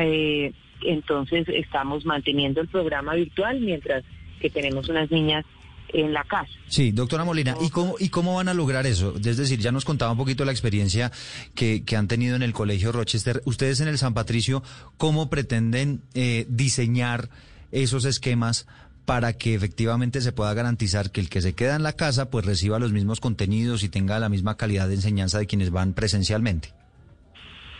Eh, 0.00 0.52
entonces 0.82 1.46
estamos 1.48 2.04
manteniendo 2.04 2.60
el 2.60 2.68
programa 2.68 3.14
virtual 3.14 3.60
mientras 3.60 4.04
que 4.40 4.50
tenemos 4.50 4.88
unas 4.88 5.10
niñas 5.10 5.44
en 5.92 6.12
la 6.12 6.22
casa. 6.24 6.50
Sí, 6.66 6.92
doctora 6.92 7.24
Molina, 7.24 7.56
¿y 7.62 7.70
cómo, 7.70 7.96
¿y 7.98 8.10
cómo 8.10 8.34
van 8.34 8.48
a 8.48 8.54
lograr 8.54 8.86
eso? 8.86 9.14
Es 9.16 9.36
decir, 9.36 9.58
ya 9.58 9.72
nos 9.72 9.84
contaba 9.84 10.12
un 10.12 10.18
poquito 10.18 10.44
la 10.44 10.52
experiencia 10.52 11.10
que, 11.54 11.84
que 11.84 11.96
han 11.96 12.08
tenido 12.08 12.36
en 12.36 12.42
el 12.42 12.52
Colegio 12.52 12.92
Rochester. 12.92 13.42
Ustedes 13.46 13.80
en 13.80 13.88
el 13.88 13.98
San 13.98 14.14
Patricio, 14.14 14.62
¿cómo 14.98 15.30
pretenden 15.30 16.02
eh, 16.14 16.46
diseñar 16.48 17.30
esos 17.72 18.04
esquemas 18.04 18.66
para 19.08 19.32
que 19.32 19.54
efectivamente 19.54 20.20
se 20.20 20.32
pueda 20.32 20.52
garantizar 20.52 21.10
que 21.10 21.22
el 21.22 21.30
que 21.30 21.40
se 21.40 21.54
queda 21.54 21.76
en 21.76 21.82
la 21.82 21.94
casa 21.94 22.28
pues 22.28 22.44
reciba 22.44 22.78
los 22.78 22.92
mismos 22.92 23.20
contenidos 23.20 23.82
y 23.82 23.88
tenga 23.88 24.18
la 24.18 24.28
misma 24.28 24.58
calidad 24.58 24.86
de 24.86 24.96
enseñanza 24.96 25.38
de 25.38 25.46
quienes 25.46 25.70
van 25.70 25.94
presencialmente? 25.94 26.74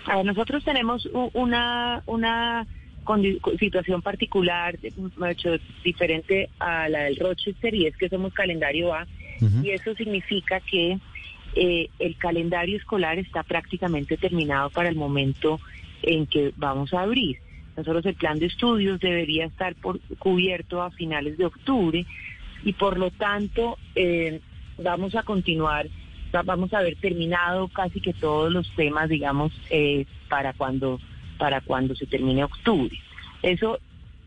A 0.06 0.16
ver, 0.16 0.24
nosotros 0.24 0.64
tenemos 0.64 1.06
una, 1.34 2.02
una 2.06 2.66
situación 3.58 4.00
particular, 4.00 4.78
hecho 5.30 5.50
diferente 5.84 6.48
a 6.60 6.88
la 6.88 7.00
del 7.00 7.16
Rochester, 7.16 7.74
y 7.74 7.84
es 7.84 7.96
que 7.98 8.08
somos 8.08 8.32
calendario 8.32 8.94
A, 8.94 9.06
y 9.62 9.68
eso 9.68 9.94
significa 9.96 10.60
que 10.60 10.98
eh, 11.54 11.90
el 11.98 12.16
calendario 12.16 12.78
escolar 12.78 13.18
está 13.18 13.42
prácticamente 13.42 14.16
terminado 14.16 14.70
para 14.70 14.88
el 14.88 14.96
momento 14.96 15.60
en 16.00 16.26
que 16.26 16.54
vamos 16.56 16.94
a 16.94 17.02
abrir. 17.02 17.36
Nosotros 17.78 18.04
el 18.06 18.14
plan 18.16 18.40
de 18.40 18.46
estudios 18.46 18.98
debería 18.98 19.46
estar 19.46 19.76
por, 19.76 20.00
cubierto 20.18 20.82
a 20.82 20.90
finales 20.90 21.38
de 21.38 21.46
octubre 21.46 22.04
y 22.64 22.72
por 22.72 22.98
lo 22.98 23.12
tanto 23.12 23.78
eh, 23.94 24.40
vamos 24.82 25.14
a 25.14 25.22
continuar, 25.22 25.86
vamos 26.44 26.74
a 26.74 26.78
haber 26.78 26.96
terminado 26.96 27.68
casi 27.68 28.00
que 28.00 28.12
todos 28.12 28.52
los 28.52 28.68
temas, 28.74 29.08
digamos, 29.08 29.52
eh, 29.70 30.06
para 30.28 30.54
cuando 30.54 30.98
para 31.38 31.60
cuando 31.60 31.94
se 31.94 32.06
termine 32.06 32.42
octubre. 32.42 32.98
Eso 33.42 33.78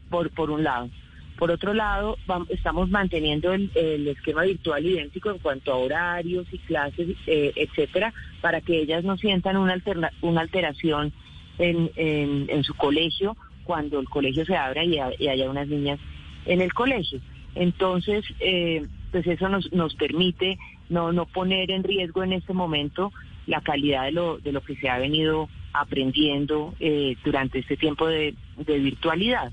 por, 0.10 0.30
por 0.30 0.50
un 0.50 0.64
lado. 0.64 0.90
Por 1.38 1.52
otro 1.52 1.74
lado, 1.74 2.18
vamos, 2.28 2.50
estamos 2.52 2.90
manteniendo 2.90 3.52
el, 3.52 4.08
esquema 4.08 4.44
virtual 4.44 4.86
idéntico 4.86 5.30
en 5.30 5.40
cuanto 5.40 5.74
a 5.74 5.76
horarios 5.76 6.48
y 6.54 6.58
clases, 6.60 7.18
eh, 7.28 7.52
etcétera, 7.58 8.14
para 8.40 8.62
que 8.62 8.80
ellas 8.80 9.04
no 9.04 9.18
sientan 9.18 9.58
una, 9.58 9.76
una 10.22 10.40
alteración 10.40 11.12
en, 11.58 11.92
en, 11.96 12.64
su 12.64 12.74
colegio 12.76 13.36
cuando 13.64 14.00
el 14.00 14.10
colegio 14.10 14.46
se 14.46 14.56
abra 14.56 14.84
y, 14.84 14.98
haya 15.00 15.50
unas 15.50 15.68
niñas 15.68 16.00
en 16.46 16.62
el 16.62 16.74
colegio. 16.74 17.20
Entonces, 17.56 18.24
eh, 18.40 18.86
pues 19.12 19.28
eso 19.28 19.50
nos, 19.50 19.72
nos 19.74 19.94
permite 19.96 20.58
no, 20.90 21.12
no 21.12 21.26
poner 21.26 21.72
en 21.72 21.84
riesgo 21.84 22.24
en 22.24 22.34
este 22.34 22.54
momento 22.54 23.12
la 23.48 23.62
calidad 23.62 24.06
de 24.06 24.12
lo, 24.12 24.38
de 24.38 24.52
lo 24.52 24.62
que 24.62 24.76
se 24.76 24.90
ha 24.90 24.98
venido 24.98 25.50
aprendiendo 25.74 26.74
eh, 26.80 27.16
durante 27.24 27.60
este 27.60 27.78
tiempo 27.78 28.08
de, 28.08 28.36
virtualidad. 28.58 29.52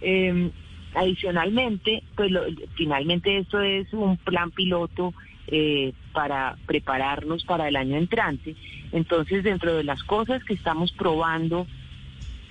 Em, 0.00 0.50
adicionalmente, 0.94 2.02
pues 2.16 2.30
finalmente 2.74 3.38
esto 3.38 3.60
es 3.60 3.92
un 3.92 4.16
plan 4.16 4.50
piloto 4.50 5.14
eh, 5.48 5.92
para 6.12 6.56
prepararnos 6.66 7.44
para 7.44 7.68
el 7.68 7.76
año 7.76 7.96
entrante. 7.96 8.54
Entonces, 8.92 9.42
dentro 9.44 9.74
de 9.74 9.84
las 9.84 10.02
cosas 10.02 10.42
que 10.44 10.54
estamos 10.54 10.92
probando 10.92 11.66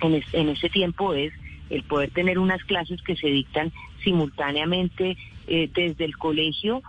en, 0.00 0.22
en 0.32 0.48
ese 0.48 0.68
tiempo 0.68 1.14
es 1.14 1.32
el 1.70 1.82
poder 1.84 2.10
tener 2.10 2.38
unas 2.38 2.62
clases 2.64 3.00
que 3.02 3.16
se 3.16 3.28
dictan 3.28 3.72
simultáneamente 4.02 5.16
eh, 5.46 5.70
desde 5.74 6.04
el 6.04 6.16
colegio 6.16 6.82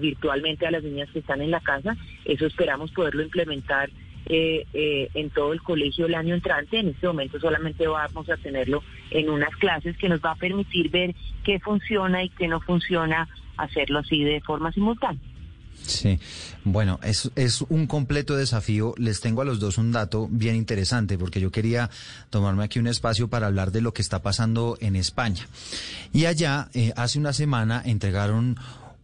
virtualmente 0.00 0.66
a 0.66 0.70
las 0.70 0.82
niñas 0.82 1.08
que 1.10 1.20
están 1.20 1.40
en 1.40 1.50
la 1.50 1.60
casa. 1.60 1.96
Eso 2.24 2.46
esperamos 2.46 2.90
poderlo 2.90 3.22
implementar 3.22 3.88
eh, 4.30 4.66
eh, 4.74 5.08
en 5.14 5.30
todo 5.30 5.54
el 5.54 5.62
colegio 5.62 6.04
el 6.04 6.14
año 6.14 6.34
entrante. 6.34 6.78
En 6.78 6.88
este 6.88 7.06
momento 7.06 7.40
solamente 7.40 7.86
vamos 7.86 8.28
a 8.28 8.36
tenerlo 8.36 8.82
en 9.10 9.30
unas 9.30 9.56
clases 9.56 9.96
que 9.96 10.10
nos 10.10 10.20
va 10.20 10.32
a 10.32 10.34
permitir 10.34 10.90
ver 10.90 11.14
qué 11.44 11.58
funciona 11.60 12.22
y 12.22 12.28
qué 12.28 12.46
no 12.46 12.60
funciona, 12.60 13.26
hacerlo 13.58 13.98
así 13.98 14.24
de 14.24 14.40
forma 14.40 14.72
simultánea. 14.72 15.20
Sí, 15.86 16.18
bueno, 16.64 16.98
es, 17.02 17.62
un 17.68 17.86
completo 17.86 18.36
desafío. 18.36 18.94
Les 18.98 19.20
tengo 19.20 19.42
a 19.42 19.44
los 19.44 19.60
dos 19.60 19.78
un 19.78 19.92
dato 19.92 20.28
bien 20.30 20.56
interesante 20.56 21.16
porque 21.16 21.40
yo 21.40 21.50
quería 21.50 21.88
tomarme 22.30 22.64
aquí 22.64 22.78
un 22.78 22.88
espacio 22.88 23.28
para 23.28 23.46
hablar 23.46 23.70
de 23.70 23.80
lo 23.80 23.94
que 23.94 24.02
está 24.02 24.20
pasando 24.20 24.76
en 24.80 24.96
España. 24.96 25.46
Y 26.12 26.26
allá, 26.26 26.68
eh, 26.74 26.92
hace 26.96 27.18
una 27.18 27.32
semana, 27.32 27.82
entregaron 27.84 28.58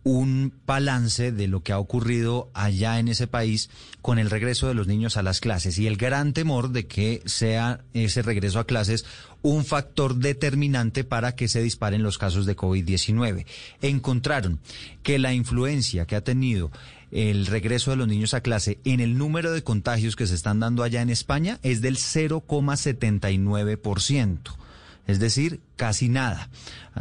un 0.05 0.53
balance 0.67 1.33
de 1.33 1.49
lo 1.49 1.63
que 1.63 1.73
ha 1.73 1.79
ocurrido 1.79 2.51
allá 2.55 2.99
en 2.99 3.09
ese 3.09 3.27
país 3.27 3.71
con 4.03 4.19
el 4.19 4.29
regreso 4.31 4.69
de 4.69 4.75
los 4.75 4.87
niños 4.87 5.17
a 5.17 5.23
las 5.23 5.41
clases 5.41 5.79
y 5.79 5.87
el 5.87 5.97
gran 5.97 6.35
temor 6.35 6.69
de 6.71 6.87
que 6.87 7.23
sea 7.25 7.81
ese 7.95 8.21
regreso 8.23 8.59
a 8.59 8.67
clases 8.67 9.07
un 9.41 9.65
factor 9.65 10.17
determinante 10.17 11.05
para 11.05 11.35
que 11.35 11.49
se 11.49 11.63
disparen 11.63 12.03
los 12.03 12.19
casos 12.19 12.45
de 12.47 12.57
COVID-19. 12.57 13.47
Encontraron 13.81 14.61
que 15.03 15.19
la 15.19 15.33
influencia 15.33 16.05
que 16.07 16.17
ha 16.17 16.25
tenido 16.25 16.71
el 17.11 17.47
regreso 17.47 17.91
de 17.91 17.97
los 17.97 18.09
niños 18.09 18.35
a 18.35 18.43
clase 18.43 18.79
en 18.85 19.01
el 19.01 19.17
número 19.17 19.53
de 19.53 19.63
contagios 19.63 20.17
que 20.17 20.27
se 20.27 20.35
están 20.35 20.61
dando 20.61 20.83
allá 20.83 21.01
en 21.01 21.09
España 21.11 21.61
es 21.63 21.81
del 21.81 21.97
0,79% 21.97 24.64
es 25.07 25.19
decir, 25.19 25.61
casi 25.77 26.09
nada. 26.09 26.51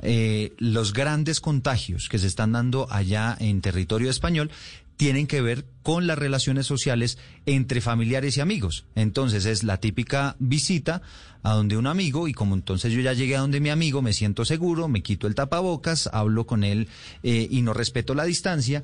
Eh, 0.02 0.54
los 0.58 0.94
grandes 0.94 1.40
contagios 1.40 2.10
que 2.10 2.20
se 2.20 2.28
están 2.28 2.52
dando 2.52 2.88
allá 2.92 3.36
en 3.40 3.62
territorio 3.62 4.10
español 4.10 4.52
tienen 4.98 5.28
que 5.28 5.42
ver 5.42 5.66
con 5.84 6.08
las 6.08 6.18
relaciones 6.18 6.66
sociales 6.66 7.18
entre 7.46 7.82
familiares 7.82 8.38
y 8.38 8.42
amigos. 8.42 8.86
Entonces 8.96 9.46
es 9.46 9.64
la 9.64 9.78
típica 9.78 10.36
visita 10.40 11.02
a 11.44 11.54
donde 11.54 11.78
un 11.78 11.88
amigo 11.88 12.28
y 12.28 12.34
como 12.34 12.56
entonces 12.56 12.94
yo 12.94 13.02
ya 13.02 13.14
llegué 13.14 13.36
a 13.36 13.42
donde 13.42 13.60
mi 13.60 13.70
amigo, 13.70 14.02
me 14.02 14.14
siento 14.14 14.46
seguro, 14.46 14.88
me 14.88 15.04
quito 15.04 15.28
el 15.28 15.36
tapabocas, 15.36 16.10
hablo 16.14 16.48
con 16.48 16.64
él 16.64 16.88
eh, 17.22 17.48
y 17.52 17.62
no 17.62 17.74
respeto 17.74 18.16
la 18.16 18.24
distancia 18.24 18.82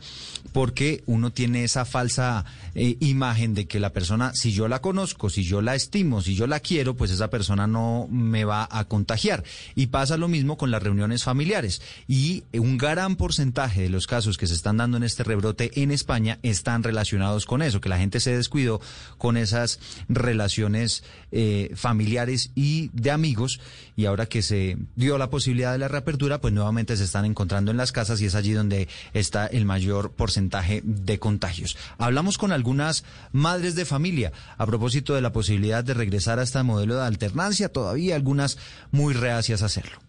porque 0.51 1.03
uno 1.05 1.31
tiene 1.31 1.63
esa 1.63 1.85
falsa 1.85 2.43
eh, 2.75 2.97
imagen 2.99 3.53
de 3.53 3.65
que 3.65 3.79
la 3.79 3.93
persona, 3.93 4.33
si 4.35 4.51
yo 4.51 4.67
la 4.67 4.81
conozco, 4.81 5.29
si 5.29 5.43
yo 5.43 5.62
la 5.62 5.75
estimo, 5.75 6.21
si 6.21 6.35
yo 6.35 6.47
la 6.47 6.59
quiero, 6.59 6.95
pues 6.95 7.12
esa 7.12 7.29
persona 7.29 7.65
no 7.65 8.07
me 8.12 8.43
va 8.43 8.67
a 8.69 8.83
contagiar. 8.85 9.43
Y 9.75 9.88
pasa 9.88 10.17
lo 10.17 10.27
mismo 10.27 10.57
con 10.57 10.69
las 10.69 10.83
reuniones 10.83 11.23
familiares. 11.23 11.81
Y 12.07 12.43
un 12.53 12.77
gran 12.77 13.15
porcentaje 13.15 13.81
de 13.83 13.89
los 13.89 14.05
casos 14.05 14.38
que 14.38 14.47
se 14.47 14.53
están 14.53 14.77
dando 14.77 14.97
en 14.97 15.03
este 15.03 15.23
rebrote 15.23 15.71
en 15.81 15.91
España 15.91 16.39
están 16.43 16.83
relacionados 16.89 17.45
con 17.45 17.62
eso, 17.62 17.82
que 17.82 17.89
la 17.89 17.99
gente 17.99 18.19
se 18.19 18.36
descuidó 18.36 18.82
con 19.17 19.38
esas 19.38 19.80
relaciones 20.10 21.04
eh, 21.32 21.71
familiares 21.75 22.52
y 22.56 22.89
de 22.93 23.12
amigos 23.12 23.60
y 23.95 24.06
ahora 24.06 24.25
que 24.25 24.41
se 24.41 24.78
dio 24.95 25.17
la 25.17 25.30
posibilidad 25.30 25.71
de 25.71 25.78
la 25.78 25.88
reapertura, 25.88 26.41
pues 26.41 26.52
nuevamente 26.54 26.97
se 26.97 27.04
están 27.04 27.25
encontrando 27.25 27.69
en 27.69 27.78
las 27.78 27.91
casas 27.91 28.19
y 28.21 28.25
es 28.25 28.34
allí 28.34 28.54
donde 28.54 28.88
está 29.13 29.45
el 29.45 29.65
mayor 29.65 30.12
porcentaje 30.12 30.82
de 30.84 31.19
contagios. 31.19 31.78
Hablamos 31.99 32.38
con 32.38 32.52
algunas 32.52 33.04
madres 33.32 33.75
de 33.75 33.86
familia 33.86 34.32
a 34.58 34.65
propósito 34.65 35.13
de 35.13 35.21
la 35.21 35.32
posibilidad 35.32 35.84
de 35.84 35.93
regresar 35.93 36.39
a 36.39 36.43
este 36.43 36.63
modelo 36.63 36.95
de 36.95 37.06
alternancia, 37.06 37.69
todavía 37.69 38.15
algunas 38.15 38.58
muy 38.91 39.13
reacias 39.13 39.62
a 39.62 39.67
hacerlo. 39.67 39.99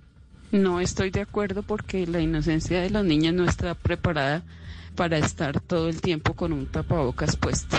No 0.53 0.81
estoy 0.81 1.11
de 1.11 1.21
acuerdo 1.21 1.63
porque 1.63 2.07
la 2.07 2.21
inocencia 2.21 2.81
de 2.81 2.91
las 2.91 3.05
niñas 3.05 3.35
no 3.35 3.45
está 3.45 3.75
preparada 3.75 4.43
para 4.95 5.19
estar 5.19 5.61
todo 5.61 5.89
el 5.89 6.01
tiempo 6.01 6.35
con 6.35 6.53
un 6.53 6.67
tapabocas 6.67 7.37
puesto. 7.37 7.77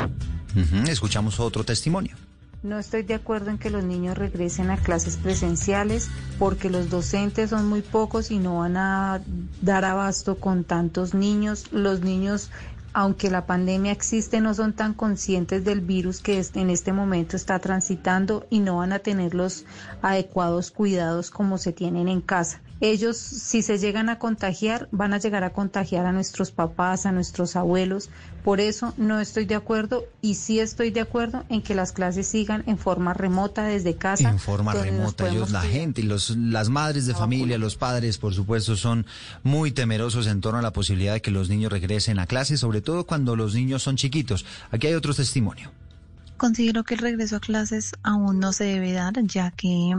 Escuchamos 0.87 1.39
otro 1.39 1.63
testimonio. 1.63 2.15
No 2.63 2.77
estoy 2.77 3.01
de 3.01 3.15
acuerdo 3.15 3.49
en 3.49 3.57
que 3.57 3.71
los 3.71 3.83
niños 3.83 4.15
regresen 4.15 4.69
a 4.69 4.77
clases 4.77 5.17
presenciales 5.17 6.09
porque 6.37 6.69
los 6.69 6.91
docentes 6.91 7.49
son 7.49 7.67
muy 7.67 7.81
pocos 7.81 8.29
y 8.29 8.37
no 8.37 8.59
van 8.59 8.77
a 8.77 9.21
dar 9.61 9.83
abasto 9.83 10.37
con 10.37 10.63
tantos 10.63 11.15
niños. 11.15 11.71
Los 11.71 12.01
niños 12.01 12.51
aunque 12.93 13.29
la 13.29 13.45
pandemia 13.45 13.91
existe, 13.91 14.41
no 14.41 14.53
son 14.53 14.73
tan 14.73 14.93
conscientes 14.93 15.63
del 15.63 15.81
virus 15.81 16.21
que 16.21 16.43
en 16.55 16.69
este 16.69 16.91
momento 16.91 17.37
está 17.37 17.57
transitando 17.59 18.45
y 18.49 18.59
no 18.59 18.77
van 18.77 18.91
a 18.91 18.99
tener 18.99 19.33
los 19.33 19.65
adecuados 20.01 20.71
cuidados 20.71 21.31
como 21.31 21.57
se 21.57 21.71
tienen 21.71 22.09
en 22.09 22.21
casa. 22.21 22.59
Ellos, 22.81 23.15
si 23.17 23.61
se 23.61 23.77
llegan 23.77 24.09
a 24.09 24.17
contagiar, 24.17 24.89
van 24.91 25.13
a 25.13 25.19
llegar 25.19 25.43
a 25.43 25.53
contagiar 25.53 26.07
a 26.07 26.11
nuestros 26.11 26.51
papás, 26.51 27.05
a 27.05 27.11
nuestros 27.11 27.55
abuelos. 27.55 28.09
Por 28.43 28.59
eso 28.59 28.95
no 28.97 29.19
estoy 29.19 29.45
de 29.45 29.53
acuerdo 29.53 30.05
y 30.19 30.33
sí 30.33 30.59
estoy 30.59 30.89
de 30.89 31.01
acuerdo 31.01 31.45
en 31.49 31.61
que 31.61 31.75
las 31.75 31.91
clases 31.91 32.25
sigan 32.25 32.63
en 32.65 32.79
forma 32.79 33.13
remota 33.13 33.65
desde 33.65 33.95
casa. 33.95 34.29
En 34.29 34.39
forma 34.39 34.73
remota, 34.73 35.29
ellos, 35.29 35.51
la 35.51 35.61
gente 35.61 36.01
y 36.01 36.05
los, 36.05 36.35
las 36.35 36.69
madres 36.69 37.05
de 37.05 37.13
familia, 37.13 37.59
los 37.59 37.75
padres, 37.75 38.17
por 38.17 38.33
supuesto, 38.33 38.75
son 38.75 39.05
muy 39.43 39.71
temerosos 39.71 40.25
en 40.25 40.41
torno 40.41 40.57
a 40.57 40.63
la 40.63 40.73
posibilidad 40.73 41.13
de 41.13 41.21
que 41.21 41.29
los 41.29 41.49
niños 41.49 41.71
regresen 41.71 42.17
a 42.17 42.25
clase, 42.25 42.57
sobre 42.57 42.81
todo 42.81 43.05
cuando 43.05 43.35
los 43.35 43.53
niños 43.53 43.83
son 43.83 43.95
chiquitos. 43.95 44.43
Aquí 44.71 44.87
hay 44.87 44.95
otro 44.95 45.13
testimonio. 45.13 45.71
Considero 46.41 46.83
que 46.83 46.95
el 46.95 47.01
regreso 47.01 47.35
a 47.35 47.39
clases 47.39 47.91
aún 48.01 48.39
no 48.39 48.51
se 48.51 48.63
debe 48.63 48.93
dar, 48.93 49.13
ya 49.27 49.51
que 49.51 49.93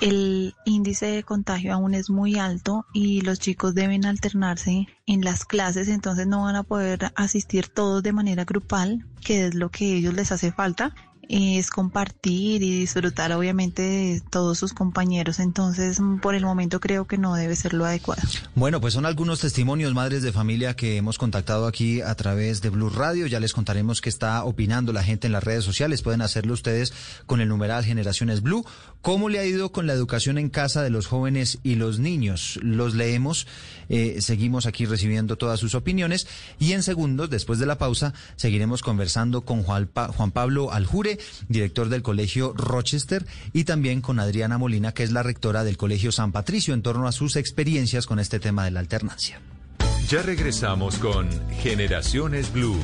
el 0.00 0.54
índice 0.64 1.06
de 1.06 1.24
contagio 1.24 1.74
aún 1.74 1.92
es 1.92 2.08
muy 2.08 2.38
alto 2.38 2.86
y 2.94 3.22
los 3.22 3.40
chicos 3.40 3.74
deben 3.74 4.06
alternarse 4.06 4.86
en 5.08 5.22
las 5.22 5.44
clases, 5.44 5.88
entonces 5.88 6.28
no 6.28 6.44
van 6.44 6.54
a 6.54 6.62
poder 6.62 7.10
asistir 7.16 7.66
todos 7.66 8.04
de 8.04 8.12
manera 8.12 8.44
grupal, 8.44 9.06
que 9.24 9.46
es 9.46 9.56
lo 9.56 9.70
que 9.70 9.86
a 9.86 9.96
ellos 9.96 10.14
les 10.14 10.30
hace 10.30 10.52
falta 10.52 10.94
es 11.28 11.70
compartir 11.70 12.62
y 12.62 12.80
disfrutar 12.80 13.32
obviamente 13.32 13.82
de 13.82 14.22
todos 14.30 14.58
sus 14.58 14.72
compañeros. 14.72 15.38
Entonces, 15.38 16.00
por 16.22 16.34
el 16.34 16.44
momento 16.44 16.80
creo 16.80 17.06
que 17.06 17.18
no 17.18 17.34
debe 17.34 17.54
ser 17.54 17.74
lo 17.74 17.84
adecuado. 17.84 18.22
Bueno, 18.54 18.80
pues 18.80 18.94
son 18.94 19.06
algunos 19.06 19.40
testimonios, 19.40 19.94
madres 19.94 20.22
de 20.22 20.32
familia, 20.32 20.74
que 20.74 20.96
hemos 20.96 21.18
contactado 21.18 21.66
aquí 21.66 22.00
a 22.00 22.14
través 22.14 22.62
de 22.62 22.70
Blue 22.70 22.90
Radio. 22.90 23.26
Ya 23.26 23.40
les 23.40 23.52
contaremos 23.52 24.00
qué 24.00 24.08
está 24.08 24.42
opinando 24.44 24.92
la 24.92 25.04
gente 25.04 25.26
en 25.26 25.32
las 25.32 25.44
redes 25.44 25.64
sociales. 25.64 26.02
Pueden 26.02 26.22
hacerlo 26.22 26.54
ustedes 26.54 26.94
con 27.26 27.40
el 27.40 27.48
numeral 27.48 27.84
Generaciones 27.84 28.42
Blue. 28.42 28.64
¿Cómo 29.02 29.28
le 29.28 29.38
ha 29.38 29.44
ido 29.44 29.70
con 29.70 29.86
la 29.86 29.92
educación 29.92 30.38
en 30.38 30.48
casa 30.48 30.82
de 30.82 30.90
los 30.90 31.06
jóvenes 31.06 31.58
y 31.62 31.74
los 31.74 31.98
niños? 31.98 32.58
Los 32.62 32.94
leemos, 32.94 33.46
eh, 33.88 34.18
seguimos 34.20 34.66
aquí 34.66 34.86
recibiendo 34.86 35.36
todas 35.36 35.60
sus 35.60 35.74
opiniones 35.74 36.26
y 36.58 36.72
en 36.72 36.82
segundos, 36.82 37.30
después 37.30 37.58
de 37.58 37.66
la 37.66 37.78
pausa, 37.78 38.14
seguiremos 38.36 38.82
conversando 38.82 39.42
con 39.42 39.62
Juan, 39.62 39.88
Juan 40.16 40.30
Pablo 40.30 40.72
Aljure 40.72 41.18
director 41.48 41.88
del 41.88 42.02
Colegio 42.02 42.52
Rochester, 42.56 43.26
y 43.52 43.64
también 43.64 44.00
con 44.00 44.20
Adriana 44.20 44.58
Molina, 44.58 44.92
que 44.92 45.02
es 45.02 45.12
la 45.12 45.22
rectora 45.22 45.64
del 45.64 45.76
Colegio 45.76 46.12
San 46.12 46.32
Patricio, 46.32 46.74
en 46.74 46.82
torno 46.82 47.06
a 47.06 47.12
sus 47.12 47.36
experiencias 47.36 48.06
con 48.06 48.18
este 48.18 48.40
tema 48.40 48.64
de 48.64 48.70
la 48.70 48.80
alternancia. 48.80 49.40
Ya 50.08 50.22
regresamos 50.22 50.96
con 50.98 51.28
Generaciones 51.60 52.52
Blue. 52.52 52.78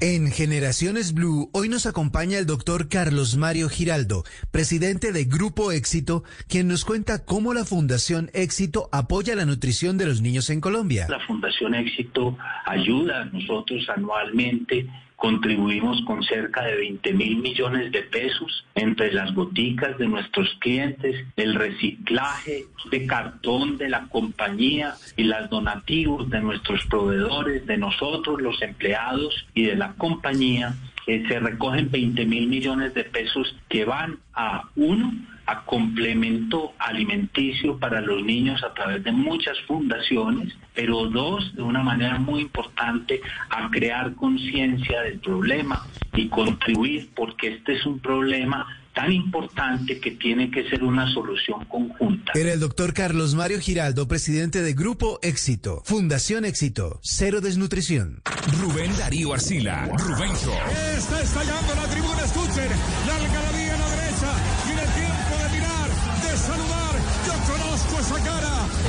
En 0.00 0.30
Generaciones 0.30 1.12
Blue, 1.12 1.50
hoy 1.52 1.68
nos 1.68 1.84
acompaña 1.84 2.38
el 2.38 2.46
doctor 2.46 2.88
Carlos 2.88 3.36
Mario 3.36 3.68
Giraldo, 3.68 4.22
presidente 4.52 5.10
de 5.10 5.24
Grupo 5.24 5.72
Éxito, 5.72 6.22
quien 6.48 6.68
nos 6.68 6.84
cuenta 6.84 7.24
cómo 7.24 7.52
la 7.52 7.64
Fundación 7.64 8.30
Éxito 8.32 8.88
apoya 8.92 9.34
la 9.34 9.44
nutrición 9.44 9.98
de 9.98 10.06
los 10.06 10.22
niños 10.22 10.50
en 10.50 10.60
Colombia. 10.60 11.08
La 11.10 11.18
Fundación 11.26 11.74
Éxito 11.74 12.38
ayuda 12.66 13.22
a 13.22 13.24
nosotros 13.24 13.88
anualmente 13.88 14.88
contribuimos 15.18 16.00
con 16.06 16.22
cerca 16.22 16.62
de 16.62 16.76
20 16.76 17.12
mil 17.12 17.38
millones 17.38 17.90
de 17.90 18.02
pesos 18.02 18.64
entre 18.76 19.12
las 19.12 19.34
boticas 19.34 19.98
de 19.98 20.06
nuestros 20.06 20.48
clientes, 20.60 21.26
el 21.34 21.56
reciclaje 21.56 22.66
de 22.92 23.04
cartón 23.04 23.78
de 23.78 23.88
la 23.88 24.06
compañía 24.06 24.94
y 25.16 25.24
las 25.24 25.50
donativos 25.50 26.30
de 26.30 26.40
nuestros 26.40 26.86
proveedores, 26.86 27.66
de 27.66 27.78
nosotros 27.78 28.40
los 28.40 28.62
empleados 28.62 29.44
y 29.54 29.64
de 29.64 29.74
la 29.74 29.92
compañía. 29.94 30.76
Eh, 31.08 31.24
se 31.26 31.40
recogen 31.40 31.90
20 31.90 32.24
mil 32.24 32.46
millones 32.46 32.94
de 32.94 33.02
pesos 33.02 33.56
que 33.68 33.84
van 33.84 34.20
a 34.34 34.68
uno 34.76 35.12
a 35.48 35.64
complemento 35.64 36.74
alimenticio 36.78 37.78
para 37.78 38.02
los 38.02 38.22
niños 38.22 38.62
a 38.62 38.74
través 38.74 39.02
de 39.02 39.12
muchas 39.12 39.58
fundaciones, 39.66 40.52
pero 40.74 41.06
dos, 41.08 41.54
de 41.56 41.62
una 41.62 41.82
manera 41.82 42.18
muy 42.18 42.42
importante, 42.42 43.22
a 43.48 43.70
crear 43.70 44.14
conciencia 44.14 45.00
del 45.00 45.18
problema 45.20 45.86
y 46.14 46.28
contribuir 46.28 47.08
porque 47.16 47.54
este 47.54 47.76
es 47.76 47.86
un 47.86 47.98
problema 47.98 48.66
tan 48.98 49.10
importante 49.12 50.00
que 50.00 50.10
tiene 50.10 50.50
que 50.50 50.68
ser 50.68 50.82
una 50.82 51.10
solución 51.14 51.64
conjunta. 51.66 52.32
Era 52.34 52.52
el 52.52 52.60
doctor 52.60 52.92
Carlos 52.92 53.34
Mario 53.34 53.60
Giraldo, 53.60 54.08
presidente 54.08 54.60
de 54.60 54.74
Grupo 54.74 55.18
Éxito, 55.22 55.82
Fundación 55.84 56.44
Éxito, 56.44 56.98
Cero 57.02 57.40
Desnutrición. 57.40 58.22
Rubén 58.60 58.90
Darío 58.98 59.32
Arcila, 59.32 59.88
Rubencho. 59.96 60.52
Está 60.96 61.22
estallando 61.22 61.74
la 61.76 61.88
tribuna, 61.88 62.22
escuchen, 62.24 62.68
la 63.06 63.27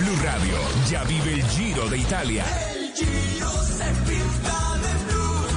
Blue 0.10 0.24
Radio, 0.24 0.58
ya 0.90 1.04
vive 1.04 1.34
el 1.34 1.44
Giro 1.44 1.88
de 1.88 2.00
Italia. 2.00 2.44
El 2.74 2.92
Giro 2.96 3.52
se 3.64 3.86
pinta 4.08 4.78
de 4.82 4.94
blue, 5.06 5.48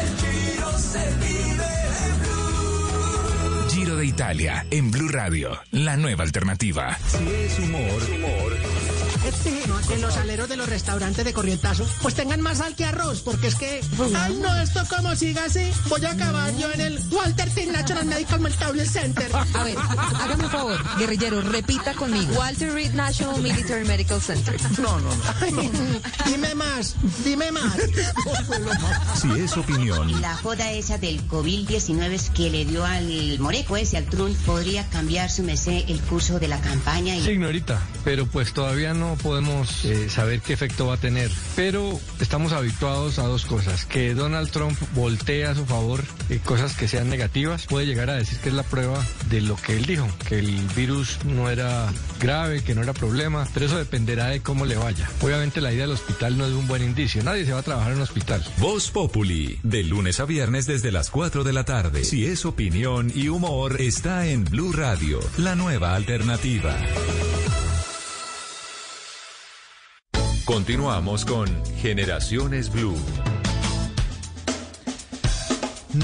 el 0.00 0.10
Giro 0.16 0.78
se 0.78 1.10
vive 1.20 1.72
de 1.92 2.12
blue. 2.22 3.70
Giro 3.70 3.96
de 3.96 4.06
Italia, 4.06 4.66
en 4.70 4.90
Blue 4.90 5.08
Radio, 5.08 5.60
la 5.72 5.98
nueva 5.98 6.24
alternativa. 6.24 6.96
Si 7.06 7.18
es 7.28 7.58
humor, 7.58 8.02
humor 8.14 9.01
que 9.88 9.98
los 9.98 10.16
aleros 10.16 10.48
de 10.48 10.56
los 10.56 10.68
restaurantes 10.68 11.24
de 11.24 11.32
Corrientazo 11.32 11.86
pues 12.00 12.14
tengan 12.14 12.40
más 12.40 12.58
sal 12.58 12.74
que 12.74 12.84
arroz, 12.84 13.20
porque 13.20 13.48
es 13.48 13.54
que, 13.54 13.80
ay 14.16 14.38
no, 14.42 14.54
esto 14.56 14.82
como 14.88 15.14
siga 15.14 15.44
así, 15.44 15.70
voy 15.88 16.04
a 16.04 16.12
acabar 16.12 16.54
yo 16.56 16.70
en 16.72 16.80
el 16.80 17.00
Walter 17.10 17.48
T. 17.50 17.66
National 17.66 18.06
Medical 18.06 18.40
Mental 18.40 18.86
Center. 18.86 19.30
A 19.34 19.64
ver, 19.64 19.76
hágame 19.78 20.44
un 20.44 20.50
favor, 20.50 20.98
guerrillero, 20.98 21.40
repita 21.42 21.94
conmigo. 21.94 22.34
Walter 22.34 22.72
Reed 22.72 22.92
National 22.92 23.40
Military 23.40 23.86
Medical 23.86 24.20
Center. 24.20 24.56
No, 24.78 24.98
no, 24.98 25.08
no. 25.10 25.70
dime 26.26 26.54
más, 26.54 26.96
dime 27.24 27.52
más. 27.52 27.76
Si 29.20 29.30
es 29.40 29.56
opinión. 29.56 30.20
La 30.20 30.36
joda 30.36 30.72
esa 30.72 30.98
del 30.98 31.26
COVID-19 31.28 32.32
que 32.32 32.50
le 32.50 32.64
dio 32.64 32.84
al 32.84 33.38
moreco 33.38 33.76
ese, 33.76 33.96
al 33.96 34.06
Trump, 34.06 34.36
podría 34.44 34.88
cambiar 34.88 35.30
su 35.30 35.42
mesé 35.42 35.84
el 35.88 36.00
curso 36.00 36.38
de 36.40 36.48
la 36.48 36.60
campaña. 36.60 37.16
Y... 37.16 37.22
Señorita, 37.22 37.80
pero 38.04 38.26
pues 38.26 38.52
todavía 38.52 38.94
no 38.94 39.11
podemos 39.16 39.84
eh, 39.84 40.08
saber 40.08 40.40
qué 40.40 40.52
efecto 40.52 40.86
va 40.86 40.94
a 40.94 40.96
tener, 40.98 41.30
pero 41.56 41.98
estamos 42.20 42.52
habituados 42.52 43.18
a 43.18 43.24
dos 43.24 43.44
cosas, 43.44 43.84
que 43.84 44.14
Donald 44.14 44.50
Trump 44.50 44.78
voltee 44.94 45.44
a 45.44 45.54
su 45.54 45.64
favor 45.66 46.02
eh, 46.28 46.40
cosas 46.44 46.76
que 46.76 46.88
sean 46.88 47.08
negativas, 47.10 47.66
puede 47.66 47.86
llegar 47.86 48.10
a 48.10 48.14
decir 48.14 48.38
que 48.38 48.48
es 48.48 48.54
la 48.54 48.62
prueba 48.62 49.04
de 49.28 49.40
lo 49.40 49.56
que 49.56 49.76
él 49.76 49.86
dijo, 49.86 50.08
que 50.28 50.38
el 50.38 50.50
virus 50.76 51.18
no 51.24 51.50
era 51.50 51.92
grave, 52.20 52.62
que 52.62 52.74
no 52.74 52.82
era 52.82 52.92
problema, 52.92 53.48
pero 53.54 53.66
eso 53.66 53.78
dependerá 53.78 54.28
de 54.28 54.40
cómo 54.40 54.66
le 54.66 54.76
vaya. 54.76 55.08
Obviamente 55.20 55.60
la 55.60 55.72
ida 55.72 55.84
al 55.84 55.92
hospital 55.92 56.38
no 56.38 56.46
es 56.46 56.52
un 56.52 56.66
buen 56.66 56.82
indicio, 56.82 57.22
nadie 57.22 57.44
se 57.44 57.52
va 57.52 57.60
a 57.60 57.62
trabajar 57.62 57.92
en 57.92 57.98
un 57.98 58.02
hospital. 58.02 58.44
Voz 58.58 58.90
Populi, 58.90 59.58
de 59.62 59.84
lunes 59.84 60.20
a 60.20 60.24
viernes 60.24 60.66
desde 60.66 60.92
las 60.92 61.10
4 61.10 61.44
de 61.44 61.52
la 61.52 61.64
tarde. 61.64 62.04
Si 62.04 62.26
es 62.26 62.44
opinión 62.44 63.12
y 63.14 63.28
humor, 63.28 63.80
está 63.80 64.26
en 64.26 64.44
Blue 64.44 64.72
Radio, 64.72 65.20
la 65.38 65.54
nueva 65.54 65.94
alternativa. 65.94 66.76
Continuamos 70.44 71.24
con 71.24 71.46
Generaciones 71.76 72.68
Blue. 72.72 72.96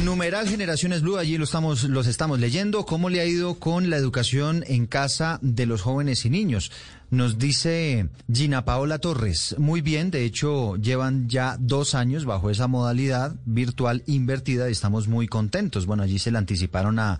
Numeral 0.04 0.48
Generaciones 0.48 1.02
Blue, 1.02 1.16
allí 1.16 1.34
estamos, 1.42 1.82
los 1.84 2.06
estamos 2.06 2.38
leyendo. 2.38 2.86
¿Cómo 2.86 3.10
le 3.10 3.20
ha 3.20 3.24
ido 3.24 3.58
con 3.58 3.90
la 3.90 3.96
educación 3.96 4.64
en 4.68 4.86
casa 4.86 5.40
de 5.42 5.66
los 5.66 5.82
jóvenes 5.82 6.24
y 6.24 6.30
niños? 6.30 6.70
Nos 7.10 7.38
dice 7.38 8.10
Gina 8.32 8.64
Paola 8.64 9.00
Torres. 9.00 9.56
Muy 9.58 9.80
bien, 9.80 10.12
de 10.12 10.24
hecho 10.24 10.76
llevan 10.76 11.28
ya 11.28 11.56
dos 11.58 11.96
años 11.96 12.24
bajo 12.24 12.48
esa 12.50 12.68
modalidad 12.68 13.34
virtual 13.44 14.04
invertida 14.06 14.68
y 14.68 14.72
estamos 14.72 15.08
muy 15.08 15.26
contentos. 15.26 15.84
Bueno, 15.86 16.04
allí 16.04 16.20
se 16.20 16.30
le 16.30 16.38
anticiparon 16.38 17.00
a, 17.00 17.18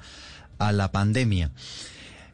a 0.59 0.71
la 0.71 0.93
pandemia. 0.93 1.51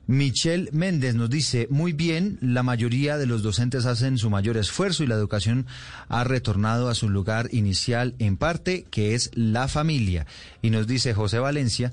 Michelle 0.07 0.69
Méndez 0.73 1.15
nos 1.15 1.31
dice, 1.31 1.67
muy 1.71 1.93
bien, 1.93 2.39
la 2.43 2.63
mayoría 2.63 3.17
de 3.17 3.27
los 3.27 3.43
docentes 3.43 3.87
hacen 3.87 4.19
su 4.19 4.29
mayor 4.29 4.57
esfuerzo 4.57 5.03
y 5.03 5.07
la 5.07 5.15
educación 5.15 5.67
ha 6.09 6.25
retornado 6.25 6.89
a 6.89 6.95
su 6.95 7.09
lugar 7.09 7.49
inicial 7.53 8.15
en 8.19 8.37
parte, 8.37 8.85
que 8.91 9.15
es 9.15 9.31
la 9.35 9.67
familia. 9.67 10.27
Y 10.61 10.71
nos 10.71 10.87
dice 10.87 11.15
José 11.15 11.39
Valencia, 11.39 11.93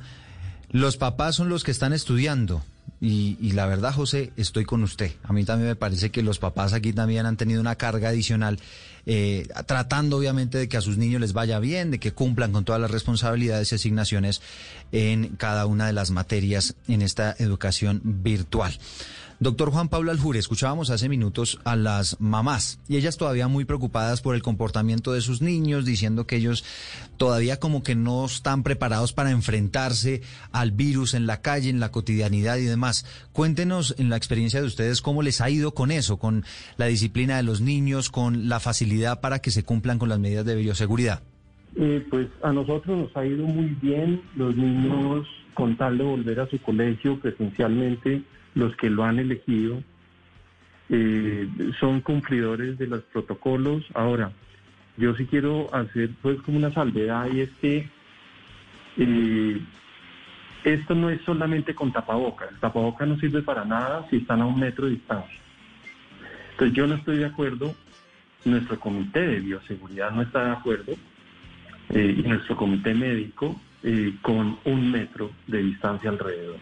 los 0.71 0.97
papás 0.97 1.36
son 1.36 1.50
los 1.50 1.63
que 1.63 1.71
están 1.71 1.93
estudiando, 1.93 2.63
Y, 2.99 3.35
y, 3.41 3.53
la 3.53 3.65
verdad, 3.65 3.93
José, 3.93 4.31
estoy 4.37 4.63
con 4.63 4.83
usted. 4.83 5.11
A 5.23 5.33
mí 5.33 5.43
también 5.43 5.69
me 5.69 5.75
parece 5.75 6.11
que 6.11 6.21
los 6.21 6.37
papás 6.37 6.73
aquí 6.73 6.93
también 6.93 7.25
han 7.25 7.35
tenido 7.35 7.59
una 7.59 7.75
carga 7.75 8.09
adicional, 8.09 8.59
eh, 9.07 9.47
tratando 9.65 10.17
obviamente 10.17 10.59
de 10.59 10.69
que 10.69 10.77
a 10.77 10.81
sus 10.81 10.97
niños 10.97 11.19
les 11.19 11.33
vaya 11.33 11.57
bien, 11.57 11.89
de 11.89 11.99
que 11.99 12.11
cumplan 12.11 12.51
con 12.51 12.63
todas 12.63 12.79
las 12.79 12.91
responsabilidades 12.91 13.71
y 13.71 13.75
asignaciones 13.75 14.41
en 14.91 15.29
cada 15.29 15.65
una 15.65 15.87
de 15.87 15.93
las 15.93 16.11
materias 16.11 16.75
en 16.87 17.01
esta 17.01 17.35
educación 17.39 18.01
virtual. 18.03 18.77
Doctor 19.41 19.71
Juan 19.71 19.89
Pablo 19.89 20.12
Aljure, 20.12 20.38
escuchábamos 20.38 20.91
hace 20.91 21.10
minutos 21.10 21.60
a 21.63 21.75
las 21.75 22.21
mamás 22.21 22.80
y 22.88 22.97
ellas 22.97 23.17
todavía 23.17 23.47
muy 23.47 23.65
preocupadas 23.65 24.21
por 24.21 24.36
el 24.36 24.43
comportamiento 24.43 25.13
de 25.13 25.21
sus 25.21 25.41
niños, 25.41 25.84
diciendo 25.84 26.27
que 26.27 26.36
ellos 26.36 26.63
todavía 27.17 27.60
como 27.60 27.82
que 27.82 27.95
no 27.95 28.23
están 28.23 28.62
preparados 28.62 29.13
para 29.13 29.32
enfrentarse 29.32 30.21
al 30.51 30.69
virus 30.69 31.15
en 31.15 31.25
la 31.25 31.41
calle, 31.41 31.71
en 31.71 31.80
la 31.80 31.89
cotidianidad 31.89 32.58
y 32.58 32.65
demás. 32.65 33.04
Cuéntenos 33.34 33.95
en 33.97 34.12
la 34.12 34.15
experiencia 34.15 34.62
de 34.62 34.67
ustedes 34.67 35.01
cómo 35.01 35.23
les 35.23 35.41
ha 35.41 35.49
ido 35.49 35.73
con 35.73 35.89
eso, 35.89 36.17
con 36.17 36.43
la 36.77 36.86
disciplina 36.86 37.38
de 37.38 37.43
los 37.43 37.62
niños, 37.62 38.12
con 38.12 38.47
la 38.47 38.60
facilidad 38.60 39.21
para 39.21 39.39
que 39.39 39.49
se 39.49 39.63
cumplan 39.63 39.97
con 39.97 40.10
las 40.10 40.19
medidas 40.19 40.45
de 40.45 40.56
bioseguridad. 40.56 41.23
Eh, 41.77 42.06
pues 42.12 42.27
a 42.43 42.54
nosotros 42.54 42.95
nos 42.95 43.17
ha 43.17 43.25
ido 43.25 43.47
muy 43.47 43.75
bien, 43.82 44.21
los 44.36 44.56
niños 44.56 45.25
con 45.56 45.75
tal 45.77 45.97
de 45.97 46.04
volver 46.04 46.41
a 46.41 46.47
su 46.47 46.62
colegio 46.62 47.19
presencialmente 47.19 48.21
los 48.55 48.75
que 48.75 48.89
lo 48.89 49.03
han 49.03 49.19
elegido 49.19 49.83
eh, 50.93 51.47
son 51.79 52.01
cumplidores 52.01 52.77
de 52.77 52.85
los 52.85 53.01
protocolos. 53.03 53.85
Ahora, 53.93 54.31
yo 54.97 55.15
sí 55.15 55.25
quiero 55.25 55.73
hacer 55.73 56.09
pues 56.21 56.41
como 56.41 56.57
una 56.57 56.73
salvedad 56.73 57.31
y 57.31 57.41
es 57.41 57.49
que 57.61 57.89
eh, 58.97 59.61
esto 60.65 60.93
no 60.93 61.09
es 61.09 61.21
solamente 61.21 61.73
con 61.73 61.93
tapabocas. 61.93 62.51
El 62.51 62.59
tapabocas 62.59 63.07
no 63.07 63.17
sirve 63.19 63.41
para 63.41 63.63
nada 63.63 64.05
si 64.09 64.17
están 64.17 64.41
a 64.41 64.45
un 64.45 64.59
metro 64.59 64.85
de 64.85 64.91
distancia. 64.91 65.39
Entonces 66.51 66.75
yo 66.75 66.85
no 66.85 66.95
estoy 66.95 67.17
de 67.19 67.25
acuerdo, 67.25 67.73
nuestro 68.43 68.77
comité 68.77 69.25
de 69.25 69.39
bioseguridad 69.39 70.11
no 70.11 70.23
está 70.23 70.43
de 70.43 70.51
acuerdo 70.51 70.91
eh, 71.89 72.15
y 72.17 72.21
nuestro 72.27 72.57
comité 72.57 72.93
médico 72.93 73.59
con 74.21 74.59
un 74.65 74.91
metro 74.91 75.31
de 75.47 75.63
distancia 75.63 76.11
alrededor. 76.11 76.59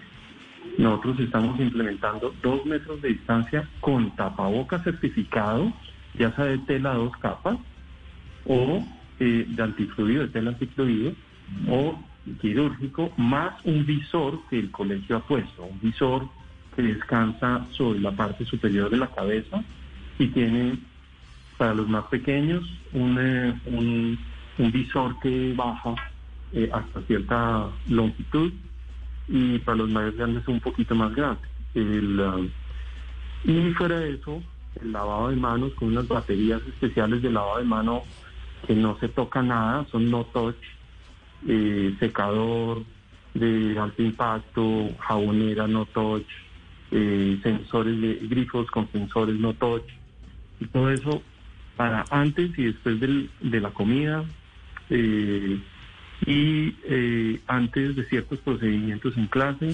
Nosotros 0.77 1.19
estamos 1.19 1.59
implementando 1.59 2.33
dos 2.41 2.65
metros 2.65 3.01
de 3.01 3.09
distancia 3.09 3.67
con 3.79 4.15
tapabocas 4.15 4.83
certificado, 4.83 5.73
ya 6.17 6.31
sea 6.35 6.45
de 6.45 6.57
tela 6.59 6.93
dos 6.93 7.15
capas 7.17 7.57
o 8.45 8.85
eh, 9.19 9.45
de 9.47 9.63
antifluido, 9.63 10.23
de 10.23 10.29
tela 10.29 10.51
antifluido 10.51 11.13
o 11.69 11.99
quirúrgico, 12.41 13.11
más 13.17 13.53
un 13.65 13.85
visor 13.85 14.39
que 14.49 14.59
el 14.59 14.71
colegio 14.71 15.17
ha 15.17 15.19
puesto, 15.19 15.63
un 15.63 15.79
visor 15.81 16.29
que 16.75 16.81
descansa 16.83 17.65
sobre 17.71 17.99
la 17.99 18.11
parte 18.11 18.45
superior 18.45 18.89
de 18.89 18.97
la 18.97 19.07
cabeza 19.07 19.63
y 20.17 20.27
tiene 20.27 20.77
para 21.57 21.73
los 21.73 21.89
más 21.89 22.05
pequeños 22.05 22.63
un, 22.93 23.17
eh, 23.19 23.53
un, 23.65 24.17
visor 24.71 25.19
que 25.19 25.53
baja 25.55 25.95
eh, 26.53 26.69
hasta 26.71 27.01
cierta 27.01 27.67
longitud 27.87 28.51
y 29.29 29.59
para 29.59 29.77
los 29.77 29.89
más 29.89 30.13
grandes 30.15 30.47
un 30.47 30.59
poquito 30.59 30.95
más 30.95 31.13
grande. 31.13 31.41
Um, 31.75 32.49
y 33.45 33.71
fuera 33.73 33.99
de 33.99 34.15
eso, 34.15 34.41
el 34.81 34.91
lavado 34.91 35.29
de 35.29 35.35
manos 35.35 35.73
con 35.75 35.89
unas 35.89 36.07
baterías 36.07 36.61
especiales 36.67 37.21
de 37.21 37.29
lavado 37.29 37.59
de 37.59 37.65
mano 37.65 38.03
que 38.65 38.73
no 38.73 38.97
se 38.99 39.07
toca 39.07 39.41
nada, 39.41 39.85
son 39.91 40.09
no 40.09 40.25
touch, 40.25 40.57
eh, 41.47 41.95
secador 41.99 42.83
de 43.33 43.77
alto 43.79 44.01
impacto, 44.01 44.89
jabonera 44.99 45.67
no 45.67 45.85
touch, 45.85 46.27
eh, 46.91 47.39
sensores 47.43 48.01
de 48.01 48.15
grifos 48.27 48.69
con 48.71 48.91
sensores 48.91 49.39
no 49.39 49.53
touch, 49.53 49.85
y 50.59 50.65
todo 50.65 50.89
eso 50.89 51.21
para 51.77 52.03
antes 52.09 52.57
y 52.57 52.63
después 52.63 52.99
del, 52.99 53.29
de 53.39 53.61
la 53.61 53.69
comida. 53.69 54.25
Eh, 54.89 55.59
y 56.25 56.75
eh, 56.83 57.39
antes 57.47 57.95
de 57.95 58.05
ciertos 58.05 58.39
procedimientos 58.39 59.15
en 59.17 59.27
clase 59.27 59.73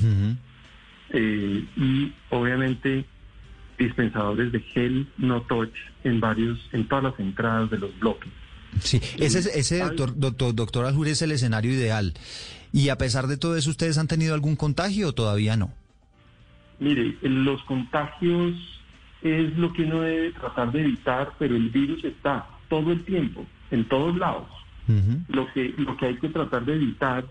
eh, 1.09 1.65
y 1.75 2.13
obviamente 2.29 3.05
dispensadores 3.77 4.51
de 4.51 4.59
gel 4.59 5.07
no 5.17 5.41
touch 5.41 5.73
en 6.03 6.19
varios 6.19 6.59
en 6.71 6.87
todas 6.87 7.05
las 7.05 7.19
entradas 7.19 7.69
de 7.69 7.79
los 7.79 7.97
bloques. 7.99 8.29
Sí, 8.79 9.01
ese, 9.17 9.57
ese 9.57 9.79
doctor, 9.79 10.17
doctor, 10.17 10.53
doctor 10.53 10.85
Aljure 10.85 11.11
es 11.11 11.21
el 11.21 11.31
escenario 11.31 11.71
ideal. 11.71 12.13
Y 12.73 12.89
a 12.89 12.97
pesar 12.97 13.27
de 13.27 13.37
todo 13.37 13.55
eso, 13.55 13.69
¿ustedes 13.69 13.97
han 13.97 14.07
tenido 14.07 14.33
algún 14.33 14.57
contagio 14.57 15.09
o 15.09 15.13
todavía 15.13 15.55
no? 15.55 15.71
Mire, 16.79 17.17
los 17.21 17.63
contagios 17.63 18.53
es 19.21 19.57
lo 19.57 19.71
que 19.71 19.83
uno 19.83 20.01
debe 20.01 20.31
tratar 20.33 20.71
de 20.73 20.81
evitar, 20.81 21.31
pero 21.39 21.55
el 21.55 21.69
virus 21.69 22.03
está 22.03 22.47
todo 22.69 22.91
el 22.91 23.03
tiempo, 23.05 23.45
en 23.71 23.87
todos 23.87 24.17
lados. 24.17 24.47
Lo 25.29 25.51
que 25.53 25.73
lo 25.77 25.97
que 25.97 26.05
hay 26.07 26.15
que 26.15 26.29
tratar 26.29 26.65
de 26.65 26.75
evitar 26.75 27.25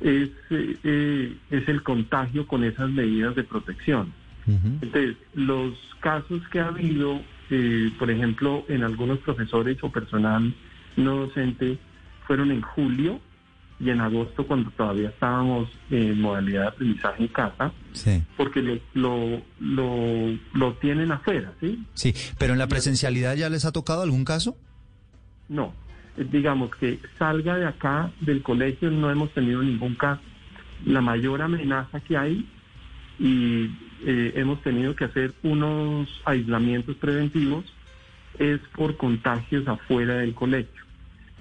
es, 0.00 0.30
eh, 0.50 1.36
es 1.50 1.68
el 1.68 1.82
contagio 1.82 2.46
con 2.46 2.64
esas 2.64 2.90
medidas 2.90 3.34
de 3.34 3.44
protección. 3.44 4.12
Entonces, 4.46 5.16
los 5.34 5.74
casos 6.00 6.42
que 6.48 6.58
ha 6.58 6.66
habido, 6.66 7.20
eh, 7.50 7.92
por 7.96 8.10
ejemplo, 8.10 8.64
en 8.68 8.82
algunos 8.82 9.18
profesores 9.20 9.78
o 9.82 9.90
personal 9.90 10.52
no 10.96 11.16
docente, 11.26 11.78
fueron 12.26 12.50
en 12.50 12.60
julio 12.60 13.20
y 13.78 13.90
en 13.90 14.00
agosto 14.00 14.46
cuando 14.46 14.70
todavía 14.70 15.08
estábamos 15.08 15.68
en 15.90 16.20
modalidad 16.20 16.62
de 16.62 16.68
aprendizaje 16.68 17.22
en 17.22 17.28
casa, 17.28 17.72
porque 18.36 18.62
lo, 18.94 19.42
lo, 19.60 20.38
lo, 20.54 20.72
tienen 20.74 21.10
afuera, 21.10 21.52
¿sí? 21.60 21.84
Sí, 21.94 22.14
pero 22.38 22.52
en 22.52 22.58
la 22.58 22.68
presencialidad 22.68 23.34
ya 23.34 23.48
les 23.48 23.64
ha 23.64 23.72
tocado 23.72 24.02
algún 24.02 24.24
caso? 24.24 24.56
No, 25.48 25.74
digamos 26.16 26.74
que 26.76 27.00
salga 27.18 27.56
de 27.56 27.66
acá 27.66 28.10
del 28.20 28.42
colegio 28.42 28.90
no 28.90 29.10
hemos 29.10 29.32
tenido 29.32 29.62
ningún 29.62 29.94
caso. 29.94 30.22
La 30.84 31.00
mayor 31.00 31.42
amenaza 31.42 32.00
que 32.00 32.16
hay 32.16 32.46
y 33.18 33.70
eh, 34.04 34.32
hemos 34.36 34.60
tenido 34.62 34.96
que 34.96 35.04
hacer 35.04 35.32
unos 35.42 36.08
aislamientos 36.24 36.96
preventivos 36.96 37.64
es 38.38 38.60
por 38.74 38.96
contagios 38.96 39.66
afuera 39.68 40.16
del 40.16 40.34
colegio. 40.34 40.82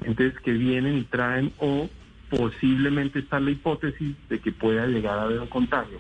Entonces 0.04 0.40
que 0.42 0.54
vienen 0.54 0.98
y 0.98 1.04
traen 1.04 1.52
o 1.58 1.90
posiblemente 2.30 3.20
está 3.20 3.40
la 3.40 3.52
hipótesis 3.52 4.16
de 4.30 4.40
que 4.40 4.52
pueda 4.52 4.88
llegar 4.88 5.20
a 5.20 5.24
haber 5.24 5.40
un 5.40 5.48
contagio. 5.48 6.00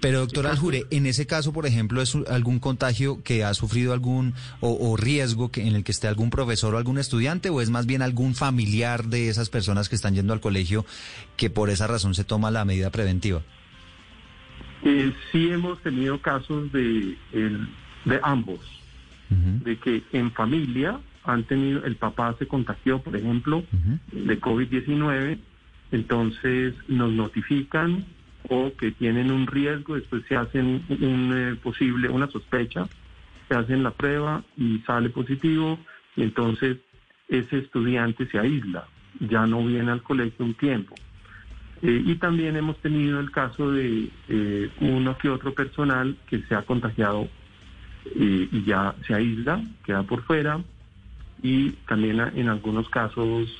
Pero 0.00 0.20
doctor 0.20 0.46
Aljure, 0.46 0.84
en 0.90 1.06
ese 1.06 1.26
caso, 1.26 1.52
por 1.52 1.66
ejemplo, 1.66 2.02
¿es 2.02 2.16
algún 2.28 2.58
contagio 2.58 3.22
que 3.22 3.44
ha 3.44 3.54
sufrido 3.54 3.92
algún 3.92 4.34
o, 4.60 4.96
riesgo 4.96 5.50
que, 5.50 5.66
en 5.66 5.76
el 5.76 5.84
que 5.84 5.92
esté 5.92 6.08
algún 6.08 6.30
profesor 6.30 6.74
o 6.74 6.78
algún 6.78 6.98
estudiante 6.98 7.50
o 7.50 7.60
es 7.60 7.70
más 7.70 7.86
bien 7.86 8.02
algún 8.02 8.34
familiar 8.34 9.04
de 9.04 9.28
esas 9.28 9.48
personas 9.48 9.88
que 9.88 9.94
están 9.94 10.14
yendo 10.14 10.32
al 10.32 10.40
colegio 10.40 10.84
que 11.36 11.50
por 11.50 11.70
esa 11.70 11.86
razón 11.86 12.14
se 12.14 12.24
toma 12.24 12.50
la 12.50 12.64
medida 12.64 12.90
preventiva? 12.90 13.42
Eh, 14.82 15.12
sí 15.30 15.48
hemos 15.50 15.80
tenido 15.80 16.20
casos 16.20 16.72
de, 16.72 17.16
de 17.32 18.20
ambos, 18.22 18.60
de 19.28 19.76
que 19.78 20.02
en 20.12 20.30
familia 20.32 21.00
han 21.24 21.44
tenido, 21.44 21.84
el 21.84 21.96
papá 21.96 22.34
se 22.38 22.46
contagió, 22.46 23.00
por 23.00 23.16
ejemplo, 23.16 23.64
de 24.12 24.40
COVID-19, 24.40 25.38
entonces 25.92 26.74
nos 26.88 27.12
notifican 27.12 28.04
o 28.48 28.72
que 28.76 28.92
tienen 28.92 29.30
un 29.30 29.46
riesgo, 29.46 29.94
después 29.94 30.22
se 30.28 30.36
hacen 30.36 30.84
un 30.88 31.32
eh, 31.34 31.54
posible, 31.56 32.08
una 32.08 32.28
sospecha, 32.28 32.86
se 33.48 33.54
hacen 33.54 33.82
la 33.82 33.90
prueba 33.90 34.42
y 34.56 34.78
sale 34.80 35.10
positivo, 35.10 35.78
y 36.16 36.22
entonces 36.22 36.78
ese 37.28 37.58
estudiante 37.58 38.26
se 38.26 38.38
aísla, 38.38 38.86
ya 39.20 39.46
no 39.46 39.64
viene 39.64 39.90
al 39.90 40.02
colegio 40.02 40.44
un 40.44 40.54
tiempo. 40.54 40.94
Eh, 41.82 42.02
y 42.04 42.14
también 42.16 42.56
hemos 42.56 42.78
tenido 42.78 43.20
el 43.20 43.30
caso 43.30 43.70
de 43.70 44.08
eh, 44.28 44.70
uno 44.80 45.18
que 45.18 45.28
otro 45.28 45.52
personal 45.52 46.16
que 46.28 46.40
se 46.42 46.54
ha 46.54 46.62
contagiado 46.62 47.28
y 48.14 48.62
ya 48.62 48.94
se 49.04 49.14
aísla, 49.14 49.60
queda 49.84 50.04
por 50.04 50.22
fuera, 50.22 50.60
y 51.42 51.70
también 51.88 52.20
en 52.36 52.48
algunos 52.48 52.88
casos 52.88 53.52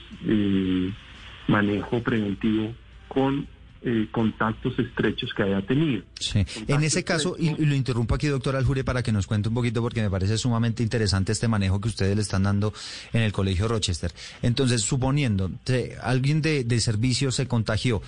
manejo 1.48 2.00
preventivo 2.00 2.72
con 3.08 3.48
eh, 3.88 4.08
contactos 4.10 4.76
estrechos 4.80 5.32
que 5.32 5.44
haya 5.44 5.62
tenido. 5.62 6.02
Sí. 6.18 6.44
En 6.66 6.82
ese 6.82 7.04
caso, 7.04 7.36
y, 7.38 7.54
lo 7.64 7.72
interrumpo 7.72 8.16
aquí, 8.16 8.26
doctor 8.26 8.56
Aljure, 8.56 8.82
para 8.82 9.00
que 9.00 9.12
nos 9.12 9.28
cuente 9.28 9.48
un 9.48 9.54
poquito, 9.54 9.80
porque 9.80 10.02
me 10.02 10.10
parece 10.10 10.36
sumamente 10.38 10.82
interesante 10.82 11.30
este 11.30 11.46
manejo 11.46 11.80
que 11.80 11.86
ustedes 11.86 12.16
le 12.16 12.22
están 12.22 12.42
dando 12.42 12.74
en 13.12 13.22
el 13.22 13.30
Colegio 13.30 13.68
Rochester. 13.68 14.12
Entonces, 14.42 14.82
suponiendo, 14.82 15.52
que 15.64 15.96
alguien 16.02 16.42
de, 16.42 16.64
de 16.64 16.80
servicio 16.80 17.30
se 17.30 17.46
contagió, 17.46 18.02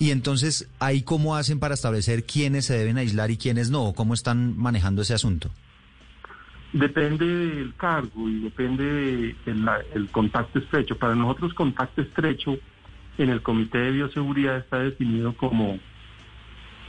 y 0.00 0.10
entonces, 0.10 0.68
¿ahí 0.80 1.02
cómo 1.02 1.36
hacen 1.36 1.60
para 1.60 1.74
establecer 1.74 2.24
quiénes 2.24 2.64
se 2.64 2.76
deben 2.76 2.98
aislar 2.98 3.30
y 3.30 3.36
quiénes 3.36 3.70
no? 3.70 3.92
¿Cómo 3.94 4.14
están 4.14 4.58
manejando 4.58 5.02
ese 5.02 5.14
asunto? 5.14 5.48
Depende 6.72 7.24
del 7.24 7.74
cargo 7.76 8.28
y 8.28 8.40
depende 8.40 9.36
del 9.44 10.08
contacto 10.10 10.58
estrecho. 10.58 10.98
Para 10.98 11.14
nosotros, 11.14 11.54
contacto 11.54 12.02
estrecho 12.02 12.58
en 13.18 13.30
el 13.30 13.42
Comité 13.42 13.78
de 13.78 13.92
Bioseguridad 13.92 14.58
está 14.58 14.78
definido 14.78 15.34
como 15.34 15.78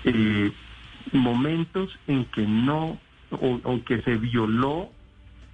eh, 0.04 0.52
momentos 1.12 1.98
en 2.08 2.26
que 2.26 2.46
no 2.46 3.00
o, 3.32 3.84
que 3.86 4.02
se 4.02 4.18
violó 4.18 4.90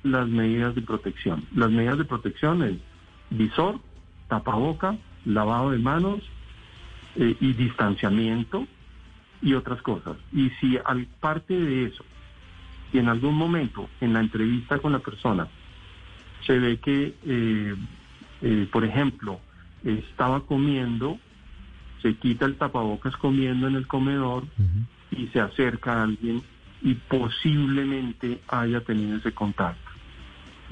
las 0.04 0.28
medidas 0.28 0.76
de 0.76 0.82
protección. 0.82 1.46
Las 1.56 1.70
medidas 1.70 1.98
de 1.98 2.06
protección 2.06 2.64
es 2.64 2.78
visor, 3.30 3.80
tapaboca, 4.28 4.98
lavado 5.26 5.72
de 5.72 5.78
manos 5.78 6.22
eh, 7.16 7.36
y 7.40 7.54
distanciamiento 7.54 8.68
y 9.42 9.54
otras 9.54 9.82
cosas. 9.82 10.18
Y 10.34 10.50
si 10.60 10.78
al 10.86 11.06
parte 11.20 11.54
de 11.54 11.86
eso, 11.86 12.04
y 12.94 13.00
en 13.00 13.10
algún 13.10 13.36
momento 13.36 13.90
en 14.02 14.14
la 14.14 14.22
entrevista 14.22 14.80
con 14.80 14.94
la 14.94 15.00
persona 15.00 15.48
se 16.46 16.58
ve 16.60 16.78
que, 16.78 17.14
eh, 17.26 17.76
eh, 18.42 18.68
por 18.72 18.86
ejemplo, 18.86 19.40
estaba 19.94 20.42
comiendo, 20.42 21.18
se 22.02 22.16
quita 22.16 22.46
el 22.46 22.56
tapabocas 22.56 23.16
comiendo 23.18 23.68
en 23.68 23.76
el 23.76 23.88
comedor 23.88 24.44
y 25.12 25.28
se 25.28 25.40
acerca 25.40 25.94
a 26.00 26.04
alguien 26.04 26.42
y 26.82 26.94
posiblemente 26.96 28.40
haya 28.50 28.82
tenido 28.82 29.18
ese 29.18 29.32
contacto. 29.32 29.90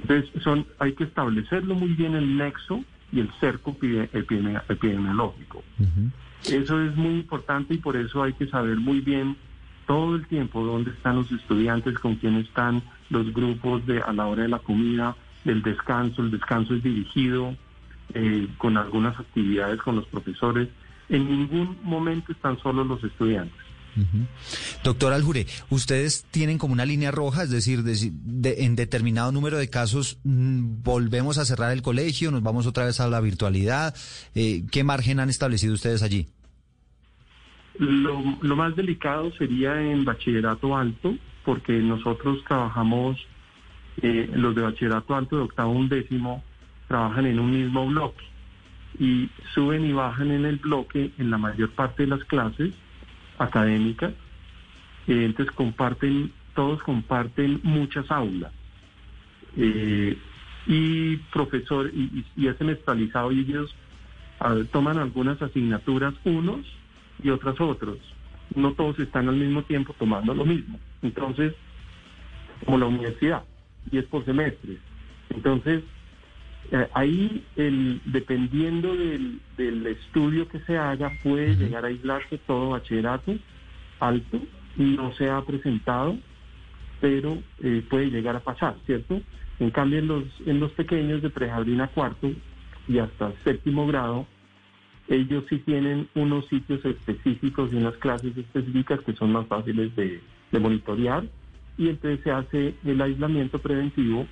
Entonces, 0.01 0.30
son, 0.43 0.66
hay 0.80 0.93
que 0.93 1.05
establecerlo 1.05 1.74
muy 1.76 1.93
bien 1.93 2.16
el 2.16 2.38
nexo 2.38 2.84
y 3.11 3.22
el 3.22 3.30
cerco 3.39 3.72
epide- 3.72 4.09
epidemi- 4.11 4.61
epidemiológico. 4.70 5.63
Eso 6.45 6.82
es 6.82 6.95
muy 6.95 7.16
importante 7.16 7.74
y 7.74 7.78
por 7.78 7.95
eso 7.95 8.22
hay 8.22 8.34
que 8.34 8.47
saber 8.47 8.78
muy 8.78 8.99
bien 8.99 9.36
todo 9.88 10.16
el 10.16 10.28
tiempo 10.28 10.63
dónde 10.63 10.91
están 10.91 11.16
los 11.16 11.32
estudiantes, 11.32 11.97
con 11.99 12.16
quién 12.16 12.36
están 12.36 12.82
los 13.09 13.34
grupos 13.34 13.86
de 13.86 14.01
a 14.01 14.11
la 14.13 14.26
hora 14.28 14.43
de 14.43 14.49
la 14.49 14.59
comida, 14.59 15.16
del 15.43 15.61
descanso. 15.61 16.22
El 16.24 16.32
descanso 16.32 16.76
es 16.76 16.84
dirigido 16.84 17.55
eh, 18.14 18.47
con 18.58 18.78
algunas 18.78 19.20
actividades 19.20 19.82
con 19.82 19.95
los 19.95 20.06
profesores. 20.08 20.70
En 21.10 21.28
ningún 21.30 21.78
momento 21.84 22.32
están 22.32 22.58
solos 22.60 22.88
los 22.88 23.03
estudiantes. 23.03 23.56
Doctor 24.84 25.14
Aljure, 25.14 25.45
ustedes 25.70 26.26
tienen 26.30 26.58
como 26.58 26.74
una 26.74 26.84
línea 26.86 27.12
roja, 27.12 27.43
es 27.43 27.49
decir, 27.49 27.82
de- 27.84 28.12
de- 28.12 28.66
en 28.66 28.76
determinado 28.76 29.32
número 29.32 29.58
de 29.58 29.70
casos 29.70 30.20
mm, 30.26 30.84
volvemos 30.84 31.38
a 31.38 31.45
cerrar 31.45 31.72
el 31.72 31.82
colegio, 31.82 32.30
nos 32.30 32.43
vamos 32.43 32.68
otra 32.68 32.84
vez 32.84 32.99
a 32.99 33.08
la 33.08 33.22
virtualidad. 33.22 33.95
Eh, 34.34 34.64
¿Qué 34.70 34.84
margen 34.84 35.22
han 35.22 35.30
establecido 35.30 35.74
ustedes 35.74 36.03
allí? 36.03 36.28
Lo, 37.80 38.22
lo 38.41 38.56
más 38.56 38.76
delicado 38.76 39.32
sería 39.38 39.82
en 39.82 40.06
bachillerato 40.06 40.76
alto, 40.76 41.16
porque 41.45 41.74
nosotros 41.74 42.39
trabajamos, 42.47 43.18
eh, 44.01 44.30
los 44.34 44.56
de 44.56 44.62
bachillerato 44.62 45.16
alto 45.16 45.38
de 45.38 45.41
octavo 45.43 45.72
a 45.72 45.76
undécimo 45.76 46.43
trabajan 46.88 47.26
en 47.26 47.40
un 47.40 47.52
mismo 47.52 47.86
bloque 47.88 48.24
y 49.00 49.30
suben 49.54 49.86
y 49.86 49.94
bajan 49.94 50.32
en 50.32 50.46
el 50.46 50.58
bloque 50.58 51.12
en 51.18 51.30
la 51.32 51.38
mayor 51.38 51.72
parte 51.72 52.04
de 52.04 52.10
las 52.10 52.24
clases 52.26 52.74
académicas. 53.38 54.14
Entonces 55.08 55.54
comparten, 55.54 56.32
todos 56.54 56.82
comparten 56.84 57.60
muchas 57.64 58.10
aulas. 58.10 58.52
Eh, 59.58 60.18
y 60.68 61.18
profesor, 61.32 61.92
y, 61.94 62.26
y- 62.36 62.48
es 62.48 62.58
semestralizado 62.58 63.32
y 63.32 63.42
ellos 63.42 63.76
toman 64.72 64.98
algunas 64.98 65.42
asignaturas 65.42 66.14
unos 66.24 66.66
y 67.24 67.30
otras 67.30 67.60
otros. 67.62 67.98
No 68.56 68.74
todos 68.74 69.00
están 69.00 69.30
al 69.30 69.36
mismo 69.36 69.64
tiempo 69.64 69.96
tomando 69.98 70.34
lo 70.34 70.46
mismo. 70.46 70.80
Entonces, 71.02 71.54
como 72.64 72.78
la 72.78 72.86
universidad, 72.86 73.44
y 73.92 73.98
es 73.98 74.06
por 74.06 74.26
semestres. 74.26 74.80
Entonces, 75.30 75.84
eh, 76.72 76.88
ahí, 76.93 77.43
el, 77.55 78.01
dependiendo 78.05 78.95
del, 78.95 79.39
del 79.57 79.88
estudio 79.88 80.47
que 80.47 80.59
se 80.61 80.78
haga, 80.78 81.11
puede 81.24 81.55
llegar 81.55 81.86
a 81.86 81.89
aislarse 81.89 82.38
todo 82.39 82.72
bachillerato 82.72 83.36
alto, 83.99 84.41
no 84.78 85.13
se 85.13 85.30
ha 85.30 85.41
presentado, 85.41 86.18
pero 86.99 87.38
eh, 87.61 87.84
puede 87.89 88.09
llegar 88.09 88.36
a 88.36 88.41
pasar, 88.41 88.76
¿cierto? 88.86 89.22
En 89.59 89.72
cambio, 89.72 89.99
en 89.99 90.07
los, 90.07 90.24
en 90.45 90.59
los 90.59 90.72
pequeños 90.72 91.22
de 91.22 91.30
prejardín 91.30 91.82
a 91.82 91.88
cuarto 91.88 92.32
y 92.88 92.99
hasta 92.99 93.32
séptimo 93.43 93.88
grado, 93.88 94.28
ellos 95.07 95.45
sí 95.49 95.59
tienen 95.59 96.09
unos 96.16 96.47
sitios 96.47 96.84
específicos 96.84 97.72
y 97.72 97.76
unas 97.76 97.95
clases 97.97 98.36
específicas 98.36 98.99
que 99.01 99.13
son 99.13 99.32
más 99.32 99.47
fáciles 99.47 99.95
de, 99.95 100.20
de 100.51 100.59
monitorear 100.59 101.24
y 101.78 101.89
entonces 101.89 102.22
se 102.24 102.32
hace 102.32 102.76
el 102.86 103.01
aislamiento 103.01 103.59
preventivo 103.59 104.26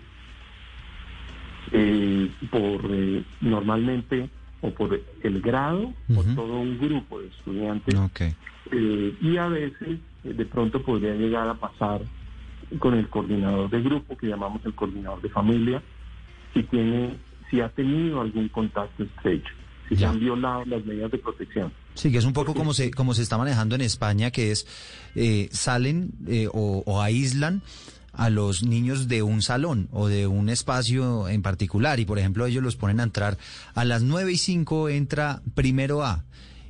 eh, 1.73 2.29
por 2.51 2.81
eh, 2.89 3.23
normalmente 3.41 4.29
o 4.61 4.69
por 4.71 4.99
el 5.23 5.41
grado 5.41 5.91
o 6.15 6.23
todo 6.35 6.59
un 6.59 6.77
grupo 6.79 7.19
de 7.19 7.27
estudiantes 7.27 7.95
eh, 8.71 9.17
y 9.21 9.37
a 9.37 9.47
veces 9.47 9.99
eh, 10.23 10.33
de 10.33 10.45
pronto 10.45 10.81
podría 10.81 11.15
llegar 11.15 11.47
a 11.49 11.55
pasar 11.55 12.01
con 12.79 12.93
el 12.93 13.09
coordinador 13.09 13.69
de 13.69 13.81
grupo 13.81 14.15
que 14.15 14.27
llamamos 14.27 14.65
el 14.65 14.73
coordinador 14.73 15.21
de 15.21 15.29
familia 15.29 15.81
si 16.53 16.63
tiene 16.63 17.17
si 17.49 17.59
ha 17.59 17.69
tenido 17.69 18.21
algún 18.21 18.47
contacto 18.49 19.03
estrecho 19.03 19.53
si 19.89 19.97
se 19.97 20.05
han 20.05 20.19
violado 20.19 20.63
las 20.65 20.85
medidas 20.85 21.11
de 21.11 21.17
protección. 21.17 21.71
Sí, 21.93 22.09
que 22.09 22.17
es 22.17 22.25
un 22.25 22.31
poco 22.31 22.53
como 22.53 22.73
se, 22.73 22.89
como 22.89 23.13
se 23.13 23.21
está 23.21 23.37
manejando 23.37 23.75
en 23.75 23.81
España, 23.81 24.31
que 24.31 24.51
es 24.51 24.65
eh, 25.13 25.49
salen 25.51 26.11
eh, 26.25 26.47
o, 26.51 26.83
o 26.85 27.01
aíslan 27.01 27.61
a 28.13 28.29
los 28.29 28.63
niños 28.63 29.07
de 29.07 29.23
un 29.23 29.41
salón 29.41 29.89
o 29.91 30.07
de 30.07 30.27
un 30.27 30.49
espacio 30.49 31.27
en 31.27 31.41
particular. 31.41 31.99
Y 31.99 32.05
por 32.05 32.19
ejemplo 32.19 32.45
ellos 32.45 32.63
los 32.63 32.75
ponen 32.75 32.99
a 32.99 33.03
entrar 33.03 33.37
a 33.73 33.83
las 33.83 34.03
9 34.03 34.31
y 34.31 34.37
5 34.37 34.89
entra 34.89 35.41
primero 35.55 36.03
A 36.03 36.23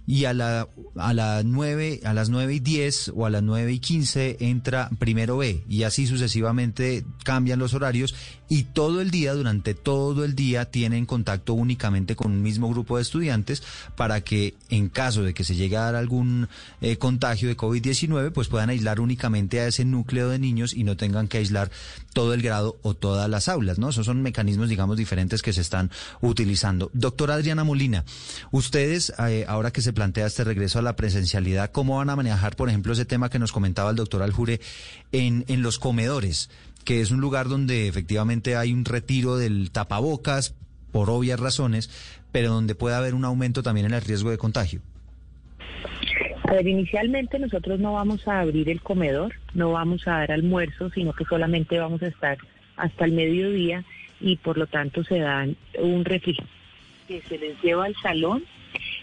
y 0.06 0.26
a 0.26 0.34
la 0.34 0.68
a 0.96 1.14
las 1.14 1.46
9 1.46 2.02
a 2.04 2.14
las 2.14 2.30
9 2.30 2.56
y 2.56 2.60
10 2.60 3.14
o 3.16 3.26
a 3.26 3.30
las 3.30 3.44
9 3.44 3.72
y 3.72 3.80
15 3.80 4.38
entra 4.40 4.90
primero 5.00 5.38
B. 5.38 5.64
Y 5.68 5.84
así 5.84 6.08
sucesivamente 6.08 7.06
cambian 7.24 7.60
los 7.60 7.74
horarios 7.74 8.16
y 8.50 8.64
todo 8.64 9.02
el 9.02 9.12
día 9.12 9.34
durante 9.34 9.74
todo 9.74 10.26
el 10.26 10.36
día 10.36 10.66
tienen 10.66 11.06
contacto 11.06 11.54
únicamente 11.54 12.16
con 12.16 12.32
un 12.32 12.42
mismo 12.42 12.70
grupo 12.70 12.98
de 12.98 13.04
estudiantes 13.04 13.64
para 13.96 14.22
que 14.22 14.56
en 14.70 14.90
caso 14.90 15.24
de 15.24 15.34
que 15.34 15.44
se 15.44 15.56
llegue 15.56 15.78
a 15.78 15.82
dar 15.82 15.96
algún 15.96 16.50
eh, 16.82 16.98
contagio 16.98 17.48
de 17.48 17.58
COVID-19 17.58 18.32
pues 18.32 18.48
puedan 18.48 18.70
aislar 18.70 19.00
únicamente 19.00 19.60
a 19.60 19.68
ese 19.68 19.86
núcleo 19.86 20.30
de 20.30 20.40
niños 20.40 20.74
y 20.74 20.84
no 20.84 20.98
tengan 20.98 21.28
que 21.28 21.38
aislar 21.38 21.72
todo 22.14 22.34
el 22.34 22.42
grado 22.42 22.78
o 22.84 22.94
todas 22.94 23.30
las 23.30 23.48
aulas, 23.48 23.80
¿no? 23.80 23.90
Esos 23.90 24.06
son 24.06 24.22
mecanismos 24.22 24.70
digamos 24.70 24.98
diferentes 24.98 25.42
que 25.42 25.54
se 25.54 25.62
están 25.62 25.90
utilizando. 26.22 26.92
Doctora 26.94 27.36
Adriana 27.36 27.64
Molina, 27.64 28.04
ustedes 28.52 29.14
eh, 29.28 29.46
ahora 29.48 29.72
que 29.72 29.82
se 29.82 29.94
plantea 29.94 30.28
este 30.28 30.44
regreso 30.44 30.80
a 30.80 30.82
la 30.82 30.96
presencialidad, 30.96 31.72
¿cómo 31.72 31.98
van 31.98 32.10
a 32.10 32.16
manejar, 32.16 32.56
por 32.56 32.70
ejemplo, 32.70 32.94
ese 32.94 33.06
tema 33.06 33.30
que 33.30 33.40
nos 33.40 33.52
comentaba 33.52 33.90
el 33.90 33.96
doctor 33.96 34.22
Aljure 34.22 34.60
en, 35.12 35.46
en 35.48 35.62
los 35.62 35.80
comedores? 35.80 36.50
Que 36.84 37.02
es 37.02 37.12
un 37.12 37.22
lugar 37.22 37.48
donde 37.48 37.88
efectivamente 37.88 38.56
hay 38.56 38.74
un 38.74 38.86
retiro 38.86 39.38
del 39.38 39.72
tapabocas 39.72 40.56
por 40.92 41.10
obvias 41.10 41.40
razones, 41.40 41.90
pero 42.32 42.52
donde 42.52 42.76
puede 42.76 42.96
haber 42.96 43.16
un 43.16 43.26
aumento 43.26 43.64
también 43.64 43.88
en 43.88 43.94
el 43.94 44.02
riesgo 44.02 44.30
de 44.30 44.38
contagio. 44.38 44.82
A 46.44 46.54
ver, 46.54 46.68
inicialmente 46.68 47.40
nosotros 47.40 47.80
no 47.80 47.94
vamos 47.94 48.28
a 48.28 48.42
abrir 48.42 48.70
el 48.70 48.82
comedor, 48.82 49.34
no 49.54 49.72
vamos 49.72 50.08
a 50.08 50.20
dar 50.20 50.32
almuerzo, 50.32 50.90
sino 50.92 51.14
que 51.14 51.26
solamente 51.26 51.80
vamos 51.80 52.02
a 52.04 52.08
estar 52.08 52.38
hasta 52.76 53.06
el 53.06 53.14
mediodía 53.14 53.84
y 54.20 54.38
por 54.38 54.58
lo 54.58 54.68
tanto 54.68 55.04
se 55.04 55.20
dan 55.20 55.56
un 55.80 56.06
refrigerio 56.06 56.50
que 57.08 57.22
se 57.22 57.38
les 57.38 57.62
lleva 57.62 57.86
al 57.86 57.96
salón 57.96 58.44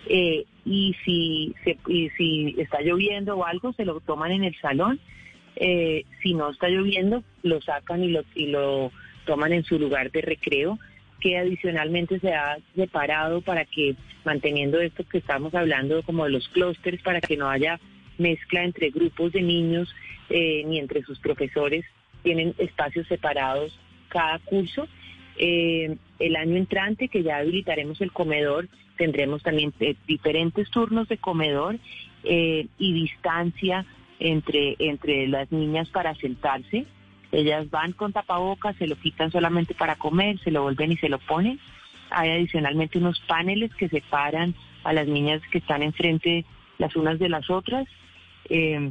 eh, 0.06 0.44
y, 0.64 0.94
si 1.04 1.54
se, 1.64 1.78
y 1.86 2.08
si 2.10 2.54
está 2.58 2.80
lloviendo 2.80 3.36
o 3.36 3.44
algo 3.44 3.72
se 3.72 3.84
lo 3.84 4.00
toman 4.00 4.32
en 4.32 4.44
el 4.44 4.56
salón. 4.60 5.00
Eh, 5.56 6.04
si 6.22 6.34
no 6.34 6.50
está 6.50 6.68
lloviendo, 6.68 7.22
lo 7.42 7.60
sacan 7.60 8.02
y 8.02 8.08
lo, 8.46 8.92
toman 9.24 9.52
en 9.52 9.64
su 9.64 9.78
lugar 9.78 10.10
de 10.10 10.22
recreo 10.22 10.78
que 11.20 11.36
adicionalmente 11.36 12.18
se 12.18 12.32
ha 12.32 12.56
separado 12.74 13.42
para 13.42 13.66
que, 13.66 13.94
manteniendo 14.24 14.80
esto 14.80 15.04
que 15.04 15.18
estamos 15.18 15.54
hablando 15.54 16.02
como 16.02 16.24
de 16.24 16.30
los 16.30 16.48
clústeres, 16.48 17.02
para 17.02 17.20
que 17.20 17.36
no 17.36 17.48
haya 17.50 17.78
mezcla 18.16 18.64
entre 18.64 18.88
grupos 18.88 19.32
de 19.32 19.42
niños 19.42 19.94
eh, 20.30 20.64
ni 20.66 20.78
entre 20.78 21.02
sus 21.02 21.18
profesores, 21.18 21.84
tienen 22.22 22.54
espacios 22.56 23.06
separados 23.06 23.78
cada 24.08 24.38
curso. 24.38 24.88
Eh, 25.36 25.94
el 26.18 26.36
año 26.36 26.56
entrante, 26.56 27.08
que 27.08 27.22
ya 27.22 27.36
habilitaremos 27.36 28.00
el 28.00 28.12
comedor, 28.12 28.68
tendremos 28.96 29.42
también 29.42 29.74
diferentes 30.06 30.70
turnos 30.70 31.06
de 31.08 31.18
comedor 31.18 31.78
y 32.22 32.92
distancia 32.92 33.86
entre, 34.20 34.76
entre 34.78 35.26
las 35.26 35.50
niñas 35.50 35.88
para 35.88 36.14
sentarse. 36.14 36.86
Ellas 37.32 37.70
van 37.70 37.92
con 37.92 38.12
tapabocas, 38.12 38.76
se 38.76 38.86
lo 38.86 38.96
quitan 38.96 39.32
solamente 39.32 39.74
para 39.74 39.96
comer, 39.96 40.38
se 40.40 40.50
lo 40.50 40.62
vuelven 40.62 40.92
y 40.92 40.96
se 40.96 41.08
lo 41.08 41.18
ponen. 41.18 41.58
Hay 42.10 42.30
adicionalmente 42.30 42.98
unos 42.98 43.20
paneles 43.20 43.74
que 43.74 43.88
separan 43.88 44.54
a 44.84 44.92
las 44.92 45.06
niñas 45.08 45.40
que 45.50 45.58
están 45.58 45.82
enfrente 45.82 46.44
las 46.78 46.94
unas 46.96 47.18
de 47.18 47.28
las 47.28 47.48
otras. 47.50 47.86
Eh, 48.48 48.90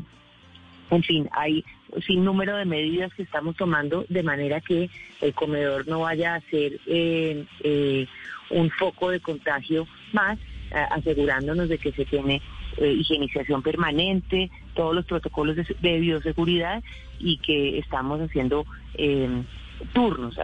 en 0.92 1.04
fin, 1.04 1.30
hay 1.34 1.64
sin 2.06 2.24
número 2.24 2.56
de 2.58 2.66
medidas 2.66 3.14
que 3.14 3.24
estamos 3.24 3.56
tomando 3.56 4.06
de 4.10 4.24
manera 4.24 4.62
que 4.62 4.90
el 5.22 5.34
comedor 5.34 5.88
no 5.88 6.02
vaya 6.02 6.36
a 6.36 6.42
ser 6.42 6.80
eh, 6.88 7.46
eh, 7.64 8.08
un 8.50 8.70
foco 8.72 9.12
de 9.12 9.20
contagio 9.20 9.88
más, 10.14 10.40
asegurándonos 10.72 11.68
de 11.68 11.80
que 11.80 11.92
se 11.92 12.06
tiene 12.06 12.42
eh, 12.78 12.94
higienización 12.94 13.62
permanente, 13.62 14.50
todos 14.80 14.96
los 14.96 15.06
protocolos 15.06 15.58
de, 15.58 15.76
de 15.82 16.00
bioseguridad 16.00 16.82
y 17.20 17.36
que 17.40 17.80
estamos 17.80 18.22
haciendo 18.22 18.66
eh, 18.94 19.44
turnos. 19.92 20.38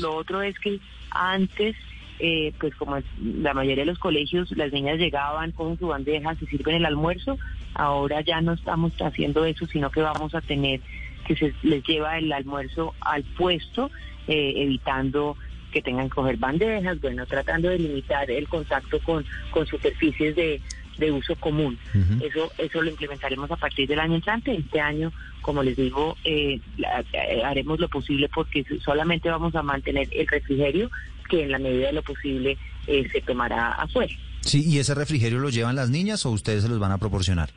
Lo, 0.00 0.16
otro 0.16 0.40
es 0.40 0.58
que 0.58 0.80
antes, 1.10 1.76
eh, 2.18 2.54
pues 2.58 2.74
como 2.76 2.96
la 3.22 3.52
mayoría 3.52 3.84
de 3.84 3.90
los 3.90 3.98
colegios, 3.98 4.50
las 4.52 4.72
niñas 4.72 4.96
llegaban 4.96 5.52
con 5.52 5.78
su 5.78 5.88
bandeja, 5.88 6.34
se 6.36 6.46
sirven 6.46 6.76
el 6.76 6.86
almuerzo, 6.86 7.36
ahora 7.74 8.22
ya 8.22 8.40
no 8.40 8.54
estamos 8.54 8.94
haciendo 9.02 9.44
eso, 9.44 9.66
sino 9.66 9.90
que 9.90 10.00
vamos 10.00 10.34
a 10.34 10.40
tener 10.40 10.80
que 11.26 11.36
se 11.36 11.52
les 11.62 11.84
lleva 11.84 12.16
el 12.16 12.32
almuerzo 12.32 12.94
al 13.00 13.22
puesto, 13.22 13.90
eh, 14.28 14.54
evitando 14.56 15.36
que 15.72 15.82
tengan 15.82 16.08
que 16.08 16.14
coger 16.14 16.38
bandejas, 16.38 16.98
bueno, 17.02 17.26
tratando 17.26 17.68
de 17.68 17.80
limitar 17.80 18.30
el 18.30 18.48
contacto 18.48 18.98
con, 19.00 19.26
con 19.50 19.66
superficies 19.66 20.34
de, 20.36 20.62
de 20.98 21.12
uso 21.12 21.34
común. 21.36 21.78
Eso 22.20 22.50
eso 22.58 22.82
lo 22.82 22.90
implementaremos 22.90 23.50
a 23.50 23.56
partir 23.56 23.88
del 23.88 24.00
año 24.00 24.16
entrante. 24.16 24.54
Este 24.54 24.80
año, 24.80 25.12
como 25.42 25.62
les 25.62 25.76
digo, 25.76 26.16
eh, 26.24 26.60
eh, 26.78 27.42
haremos 27.44 27.80
lo 27.80 27.88
posible 27.88 28.28
porque 28.28 28.64
solamente 28.84 29.28
vamos 29.28 29.54
a 29.54 29.62
mantener 29.62 30.08
el 30.12 30.26
refrigerio 30.26 30.90
que 31.28 31.42
en 31.42 31.52
la 31.52 31.58
medida 31.58 31.88
de 31.88 31.92
lo 31.94 32.02
posible 32.02 32.58
eh, 32.86 33.08
se 33.10 33.20
tomará 33.20 33.72
afuera. 33.72 34.12
Sí, 34.40 34.62
¿y 34.66 34.78
ese 34.78 34.94
refrigerio 34.94 35.38
lo 35.38 35.48
llevan 35.48 35.76
las 35.76 35.90
niñas 35.90 36.26
o 36.26 36.30
ustedes 36.30 36.62
se 36.62 36.68
los 36.68 36.78
van 36.78 36.92
a 36.92 36.98
proporcionar? 36.98 37.50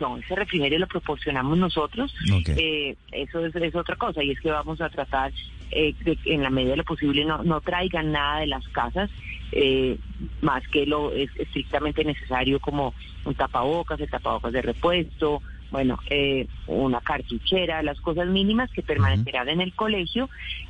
No, 0.00 0.18
ese 0.18 0.34
refrigerio 0.34 0.78
lo 0.78 0.86
proporcionamos 0.86 1.56
nosotros. 1.56 2.14
Eh, 2.30 2.96
eso 3.12 3.44
es, 3.46 3.54
es 3.56 3.74
otra 3.74 3.96
cosa 3.96 4.22
y 4.22 4.32
es 4.32 4.40
que 4.40 4.50
vamos 4.50 4.80
a 4.80 4.90
tratar 4.90 5.32
eh, 5.70 5.94
de 6.00 6.18
en 6.26 6.42
la 6.42 6.50
medida 6.50 6.72
de 6.72 6.78
lo 6.78 6.84
posible 6.84 7.24
no, 7.24 7.42
no 7.42 7.60
traigan 7.60 8.12
nada 8.12 8.40
de 8.40 8.46
las 8.46 8.66
casas 8.68 9.10
eh, 9.52 9.98
más 10.40 10.66
que 10.68 10.86
lo 10.86 11.12
es 11.12 11.30
estrictamente 11.36 12.04
necesario 12.04 12.60
como 12.60 12.94
un 13.24 13.34
tapabocas, 13.34 14.00
el 14.00 14.08
tapabocas 14.08 14.52
de 14.52 14.62
repuesto, 14.62 15.42
bueno, 15.70 15.98
eh, 16.10 16.46
una 16.66 17.00
cartuchera, 17.00 17.82
las 17.82 18.00
cosas 18.00 18.28
mínimas 18.28 18.70
que 18.70 18.82
permanecerán 18.82 19.48
en 19.48 19.60
el 19.60 19.74
colegio 19.74 20.28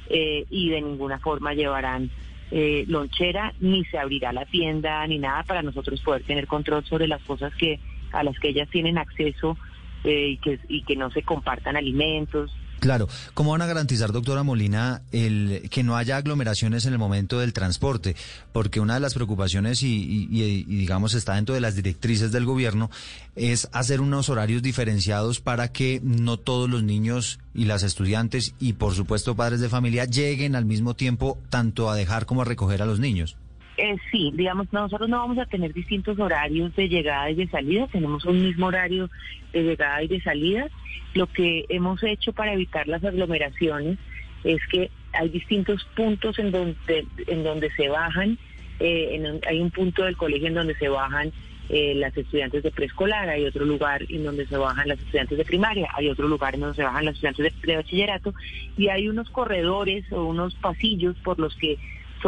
eh, 0.08 0.44
y 0.50 0.70
de 0.70 0.80
ninguna 0.80 1.18
forma 1.18 1.54
llevarán 1.54 2.10
eh, 2.50 2.84
lonchera 2.86 3.52
ni 3.60 3.84
se 3.86 3.98
abrirá 3.98 4.32
la 4.32 4.46
tienda 4.46 5.06
ni 5.06 5.18
nada 5.18 5.42
para 5.42 5.62
nosotros 5.62 6.00
poder 6.00 6.22
tener 6.22 6.46
control 6.46 6.84
sobre 6.84 7.08
las 7.08 7.22
cosas 7.22 7.52
que 7.54 7.80
a 8.12 8.22
las 8.22 8.38
que 8.38 8.50
ellas 8.50 8.68
tienen 8.70 8.98
acceso 8.98 9.58
eh, 10.04 10.28
y 10.28 10.36
que 10.38 10.60
y 10.68 10.82
que 10.82 10.96
no 10.96 11.10
se 11.10 11.22
compartan 11.22 11.76
alimentos 11.76 12.56
Claro, 12.78 13.08
¿cómo 13.34 13.52
van 13.52 13.62
a 13.62 13.66
garantizar, 13.66 14.12
doctora 14.12 14.42
Molina, 14.42 15.00
el 15.10 15.68
que 15.70 15.82
no 15.82 15.96
haya 15.96 16.18
aglomeraciones 16.18 16.84
en 16.84 16.92
el 16.92 16.98
momento 16.98 17.38
del 17.38 17.52
transporte? 17.54 18.14
Porque 18.52 18.80
una 18.80 18.94
de 18.94 19.00
las 19.00 19.14
preocupaciones 19.14 19.82
y, 19.82 19.88
y- 19.96 20.28
y- 20.30 20.64
digamos 20.64 21.14
está 21.14 21.34
dentro 21.36 21.54
de 21.54 21.60
las 21.62 21.74
directrices 21.74 22.32
del 22.32 22.44
gobierno 22.44 22.90
es 23.34 23.68
hacer 23.72 24.00
unos 24.00 24.28
horarios 24.28 24.62
diferenciados 24.62 25.40
para 25.40 25.68
que 25.72 26.00
no 26.04 26.36
todos 26.36 26.68
los 26.68 26.82
niños 26.82 27.38
y 27.54 27.64
las 27.64 27.82
estudiantes 27.82 28.54
y 28.60 28.74
por 28.74 28.94
supuesto 28.94 29.34
padres 29.34 29.60
de 29.60 29.68
familia 29.70 30.04
lleguen 30.04 30.54
al 30.54 30.66
mismo 30.66 30.94
tiempo 30.94 31.38
tanto 31.48 31.90
a 31.90 31.96
dejar 31.96 32.26
como 32.26 32.42
a 32.42 32.44
recoger 32.44 32.82
a 32.82 32.86
los 32.86 33.00
niños. 33.00 33.36
Eh, 33.76 33.96
sí, 34.10 34.32
digamos, 34.34 34.72
nosotros 34.72 35.08
no 35.08 35.18
vamos 35.18 35.38
a 35.38 35.44
tener 35.44 35.72
distintos 35.74 36.18
horarios 36.18 36.74
de 36.74 36.88
llegada 36.88 37.30
y 37.30 37.34
de 37.34 37.48
salida, 37.48 37.86
tenemos 37.88 38.24
un 38.24 38.42
mismo 38.42 38.66
horario 38.66 39.10
de 39.52 39.62
llegada 39.62 40.02
y 40.02 40.08
de 40.08 40.20
salida. 40.22 40.68
Lo 41.12 41.26
que 41.26 41.66
hemos 41.68 42.02
hecho 42.02 42.32
para 42.32 42.54
evitar 42.54 42.88
las 42.88 43.04
aglomeraciones 43.04 43.98
es 44.44 44.60
que 44.70 44.90
hay 45.12 45.28
distintos 45.28 45.86
puntos 45.94 46.38
en 46.38 46.52
donde, 46.52 47.06
en 47.26 47.44
donde 47.44 47.70
se 47.72 47.88
bajan, 47.88 48.38
eh, 48.80 49.10
en 49.12 49.40
hay 49.46 49.60
un 49.60 49.70
punto 49.70 50.04
del 50.04 50.16
colegio 50.16 50.48
en 50.48 50.54
donde 50.54 50.74
se 50.76 50.88
bajan 50.88 51.32
eh, 51.68 51.94
las 51.96 52.16
estudiantes 52.16 52.62
de 52.62 52.70
preescolar, 52.70 53.28
hay 53.28 53.44
otro 53.44 53.64
lugar 53.64 54.04
en 54.08 54.24
donde 54.24 54.46
se 54.46 54.56
bajan 54.56 54.88
las 54.88 54.98
estudiantes 55.00 55.36
de 55.36 55.44
primaria, 55.44 55.88
hay 55.94 56.08
otro 56.08 56.28
lugar 56.28 56.54
en 56.54 56.60
donde 56.60 56.76
se 56.76 56.84
bajan 56.84 57.04
las 57.04 57.14
estudiantes 57.14 57.52
de, 57.60 57.66
de 57.66 57.76
bachillerato 57.76 58.34
y 58.76 58.88
hay 58.88 59.08
unos 59.08 59.28
corredores 59.30 60.10
o 60.12 60.24
unos 60.24 60.54
pasillos 60.54 61.16
por 61.24 61.38
los 61.38 61.54
que 61.56 61.76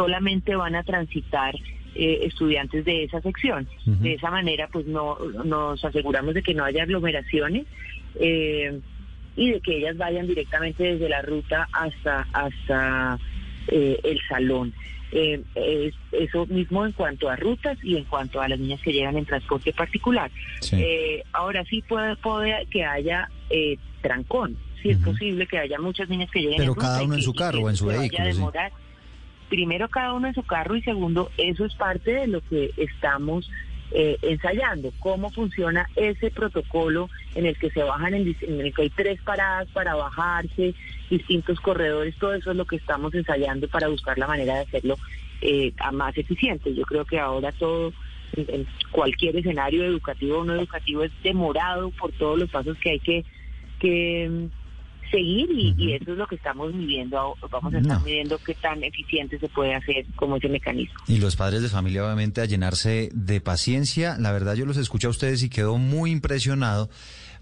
solamente 0.03 0.55
van 0.55 0.75
a 0.75 0.83
transitar 0.83 1.53
eh, 1.93 2.19
estudiantes 2.23 2.85
de 2.85 3.03
esa 3.03 3.19
sección. 3.21 3.67
De 3.85 4.13
esa 4.13 4.31
manera, 4.31 4.69
pues 4.71 4.85
no 4.85 5.17
nos 5.43 5.83
aseguramos 5.83 6.33
de 6.33 6.41
que 6.41 6.53
no 6.53 6.63
haya 6.63 6.83
aglomeraciones 6.83 7.65
eh, 8.19 8.79
y 9.35 9.51
de 9.51 9.59
que 9.59 9.77
ellas 9.77 9.97
vayan 9.97 10.25
directamente 10.25 10.83
desde 10.83 11.09
la 11.09 11.21
ruta 11.21 11.67
hasta 11.73 12.25
hasta 12.31 13.19
eh, 13.67 13.99
el 14.03 14.19
salón. 14.29 14.73
Eh, 15.11 15.41
es- 15.55 15.95
eso 16.13 16.45
mismo 16.45 16.85
en 16.85 16.93
cuanto 16.93 17.27
a 17.29 17.35
rutas 17.35 17.77
y 17.83 17.97
en 17.97 18.05
cuanto 18.05 18.39
a 18.41 18.47
las 18.47 18.57
niñas 18.59 18.79
que 18.81 18.93
llegan 18.93 19.17
en 19.17 19.25
transporte 19.25 19.73
particular. 19.73 20.31
Sí. 20.61 20.77
Eh, 20.79 21.23
ahora 21.33 21.65
sí 21.65 21.81
puede, 21.81 22.15
puede 22.17 22.65
que 22.67 22.85
haya 22.85 23.27
eh, 23.49 23.77
trancón. 24.01 24.55
Sí 24.81 24.91
es 24.91 24.97
posible 24.99 25.45
que 25.45 25.57
haya 25.57 25.77
muchas 25.77 26.07
niñas 26.07 26.29
que 26.31 26.39
lleguen 26.39 26.57
Pero 26.57 26.71
en 26.71 26.75
ruta 26.75 26.87
cada 26.87 27.03
uno 27.03 27.15
en 27.15 27.21
su 27.21 27.33
carro 27.33 27.59
o 27.63 27.69
en 27.69 27.75
su 27.75 27.87
vehículo. 27.87 28.51
Primero 29.49 29.89
cada 29.89 30.13
uno 30.13 30.27
en 30.27 30.35
su 30.35 30.43
carro 30.43 30.75
y 30.75 30.81
segundo, 30.81 31.31
eso 31.37 31.65
es 31.65 31.73
parte 31.75 32.11
de 32.11 32.27
lo 32.27 32.41
que 32.41 32.71
estamos 32.77 33.49
eh, 33.91 34.17
ensayando, 34.21 34.93
cómo 34.99 35.31
funciona 35.31 35.89
ese 35.95 36.29
protocolo 36.29 37.09
en 37.33 37.47
el 37.47 37.57
que 37.57 37.71
se 37.71 37.81
bajan, 37.81 38.13
en, 38.13 38.35
en 38.41 38.61
el 38.61 38.73
que 38.73 38.83
hay 38.83 38.89
tres 38.91 39.19
paradas 39.21 39.67
para 39.69 39.95
bajarse, 39.95 40.75
distintos 41.09 41.59
corredores, 41.59 42.15
todo 42.17 42.35
eso 42.35 42.51
es 42.51 42.57
lo 42.57 42.65
que 42.65 42.75
estamos 42.75 43.13
ensayando 43.15 43.67
para 43.67 43.87
buscar 43.87 44.17
la 44.19 44.27
manera 44.27 44.55
de 44.55 44.61
hacerlo 44.61 44.97
eh, 45.41 45.73
a 45.79 45.91
más 45.91 46.17
eficiente. 46.17 46.75
Yo 46.75 46.83
creo 46.83 47.05
que 47.05 47.17
ahora 47.17 47.51
todo, 47.53 47.93
en, 48.35 48.67
cualquier 48.91 49.37
escenario 49.37 49.83
educativo 49.83 50.39
o 50.39 50.43
no 50.43 50.53
educativo 50.53 51.03
es 51.03 51.11
demorado 51.23 51.89
por 51.91 52.11
todos 52.11 52.37
los 52.37 52.49
pasos 52.49 52.77
que 52.77 52.91
hay 52.91 52.99
que, 52.99 53.25
que 53.79 54.49
seguir 55.09 55.49
y, 55.51 55.73
y 55.77 55.93
eso 55.93 56.11
es 56.11 56.17
lo 56.17 56.27
que 56.27 56.35
estamos 56.35 56.73
midiendo. 56.73 57.35
Vamos 57.51 57.73
a 57.73 57.77
estar 57.79 57.97
No. 57.99 58.05
midiendo 58.05 58.37
qué 58.39 58.53
tan 58.55 58.83
eficiente 58.83 59.39
se 59.39 59.47
puede 59.49 59.73
hacer 59.75 60.05
como 60.15 60.37
ese 60.37 60.49
mecanismo. 60.49 60.95
Y 61.07 61.17
los 61.17 61.35
padres 61.35 61.61
de 61.61 61.69
familia, 61.69 62.03
obviamente, 62.05 62.41
a 62.41 62.45
llenarse 62.45 63.09
de 63.13 63.41
paciencia. 63.41 64.17
La 64.19 64.31
verdad, 64.31 64.55
yo 64.55 64.65
los 64.65 64.77
escucho 64.77 65.07
a 65.07 65.11
ustedes 65.11 65.43
y 65.43 65.49
quedo 65.49 65.77
muy 65.77 66.11
impresionado 66.11 66.89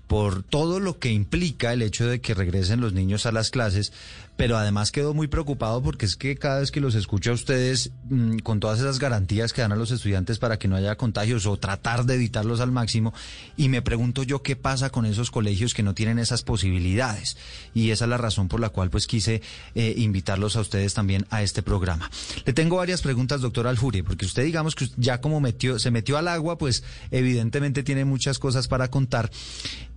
por 0.07 0.41
todo 0.41 0.79
lo 0.79 0.99
que 0.99 1.11
implica 1.11 1.73
el 1.73 1.81
hecho 1.81 2.07
de 2.07 2.21
que 2.21 2.33
regresen 2.33 2.79
los 2.79 2.93
niños 2.93 3.25
a 3.25 3.33
las 3.33 3.49
clases, 3.51 3.91
pero 4.37 4.55
además 4.55 4.91
quedo 4.91 5.13
muy 5.13 5.27
preocupado 5.27 5.81
porque 5.81 6.05
es 6.05 6.15
que 6.15 6.37
cada 6.37 6.59
vez 6.59 6.71
que 6.71 6.79
los 6.79 6.95
escucho 6.95 7.31
a 7.31 7.33
ustedes 7.33 7.91
mm, 8.09 8.37
con 8.37 8.59
todas 8.59 8.79
esas 8.79 8.99
garantías 8.99 9.51
que 9.51 9.61
dan 9.61 9.71
a 9.71 9.75
los 9.75 9.91
estudiantes 9.91 10.37
para 10.37 10.57
que 10.57 10.67
no 10.67 10.75
haya 10.75 10.95
contagios 10.95 11.47
o 11.47 11.57
tratar 11.57 12.05
de 12.05 12.15
evitarlos 12.15 12.61
al 12.61 12.71
máximo, 12.71 13.13
y 13.57 13.67
me 13.67 13.81
pregunto 13.81 14.23
yo 14.23 14.43
qué 14.43 14.55
pasa 14.55 14.91
con 14.91 15.05
esos 15.05 15.31
colegios 15.31 15.73
que 15.73 15.83
no 15.83 15.95
tienen 15.95 16.19
esas 16.19 16.43
posibilidades. 16.43 17.35
Y 17.73 17.89
esa 17.89 18.05
es 18.05 18.09
la 18.09 18.17
razón 18.17 18.47
por 18.47 18.59
la 18.59 18.69
cual 18.69 18.89
pues 18.91 19.07
quise 19.07 19.41
eh, 19.73 19.95
invitarlos 19.97 20.55
a 20.55 20.61
ustedes 20.61 20.93
también 20.93 21.25
a 21.31 21.41
este 21.41 21.63
programa. 21.63 22.09
Le 22.45 22.53
tengo 22.53 22.77
varias 22.77 23.01
preguntas, 23.01 23.41
doctor 23.41 23.65
Alfuria, 23.65 24.03
porque 24.03 24.25
usted 24.25 24.43
digamos 24.43 24.75
que 24.75 24.87
ya 24.97 25.19
como 25.19 25.41
metió, 25.41 25.79
se 25.79 25.89
metió 25.89 26.17
al 26.17 26.27
agua, 26.27 26.59
pues 26.59 26.83
evidentemente 27.09 27.81
tiene 27.81 28.05
muchas 28.05 28.37
cosas 28.37 28.67
para 28.67 28.89
contar. 28.89 29.31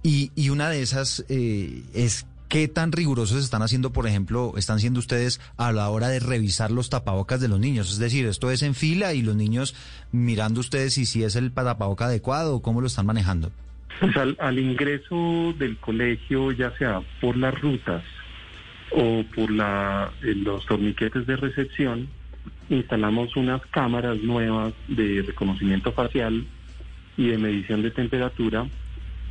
Y, 0.02 0.32
y 0.34 0.48
una 0.48 0.70
de 0.70 0.80
esas 0.80 1.24
eh, 1.28 1.82
es 1.92 2.24
qué 2.50 2.66
tan 2.66 2.90
rigurosos 2.90 3.42
están 3.42 3.62
haciendo, 3.62 3.92
por 3.92 4.08
ejemplo, 4.08 4.54
están 4.56 4.80
siendo 4.80 4.98
ustedes 4.98 5.40
a 5.56 5.70
la 5.72 5.88
hora 5.88 6.08
de 6.08 6.18
revisar 6.18 6.72
los 6.72 6.90
tapabocas 6.90 7.40
de 7.40 7.46
los 7.48 7.60
niños. 7.60 7.92
Es 7.92 7.98
decir, 7.98 8.26
esto 8.26 8.50
es 8.50 8.62
en 8.62 8.74
fila 8.74 9.14
y 9.14 9.22
los 9.22 9.36
niños 9.36 9.74
mirando 10.10 10.58
ustedes 10.60 10.94
si, 10.94 11.06
si 11.06 11.22
es 11.22 11.36
el 11.36 11.52
tapaboca 11.52 12.06
adecuado 12.06 12.56
o 12.56 12.60
cómo 12.60 12.80
lo 12.80 12.88
están 12.88 13.06
manejando. 13.06 13.52
Pues 14.00 14.16
al, 14.16 14.58
ingreso 14.58 15.54
del 15.58 15.76
colegio, 15.76 16.50
ya 16.50 16.76
sea 16.76 17.00
por 17.20 17.36
las 17.36 17.58
rutas 17.60 18.02
o 18.90 19.22
por 19.34 19.50
la, 19.52 20.10
eh, 20.22 20.34
los 20.34 20.66
torniquetes 20.66 21.26
de 21.28 21.36
recepción, 21.36 22.08
instalamos 22.68 23.36
unas 23.36 23.64
cámaras 23.66 24.20
nuevas 24.22 24.74
de 24.88 25.22
reconocimiento 25.24 25.92
facial 25.92 26.44
y 27.16 27.28
de 27.28 27.38
medición 27.38 27.82
de 27.82 27.92
temperatura 27.92 28.66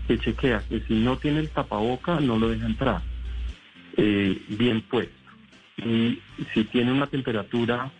que 0.07 0.17
chequea 0.17 0.63
que 0.69 0.79
si 0.87 0.93
no 0.93 1.17
tiene 1.17 1.39
el 1.39 1.49
tapaboca 1.49 2.19
no 2.21 2.37
lo 2.37 2.49
deja 2.49 2.65
entrar 2.65 3.08
eh, 3.97 4.41
bien 4.49 4.81
puesto. 4.81 5.13
Y 5.77 6.19
si 6.53 6.65
tiene 6.65 6.91
una 6.91 7.07
temperatura 7.07 7.91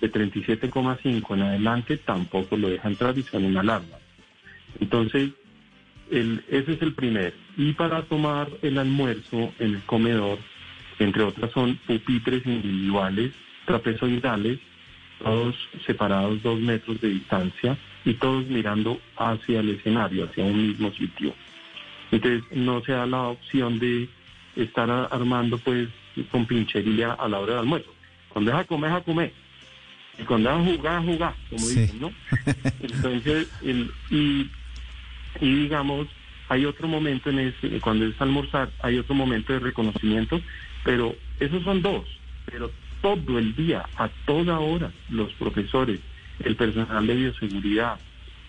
de 0.00 0.12
37,5 0.12 1.34
en 1.34 1.42
adelante, 1.42 1.96
tampoco 1.96 2.56
lo 2.56 2.68
deja 2.68 2.88
entrar 2.88 3.16
y 3.16 3.22
suena 3.22 3.48
una 3.48 3.60
alarma. 3.60 3.96
Entonces, 4.80 5.30
el, 6.10 6.44
ese 6.48 6.72
es 6.72 6.82
el 6.82 6.92
primero. 6.94 7.34
Y 7.56 7.72
para 7.72 8.02
tomar 8.02 8.48
el 8.62 8.78
almuerzo 8.78 9.52
en 9.58 9.74
el 9.74 9.82
comedor, 9.82 10.38
entre 10.98 11.22
otras 11.22 11.50
son 11.52 11.76
pupitres 11.86 12.44
individuales, 12.46 13.32
trapezoidales, 13.64 14.58
todos 15.22 15.54
separados 15.86 16.42
dos 16.42 16.60
metros 16.60 17.00
de 17.00 17.08
distancia 17.08 17.78
y 18.04 18.14
todos 18.14 18.46
mirando 18.46 19.00
hacia 19.16 19.60
el 19.60 19.70
escenario, 19.70 20.24
hacia 20.24 20.44
un 20.44 20.68
mismo 20.68 20.92
sitio. 20.92 21.32
Entonces 22.10 22.42
no 22.52 22.82
se 22.82 22.92
da 22.92 23.06
la 23.06 23.22
opción 23.22 23.78
de 23.78 24.08
estar 24.56 24.90
armando 25.10 25.58
pues 25.58 25.88
con 26.30 26.46
pinchería 26.46 27.12
a 27.12 27.28
la 27.28 27.38
hora 27.40 27.54
del 27.54 27.60
almuerzo. 27.60 27.92
Cuando 28.28 28.50
es 28.52 28.56
a 28.56 28.64
comer, 28.64 28.90
es 28.90 28.96
a 28.96 29.00
comer. 29.02 29.32
Y 30.18 30.22
cuando 30.22 30.50
es 30.50 30.56
a 30.56 30.64
jugar, 30.64 30.96
a 30.96 31.02
jugar, 31.02 31.34
como 31.50 31.66
Sí. 31.66 31.80
dicen, 31.80 32.00
¿no? 32.00 32.12
Entonces, 32.80 33.48
el, 33.62 33.90
y, 34.10 34.50
y 35.40 35.54
digamos, 35.62 36.06
hay 36.48 36.64
otro 36.66 36.86
momento 36.88 37.30
en 37.30 37.38
ese, 37.40 37.80
cuando 37.80 38.06
es 38.06 38.20
almorzar, 38.20 38.70
hay 38.82 38.98
otro 38.98 39.14
momento 39.14 39.52
de 39.52 39.58
reconocimiento, 39.60 40.40
pero 40.84 41.14
esos 41.40 41.62
son 41.64 41.82
dos, 41.82 42.04
pero 42.46 42.70
todo 43.02 43.38
el 43.38 43.54
día, 43.56 43.86
a 43.96 44.08
toda 44.26 44.58
hora, 44.60 44.92
los 45.10 45.32
profesores, 45.34 46.00
el 46.40 46.54
personal 46.56 47.06
de 47.06 47.14
bioseguridad, 47.14 47.98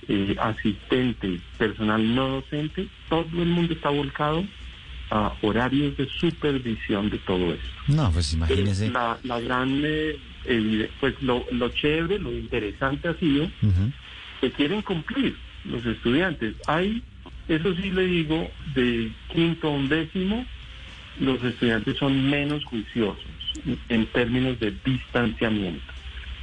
eh, 0.08 0.36
asistentes, 0.40 1.42
personal 1.58 2.14
no 2.14 2.28
docente, 2.28 2.88
todo 3.10 3.26
el 3.42 3.48
mundo 3.48 3.74
está 3.74 3.90
volcado 3.90 4.46
a 5.12 5.34
horarios 5.42 5.96
de 5.98 6.08
supervisión 6.20 7.10
de 7.10 7.18
todo 7.20 7.54
esto. 7.54 7.68
No, 7.88 8.12
pues 8.12 8.34
imagínese. 8.34 8.90
La, 8.90 9.18
la 9.24 9.40
gran, 9.40 9.82
eh, 9.84 10.90
pues 11.00 11.14
lo, 11.22 11.46
lo 11.52 11.70
chévere, 11.70 12.20
lo 12.20 12.32
interesante 12.32 13.08
ha 13.10 13.14
sido 13.20 13.50
que 14.42 14.52
quieren 14.52 14.82
cumplir 14.82 15.36
los 15.66 15.86
estudiantes. 15.86 16.56
Hay, 16.68 17.02
eso 17.48 17.74
sí 17.76 17.92
le 17.92 18.06
digo, 18.08 18.50
de 18.74 19.12
quinto 19.34 19.68
a 19.68 19.72
undécimo, 19.72 20.46
los 21.20 21.42
estudiantes 21.44 21.98
son 21.98 22.30
menos 22.30 22.64
juiciosos 22.66 23.24
en 23.90 24.06
términos 24.08 24.60
de 24.60 24.76
distanciamiento, 24.84 25.94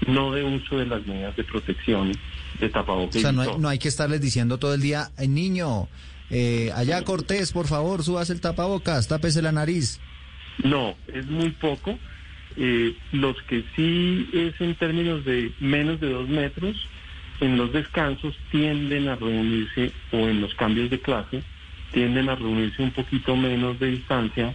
no 0.06 0.32
de 0.32 0.44
uso 0.44 0.78
de 0.78 0.86
las 0.86 1.06
medidas 1.06 1.36
de 1.36 1.44
protección 1.44 2.12
de 2.58 2.66
O 2.66 2.70
tapabocas. 2.70 3.20
sea, 3.20 3.32
y 3.32 3.34
no 3.34 3.42
hay, 3.42 3.48
no 3.58 3.68
hay 3.68 3.78
que 3.78 3.88
estarles 3.88 4.20
diciendo 4.20 4.58
todo 4.58 4.72
el 4.74 4.80
día, 4.80 5.10
"Eh, 5.18 5.28
niño, 5.28 5.88
eh, 6.32 6.72
allá 6.74 7.02
Cortés, 7.02 7.52
por 7.52 7.66
favor, 7.66 8.02
subas 8.02 8.30
el 8.30 8.40
tapabocas, 8.40 9.06
tápese 9.06 9.42
la 9.42 9.52
nariz. 9.52 10.00
No, 10.64 10.96
es 11.12 11.26
muy 11.26 11.50
poco. 11.50 11.98
Eh, 12.56 12.94
los 13.12 13.36
que 13.42 13.64
sí 13.76 14.28
es 14.32 14.58
en 14.60 14.74
términos 14.76 15.24
de 15.26 15.52
menos 15.60 16.00
de 16.00 16.10
dos 16.10 16.28
metros, 16.28 16.76
en 17.40 17.56
los 17.58 17.72
descansos 17.72 18.34
tienden 18.50 19.08
a 19.08 19.16
reunirse, 19.16 19.92
o 20.10 20.16
en 20.16 20.40
los 20.40 20.54
cambios 20.54 20.88
de 20.88 21.00
clase, 21.00 21.42
tienden 21.92 22.28
a 22.28 22.34
reunirse 22.34 22.82
un 22.82 22.92
poquito 22.92 23.36
menos 23.36 23.78
de 23.78 23.90
distancia 23.90 24.54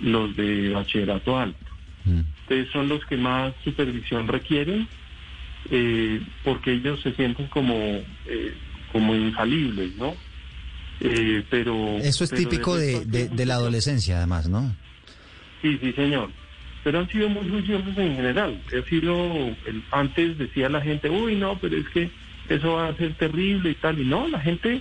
los 0.00 0.36
de 0.36 0.70
bachillerato 0.70 1.36
alto. 1.36 1.58
Entonces 2.06 2.72
son 2.72 2.88
los 2.88 3.04
que 3.04 3.16
más 3.16 3.52
supervisión 3.64 4.28
requieren, 4.28 4.88
eh, 5.70 6.22
porque 6.44 6.72
ellos 6.72 7.00
se 7.02 7.12
sienten 7.12 7.48
como, 7.48 7.74
eh, 7.74 8.54
como 8.92 9.14
infalibles, 9.14 9.94
¿no? 9.96 10.14
Eh, 11.00 11.44
pero 11.50 11.96
Eso 11.98 12.24
es 12.24 12.30
pero 12.30 12.42
típico 12.42 12.76
de, 12.76 13.04
de- 13.04 13.28
de 13.28 13.46
la 13.46 13.54
adolescencia, 13.54 14.16
además, 14.18 14.48
¿no? 14.48 14.74
Sí, 15.62 15.78
sí, 15.80 15.92
señor. 15.92 16.30
Pero 16.84 17.00
han 17.00 17.08
sido 17.10 17.28
muy 17.28 17.48
juiciosos 17.48 17.96
en 17.98 18.16
general. 18.16 18.62
Ha 18.68 18.88
sido, 18.88 19.14
el- 19.66 19.84
antes 19.92 20.38
decía 20.38 20.68
la 20.68 20.80
gente, 20.80 21.08
uy, 21.10 21.34
no, 21.36 21.58
pero 21.60 21.76
es 21.76 21.88
que 21.88 22.10
eso 22.48 22.72
va 22.74 22.88
a 22.88 22.96
ser 22.96 23.14
terrible 23.14 23.70
y 23.70 23.74
tal. 23.74 23.98
Y 24.00 24.04
no, 24.06 24.26
la 24.28 24.40
gente 24.40 24.80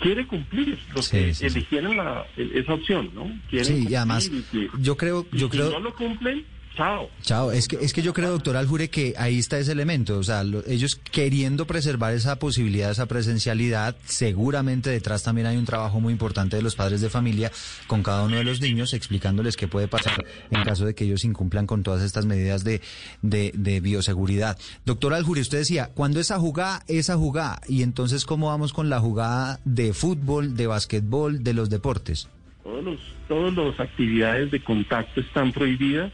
quiere 0.00 0.26
cumplir 0.26 0.78
los 0.94 1.06
Sí, 1.06 1.16
que 1.16 1.34
sí, 1.34 1.50
sí. 1.50 1.58
eligieron 1.58 1.96
la- 1.96 2.24
esa 2.36 2.74
opción, 2.74 3.10
¿no? 3.14 3.30
Quieren 3.50 3.66
Sí, 3.82 3.86
y 3.90 3.94
además, 3.94 4.30
y 4.32 4.42
que- 4.50 4.68
yo 4.78 4.96
creo, 4.96 5.26
y 5.32 5.38
yo 5.38 5.46
si 5.50 5.56
creo. 5.58 5.70
no 5.72 5.80
lo 5.80 5.94
cumplen, 5.94 6.44
chao. 6.76 7.08
Chao, 7.22 7.52
es 7.52 7.68
que, 7.68 7.76
es 7.80 7.92
que 7.92 8.02
yo 8.02 8.12
creo, 8.14 8.30
doctor 8.30 8.56
Aljure, 8.56 8.88
que 8.88 9.14
ahí 9.18 9.38
está 9.38 9.58
ese 9.58 9.72
elemento. 9.72 10.18
O 10.18 10.22
sea, 10.22 10.42
lo- 10.44 10.64
ellos 10.66 10.98
queriendo 11.10 11.66
preservar 11.66 12.14
esa 12.14 12.36
posibilidad, 12.38 12.90
esa 12.90 13.06
presencialidad, 13.06 13.96
seguramente 14.04 14.90
detrás 14.90 15.22
también 15.22 15.46
hay 15.46 15.56
un 15.56 15.64
trabajo 15.64 16.00
muy 16.00 16.12
importante 16.12 16.56
de 16.56 16.62
los 16.62 16.76
padres 16.76 17.00
de 17.00 17.10
familia 17.10 17.50
con 17.86 18.02
cada 18.02 18.22
uno 18.22 18.36
de 18.36 18.44
los 18.44 18.60
niños, 18.60 18.94
explicándoles 18.94 19.56
qué 19.56 19.68
puede 19.68 19.88
pasar 19.88 20.24
en 20.50 20.62
caso 20.62 20.84
de 20.86 20.94
que 20.94 21.04
ellos 21.04 21.24
incumplan 21.24 21.66
con 21.66 21.82
todas 21.82 22.02
estas 22.02 22.26
medidas 22.26 22.64
de, 22.64 22.80
de, 23.22 23.52
de 23.54 23.80
bioseguridad. 23.80 24.58
Doctor 24.86 25.14
Aljure, 25.14 25.40
usted 25.40 25.58
decía, 25.58 25.90
cuando 25.94 26.20
esa 26.20 26.38
jugada, 26.38 26.82
esa 26.88 27.16
jugada, 27.16 27.60
y 27.68 27.82
entonces, 27.82 28.24
¿cómo 28.24 28.48
vamos 28.48 28.72
con 28.72 28.88
la 28.88 29.00
jugada 29.00 29.60
de 29.64 29.92
fútbol, 29.92 30.56
de 30.56 30.66
básquetbol, 30.66 31.42
de 31.44 31.54
los 31.54 31.68
deportes? 31.70 32.28
Todos 32.62 32.84
los, 32.84 33.00
todas 33.26 33.54
las 33.54 33.80
actividades 33.80 34.50
de 34.50 34.62
contacto 34.62 35.20
están 35.20 35.50
prohibidas 35.52 36.12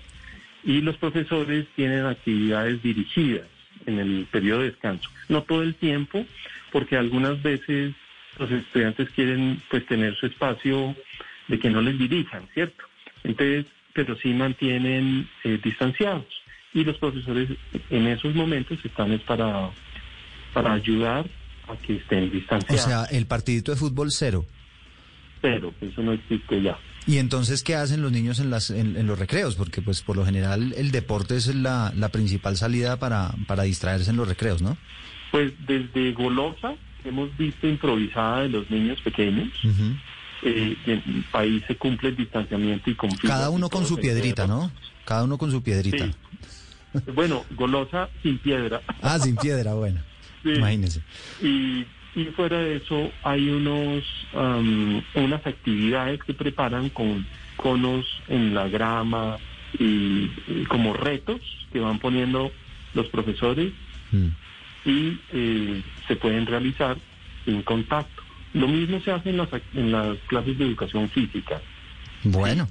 y 0.67 0.81
los 0.83 0.97
profesores 0.99 1.67
tienen 1.77 2.05
actividades 2.05 2.83
dirigidas 2.83 3.47
en 3.87 3.99
el 4.01 4.27
periodo 4.31 4.61
de 4.61 4.71
descanso. 4.73 5.09
No 5.29 5.43
todo 5.45 5.63
el 5.63 5.75
tiempo, 5.77 6.27
porque 6.73 6.97
algunas 6.97 7.41
veces 7.43 7.95
los 8.39 8.51
estudiantes 8.51 9.09
quieren 9.11 9.63
pues 9.71 9.87
tener 9.87 10.15
su 10.17 10.27
espacio 10.27 10.95
de 11.49 11.59
que 11.59 11.71
no 11.71 11.81
les 11.81 11.99
dirijan, 11.99 12.43
¿cierto? 12.53 12.85
Entonces, 13.25 13.67
pero 13.95 14.17
sí 14.19 14.35
mantienen 14.35 15.29
eh, 15.45 15.59
distanciados. 15.63 16.27
Y 16.75 16.85
los 16.85 16.99
profesores 16.99 17.49
en 17.89 18.07
esos 18.09 18.35
momentos 18.35 18.79
están 18.85 19.13
es 19.13 19.21
para, 19.23 19.71
para 20.53 20.75
ayudar 20.75 21.25
a 21.69 21.77
que 21.77 21.95
estén 21.97 22.25
O 22.25 22.31
distanciados. 22.33 22.83
sea, 22.85 23.05
el 23.17 23.27
partidito 23.27 23.71
de 23.73 23.79
fútbol 23.79 24.11
cero. 24.11 24.45
pero 25.41 25.73
eso 25.81 26.03
no 26.03 26.13
existe 26.13 26.61
ya. 26.61 26.77
Y 27.07 27.19
entonces, 27.19 27.63
¿qué 27.63 27.77
hacen 27.77 28.03
los 28.03 28.11
niños 28.11 28.41
en, 28.41 28.51
las, 28.51 28.71
en, 28.71 28.97
en 28.97 29.07
los 29.07 29.19
recreos? 29.19 29.55
Porque, 29.55 29.81
pues, 29.81 30.03
por 30.03 30.17
lo 30.17 30.25
general, 30.25 30.75
el 30.77 30.91
deporte 30.91 31.37
es 31.37 31.55
la, 31.55 31.93
la 31.97 32.09
principal 32.09 32.57
salida 32.57 32.99
para, 32.99 33.33
para 33.47 33.63
distraerse 33.63 34.11
en 34.11 34.17
los 34.17 34.27
recreos, 34.27 34.61
¿no? 34.61 34.77
Pues 35.31 35.53
desde 35.67 36.13
Golosa 36.13 36.75
hemos 37.05 37.37
visto 37.37 37.69
improvisada 37.69 38.43
de 38.43 38.49
los 38.49 38.71
niños 38.71 39.01
pequeños. 39.03 39.49
Eh, 40.43 40.77
en 40.87 41.03
el 41.07 41.25
país 41.31 41.63
se 41.67 41.77
cumple 41.77 42.11
el 42.11 42.17
distanciamiento 42.17 42.91
y. 42.91 42.97
Cada 43.23 43.51
uno 43.51 43.69
con 43.69 43.87
su 43.87 43.97
piedrita, 43.97 44.47
¿no? 44.47 44.71
Cada 45.05 45.25
uno 45.25 45.39
con 45.39 45.51
su 45.51 45.63
piedrita. 45.63 46.11
Bueno, 47.15 47.45
Golosa 47.51 48.09
sin 48.23 48.39
piedra. 48.39 48.81
Ah, 49.03 49.19
sin 49.19 49.37
piedra, 49.37 49.75
bueno. 49.75 50.01
Sí. 50.43 50.51
Imagínese. 50.51 51.03
Y, 51.43 51.85
y 52.17 52.25
fuera 52.27 52.59
de 52.59 52.77
eso 52.77 53.13
hay 53.23 53.51
unos 53.51 54.03
am, 54.35 55.03
unas 55.15 55.47
actividades 55.47 56.21
que 56.25 56.35
preparan 56.35 56.89
con 56.89 57.27
conos 57.57 58.07
en 58.27 58.55
la 58.55 58.69
grama 58.69 59.37
y, 59.79 60.31
y 60.49 60.65
como 60.69 60.95
retos 60.95 61.41
que 61.73 61.79
van 61.79 61.99
poniendo 61.99 62.51
los 62.95 63.07
profesores 63.09 63.73
y 64.85 65.21
eh, 65.33 65.83
se 66.09 66.17
pueden 66.17 66.47
realizar 66.47 66.97
sin 67.45 67.63
contacto. 67.63 68.23
Lo 68.55 68.69
mismo 68.69 69.01
se 69.01 69.11
hace 69.11 69.31
en 69.31 69.37
las, 69.37 69.49
en 69.75 69.93
las 69.93 70.17
clases 70.29 70.57
de 70.57 70.65
educación 70.65 71.11
física. 71.11 71.61
Bueno, 72.25 72.69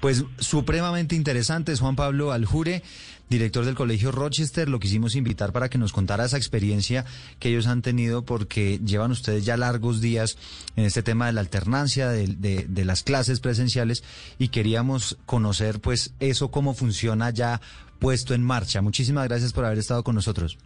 pues 0.00 0.24
supremamente 0.38 1.16
interesante 1.16 1.72
es 1.72 1.80
Juan 1.80 1.96
Pablo 1.96 2.30
Aljure, 2.30 2.82
director 3.30 3.64
del 3.64 3.74
Colegio 3.74 4.10
Rochester. 4.12 4.68
Lo 4.68 4.78
quisimos 4.80 5.14
invitar 5.16 5.52
para 5.52 5.68
que 5.68 5.78
nos 5.78 5.92
contara 5.92 6.24
esa 6.24 6.36
experiencia 6.36 7.04
que 7.38 7.50
ellos 7.50 7.66
han 7.66 7.82
tenido 7.82 8.24
porque 8.24 8.78
llevan 8.84 9.10
ustedes 9.10 9.44
ya 9.44 9.56
largos 9.56 10.00
días 10.00 10.38
en 10.76 10.84
este 10.84 11.02
tema 11.02 11.26
de 11.26 11.32
la 11.32 11.40
alternancia 11.40 12.08
de, 12.08 12.26
de- 12.28 12.66
de 12.68 12.84
las 12.84 13.02
clases 13.02 13.40
presenciales 13.40 14.02
y 14.38 14.48
queríamos 14.48 15.18
conocer 15.26 15.80
pues 15.80 16.14
eso 16.20 16.50
cómo 16.50 16.74
funciona 16.74 17.30
ya 17.30 17.60
puesto 17.98 18.34
en 18.34 18.42
marcha. 18.44 18.80
Muchísimas 18.82 19.26
gracias 19.28 19.52
por 19.52 19.64
haber 19.64 19.78
estado 19.78 20.02
con 20.04 20.14
nosotros. 20.14 20.56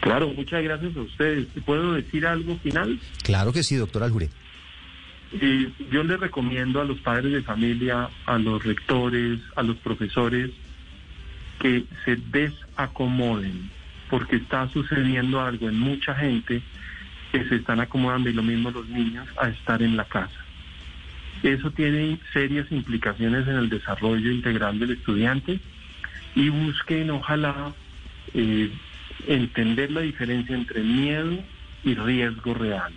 Claro, 0.00 0.28
muchas 0.34 0.62
gracias 0.62 0.96
a 0.96 1.00
ustedes. 1.00 1.46
¿Puedo 1.64 1.94
decir 1.94 2.26
algo 2.26 2.56
final? 2.58 3.00
Claro 3.22 3.52
que 3.52 3.62
sí, 3.62 3.76
doctor 3.76 4.02
Aljure. 4.02 4.28
Y 5.32 5.66
yo 5.90 6.04
les 6.04 6.20
recomiendo 6.20 6.80
a 6.80 6.84
los 6.84 7.00
padres 7.00 7.32
de 7.32 7.42
familia, 7.42 8.08
a 8.26 8.38
los 8.38 8.62
rectores, 8.64 9.40
a 9.56 9.62
los 9.62 9.76
profesores, 9.78 10.50
que 11.60 11.84
se 12.04 12.16
desacomoden, 12.16 13.70
porque 14.10 14.36
está 14.36 14.68
sucediendo 14.68 15.40
algo 15.40 15.68
en 15.68 15.78
mucha 15.78 16.14
gente 16.14 16.62
que 17.32 17.44
se 17.48 17.56
están 17.56 17.80
acomodando 17.80 18.30
y 18.30 18.32
lo 18.32 18.42
mismo 18.42 18.70
los 18.70 18.88
niños 18.88 19.26
a 19.40 19.48
estar 19.48 19.82
en 19.82 19.96
la 19.96 20.04
casa. 20.04 20.40
Eso 21.42 21.70
tiene 21.70 22.18
serias 22.32 22.70
implicaciones 22.70 23.46
en 23.46 23.56
el 23.56 23.68
desarrollo 23.68 24.30
integral 24.30 24.78
del 24.78 24.92
estudiante 24.92 25.60
y 26.34 26.48
busquen, 26.48 27.10
ojalá, 27.10 27.72
eh, 28.34 28.70
entender 29.26 29.90
la 29.90 30.00
diferencia 30.00 30.54
entre 30.54 30.82
miedo 30.82 31.38
y 31.84 31.94
riesgo 31.94 32.54
real. 32.54 32.92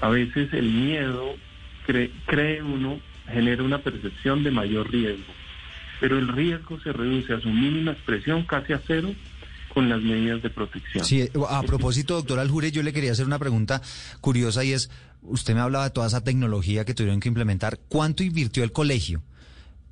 A 0.00 0.08
veces 0.08 0.52
el 0.52 0.66
miedo, 0.66 1.36
cree, 1.86 2.10
cree 2.26 2.62
uno, 2.62 2.98
genera 3.26 3.62
una 3.62 3.78
percepción 3.78 4.42
de 4.42 4.50
mayor 4.50 4.90
riesgo, 4.90 5.32
pero 6.04 6.18
el 6.18 6.28
riesgo 6.28 6.78
se 6.80 6.92
reduce 6.92 7.32
a 7.32 7.40
su 7.40 7.48
mínima 7.48 7.92
expresión, 7.92 8.44
casi 8.44 8.74
a 8.74 8.80
cero, 8.86 9.14
con 9.72 9.88
las 9.88 10.02
medidas 10.02 10.42
de 10.42 10.50
protección. 10.50 11.02
Sí, 11.02 11.26
a 11.48 11.62
propósito, 11.62 12.16
doctor 12.16 12.40
Aljure, 12.40 12.70
yo 12.70 12.82
le 12.82 12.92
quería 12.92 13.12
hacer 13.12 13.24
una 13.24 13.38
pregunta 13.38 13.80
curiosa 14.20 14.62
y 14.64 14.74
es, 14.74 14.90
usted 15.22 15.54
me 15.54 15.60
hablaba 15.60 15.84
de 15.84 15.92
toda 15.92 16.08
esa 16.08 16.22
tecnología 16.22 16.84
que 16.84 16.92
tuvieron 16.92 17.20
que 17.20 17.28
implementar. 17.28 17.78
¿Cuánto 17.88 18.22
invirtió 18.22 18.64
el 18.64 18.72
colegio 18.72 19.22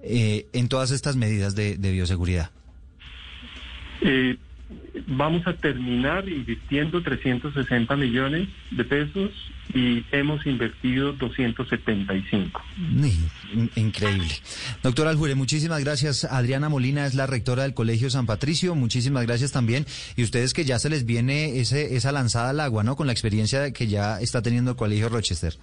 eh, 0.02 0.48
en 0.52 0.68
todas 0.68 0.90
estas 0.90 1.16
medidas 1.16 1.54
de, 1.54 1.78
de 1.78 1.92
bioseguridad? 1.92 2.50
Eh, 4.02 4.36
vamos 5.06 5.46
a 5.46 5.54
terminar 5.54 6.28
invirtiendo 6.28 7.02
360 7.02 7.96
millones 7.96 8.48
de 8.70 8.84
pesos 8.84 9.30
y 9.74 10.04
hemos 10.12 10.44
invertido 10.46 11.12
275. 11.14 12.60
In- 13.54 13.70
Increíble. 13.76 14.28
Doctor 14.82 15.06
Aljure, 15.08 15.34
muchísimas 15.34 15.82
gracias. 15.82 16.24
Adriana 16.24 16.68
Molina 16.68 17.06
es 17.06 17.14
la 17.14 17.26
rectora 17.26 17.62
del 17.62 17.74
Colegio 17.74 18.10
San 18.10 18.26
Patricio. 18.26 18.74
Muchísimas 18.74 19.24
gracias 19.26 19.52
también. 19.52 19.84
Y 20.16 20.22
ustedes 20.24 20.52
que 20.54 20.64
ya 20.64 20.78
se 20.78 20.90
les 20.90 21.04
viene 21.06 21.58
ese, 21.60 21.96
esa 21.96 22.12
lanzada 22.12 22.50
al 22.50 22.60
agua, 22.60 22.82
¿no? 22.84 22.96
Con 22.96 23.06
la 23.06 23.12
experiencia 23.12 23.72
que 23.72 23.86
ya 23.86 24.20
está 24.20 24.42
teniendo 24.42 24.72
el 24.72 24.76
Colegio 24.76 25.08
Rochester. 25.08 25.54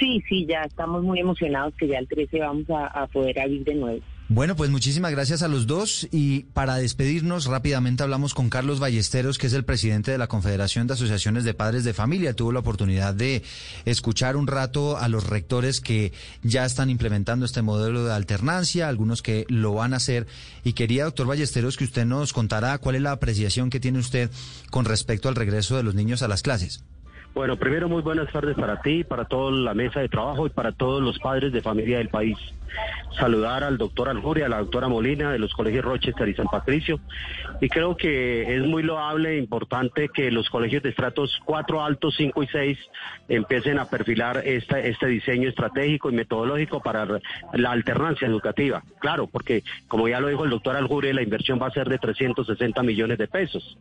Sí, 0.00 0.20
sí, 0.28 0.46
ya 0.48 0.62
estamos 0.62 1.02
muy 1.04 1.20
emocionados 1.20 1.72
que 1.78 1.86
ya 1.86 1.98
el 1.98 2.08
13 2.08 2.40
vamos 2.40 2.68
a, 2.70 2.86
a 2.86 3.06
poder 3.06 3.38
abrir 3.40 3.62
de 3.64 3.74
nuevo. 3.76 4.00
Bueno, 4.28 4.56
pues 4.56 4.70
muchísimas 4.70 5.12
gracias 5.12 5.42
a 5.42 5.48
los 5.48 5.68
dos 5.68 6.08
y 6.10 6.40
para 6.52 6.74
despedirnos 6.74 7.46
rápidamente 7.46 8.02
hablamos 8.02 8.34
con 8.34 8.50
Carlos 8.50 8.80
Ballesteros, 8.80 9.38
que 9.38 9.46
es 9.46 9.52
el 9.52 9.64
presidente 9.64 10.10
de 10.10 10.18
la 10.18 10.26
Confederación 10.26 10.88
de 10.88 10.94
Asociaciones 10.94 11.44
de 11.44 11.54
Padres 11.54 11.84
de 11.84 11.94
Familia. 11.94 12.34
Tuvo 12.34 12.50
la 12.50 12.58
oportunidad 12.58 13.14
de 13.14 13.44
escuchar 13.84 14.36
un 14.36 14.48
rato 14.48 14.98
a 14.98 15.08
los 15.08 15.28
rectores 15.28 15.80
que 15.80 16.12
ya 16.42 16.64
están 16.64 16.90
implementando 16.90 17.46
este 17.46 17.62
modelo 17.62 18.04
de 18.04 18.14
alternancia, 18.14 18.88
algunos 18.88 19.22
que 19.22 19.46
lo 19.48 19.74
van 19.74 19.94
a 19.94 19.98
hacer 19.98 20.26
y 20.64 20.72
quería, 20.72 21.04
doctor 21.04 21.28
Ballesteros, 21.28 21.76
que 21.76 21.84
usted 21.84 22.04
nos 22.04 22.32
contara 22.32 22.76
cuál 22.78 22.96
es 22.96 23.02
la 23.02 23.12
apreciación 23.12 23.70
que 23.70 23.78
tiene 23.78 24.00
usted 24.00 24.28
con 24.70 24.86
respecto 24.86 25.28
al 25.28 25.36
regreso 25.36 25.76
de 25.76 25.84
los 25.84 25.94
niños 25.94 26.22
a 26.22 26.28
las 26.28 26.42
clases. 26.42 26.82
Bueno, 27.36 27.58
primero 27.58 27.86
muy 27.86 28.00
buenas 28.00 28.32
tardes 28.32 28.56
para 28.56 28.80
ti, 28.80 29.04
para 29.04 29.26
toda 29.26 29.50
la 29.50 29.74
mesa 29.74 30.00
de 30.00 30.08
trabajo 30.08 30.46
y 30.46 30.48
para 30.48 30.72
todos 30.72 31.02
los 31.02 31.18
padres 31.18 31.52
de 31.52 31.60
familia 31.60 31.98
del 31.98 32.08
país. 32.08 32.38
Saludar 33.18 33.62
al 33.62 33.76
doctor 33.76 34.08
Aljuria, 34.08 34.46
a 34.46 34.48
la 34.48 34.58
doctora 34.58 34.88
Molina 34.88 35.30
de 35.30 35.38
los 35.38 35.52
colegios 35.52 35.84
Rochester 35.84 36.28
y 36.28 36.34
San 36.34 36.46
Patricio. 36.46 36.98
Y 37.60 37.68
creo 37.68 37.96
que 37.96 38.56
es 38.56 38.62
muy 38.62 38.82
loable 38.82 39.34
e 39.34 39.38
importante 39.38 40.08
que 40.08 40.30
los 40.30 40.48
colegios 40.48 40.82
de 40.82 40.90
estratos 40.90 41.38
4 41.44 41.82
altos, 41.82 42.14
5 42.16 42.42
y 42.42 42.46
6 42.46 42.78
empiecen 43.28 43.78
a 43.78 43.88
perfilar 43.88 44.42
este 44.44 45.06
diseño 45.06 45.48
estratégico 45.48 46.10
y 46.10 46.14
metodológico 46.14 46.80
para 46.80 47.06
la 47.52 47.70
alternancia 47.70 48.26
educativa. 48.26 48.82
Claro, 48.98 49.26
porque 49.26 49.62
como 49.88 50.08
ya 50.08 50.20
lo 50.20 50.28
dijo 50.28 50.44
el 50.44 50.50
doctor 50.50 50.76
Aljuria, 50.76 51.12
la 51.12 51.22
inversión 51.22 51.60
va 51.60 51.66
a 51.66 51.70
ser 51.70 51.88
de 51.88 51.98
360 51.98 52.82
millones 52.82 53.18
de 53.18 53.28
pesos. 53.28 53.78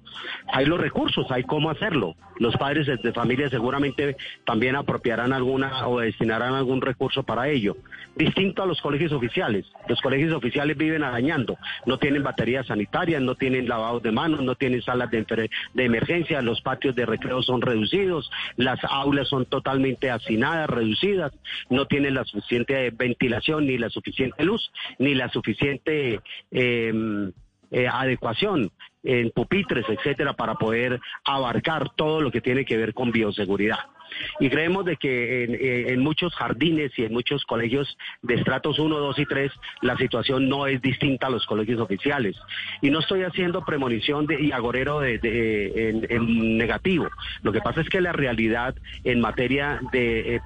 Hay 0.52 0.66
los 0.66 0.80
recursos, 0.80 1.32
hay 1.32 1.44
cómo 1.44 1.70
hacerlo. 1.70 2.16
Los 2.38 2.56
padres 2.58 2.88
de 3.02 3.14
familia 3.14 3.45
seguramente 3.50 4.18
también 4.46 4.76
apropiarán 4.76 5.34
alguna 5.34 5.88
o 5.88 6.00
destinarán 6.00 6.54
algún 6.54 6.82
recurso 6.82 7.24
para 7.24 7.50
ello. 7.50 7.78
Distinto 8.16 8.64
a 8.64 8.66
los 8.66 8.82
colegios 8.82 9.12
oficiales. 9.12 9.66
Los 9.88 10.02
colegios 10.02 10.34
oficiales 10.34 10.78
viven 10.78 11.04
arañando. 11.04 11.58
No 11.86 11.98
tienen 11.98 12.24
baterías 12.24 12.68
sanitarias, 12.68 13.22
no 13.22 13.36
tienen 13.36 13.68
lavados 13.68 14.04
de 14.04 14.12
manos, 14.12 14.42
no 14.42 14.56
tienen 14.56 14.82
salas 14.82 15.12
de, 15.12 15.50
de 15.74 15.86
emergencia, 15.86 16.42
los 16.42 16.62
patios 16.62 16.96
de 16.96 17.06
recreo 17.06 17.42
son 17.42 17.62
reducidos, 17.62 18.30
las 18.56 18.80
aulas 18.84 19.28
son 19.28 19.46
totalmente 19.46 20.10
hacinadas, 20.10 20.70
reducidas, 20.70 21.34
no 21.70 21.86
tienen 21.88 22.14
la 22.14 22.24
suficiente 22.24 22.90
ventilación, 22.92 23.66
ni 23.66 23.78
la 23.78 23.90
suficiente 23.90 24.44
luz, 24.44 24.72
ni 25.00 25.14
la 25.14 25.30
suficiente... 25.30 26.22
Eh, 26.52 27.32
eh, 27.72 27.88
adecuación 27.88 28.72
en 29.06 29.32
pupitres, 29.32 29.86
etcétera, 29.88 30.34
para 30.34 30.56
poder 30.56 31.00
abarcar 31.24 31.90
todo 31.96 32.22
lo 32.22 32.32
que 32.32 32.42
tiene 32.42 32.66
que 32.66 32.78
ver 32.78 32.94
con 32.94 33.12
bioseguridad. 33.12 33.80
Y 34.40 34.50
creemos 34.50 34.86
de 34.86 34.98
que 34.98 35.94
en, 35.94 36.00
muchos 36.00 36.34
jardines 36.36 36.92
y 36.98 37.04
en 37.04 37.14
muchos 37.14 37.44
colegios 37.46 37.98
de 38.22 38.36
estratos 38.36 38.80
1, 38.80 38.96
2 38.98 39.20
y 39.20 39.26
3 39.26 39.52
la 39.82 39.98
situación 39.98 40.50
no 40.50 40.68
es 40.68 40.82
distinta 40.82 41.28
a 41.28 41.30
los 41.30 41.46
colegios 41.46 41.80
oficiales. 41.80 42.38
Y 42.82 42.90
no 42.90 43.00
estoy 43.00 43.24
haciendo 43.24 43.64
premonición 43.64 44.26
de, 44.26 44.42
y 44.42 44.52
agorero 44.52 45.00
de, 45.00 45.20
en, 46.10 46.58
negativo. 46.58 47.08
Lo 47.42 47.52
que 47.52 47.62
pasa 47.62 47.82
es 47.82 47.90
que 47.90 48.02
la 48.02 48.12
realidad 48.12 48.76
en 49.04 49.22
materia 49.22 49.80
de 49.92 50.36
eh, 50.36 50.42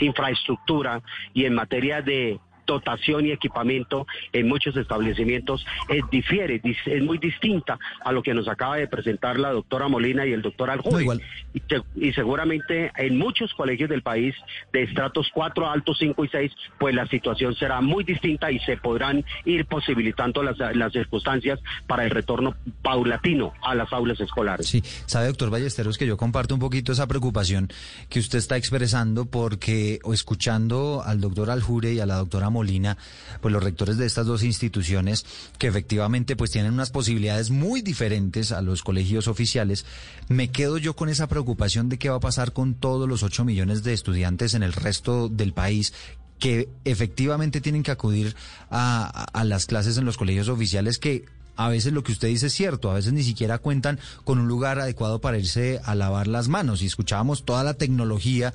infraestructura 0.00 1.02
y 1.34 1.44
en 1.44 1.54
materia 1.54 2.02
de 2.02 2.38
dotación 2.68 3.26
y 3.26 3.32
equipamiento 3.32 4.06
en 4.32 4.46
muchos 4.46 4.76
establecimientos 4.76 5.64
es, 5.88 6.02
difiere, 6.10 6.60
es 6.62 7.02
muy 7.02 7.18
distinta 7.18 7.78
a 8.04 8.12
lo 8.12 8.22
que 8.22 8.34
nos 8.34 8.46
acaba 8.46 8.76
de 8.76 8.86
presentar 8.86 9.38
la 9.40 9.50
doctora 9.50 9.88
Molina 9.88 10.26
y 10.26 10.32
el 10.32 10.42
doctor 10.42 10.70
Aljuy. 10.70 11.20
y, 11.54 11.62
y, 12.08 12.12
seguramente 12.12 12.92
en 12.96 13.18
muchos 13.18 13.52
colegios 13.54 13.88
del 13.88 14.02
país 14.02 14.34
de 14.72 14.82
estratos 14.82 15.28
4, 15.32 15.70
altos 15.70 15.96
5 15.98 16.24
y 16.24 16.28
6, 16.28 16.52
pues 16.78 16.94
la 16.94 17.06
situación 17.06 17.54
será 17.56 17.80
muy 17.80 18.04
distinta 18.04 18.52
y 18.52 18.58
se 18.60 18.76
podrán 18.76 19.24
ir 19.44 19.64
posibilitando 19.66 20.42
las, 20.42 20.58
las 20.76 20.92
circunstancias 20.92 21.58
para 21.86 22.04
el 22.04 22.10
retorno 22.10 22.54
paulatino 22.82 23.54
a 23.62 23.74
las 23.74 23.92
aulas 23.92 24.20
escolares. 24.20 24.66
Sí, 24.66 24.82
sabe 25.06 25.28
doctor 25.28 25.50
Ballesteros 25.50 25.96
que 25.96 26.06
yo 26.06 26.16
comparto 26.16 26.54
un 26.54 26.60
poquito 26.60 26.92
esa 26.92 27.06
preocupación 27.06 27.68
que 28.10 28.18
usted 28.18 28.38
está 28.38 28.56
expresando 28.56 29.24
porque 29.24 30.00
o 30.04 30.12
escuchando 30.12 31.02
al 31.04 31.20
doctor 31.20 31.50
Aljure 31.50 31.94
y 31.94 32.00
a 32.00 32.06
la 32.06 32.16
doctora 32.16 32.50
Molina, 32.50 32.57
Molina, 32.58 32.98
pues 33.40 33.52
los 33.52 33.62
rectores 33.62 33.98
de 33.98 34.06
estas 34.06 34.26
dos 34.26 34.42
instituciones 34.42 35.24
que 35.58 35.68
efectivamente 35.68 36.34
pues 36.34 36.50
tienen 36.50 36.72
unas 36.72 36.90
posibilidades 36.90 37.50
muy 37.50 37.82
diferentes 37.82 38.50
a 38.50 38.62
los 38.62 38.82
colegios 38.82 39.28
oficiales, 39.28 39.86
me 40.28 40.50
quedo 40.50 40.76
yo 40.76 40.96
con 40.96 41.08
esa 41.08 41.28
preocupación 41.28 41.88
de 41.88 41.98
qué 41.98 42.10
va 42.10 42.16
a 42.16 42.20
pasar 42.20 42.52
con 42.52 42.74
todos 42.74 43.08
los 43.08 43.22
8 43.22 43.44
millones 43.44 43.84
de 43.84 43.92
estudiantes 43.92 44.54
en 44.54 44.64
el 44.64 44.72
resto 44.72 45.28
del 45.28 45.52
país 45.52 45.92
que 46.40 46.68
efectivamente 46.84 47.60
tienen 47.60 47.84
que 47.84 47.92
acudir 47.92 48.34
a, 48.70 49.06
a 49.32 49.44
las 49.44 49.66
clases 49.66 49.98
en 49.98 50.04
los 50.04 50.16
colegios 50.16 50.48
oficiales 50.48 50.98
que 50.98 51.24
a 51.56 51.68
veces 51.68 51.92
lo 51.92 52.04
que 52.04 52.12
usted 52.12 52.28
dice 52.28 52.46
es 52.46 52.54
cierto, 52.54 52.90
a 52.90 52.94
veces 52.94 53.12
ni 53.12 53.24
siquiera 53.24 53.58
cuentan 53.58 53.98
con 54.24 54.38
un 54.38 54.46
lugar 54.46 54.78
adecuado 54.78 55.20
para 55.20 55.38
irse 55.38 55.80
a 55.84 55.96
lavar 55.96 56.28
las 56.28 56.46
manos. 56.46 56.82
Y 56.82 56.86
escuchábamos 56.86 57.44
toda 57.44 57.64
la 57.64 57.74
tecnología 57.74 58.54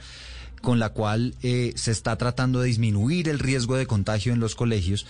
con 0.64 0.80
la 0.80 0.90
cual 0.90 1.36
eh, 1.44 1.74
se 1.76 1.92
está 1.92 2.18
tratando 2.18 2.62
de 2.62 2.68
disminuir 2.68 3.28
el 3.28 3.38
riesgo 3.38 3.76
de 3.76 3.86
contagio 3.86 4.32
en 4.32 4.40
los 4.40 4.56
colegios. 4.56 5.06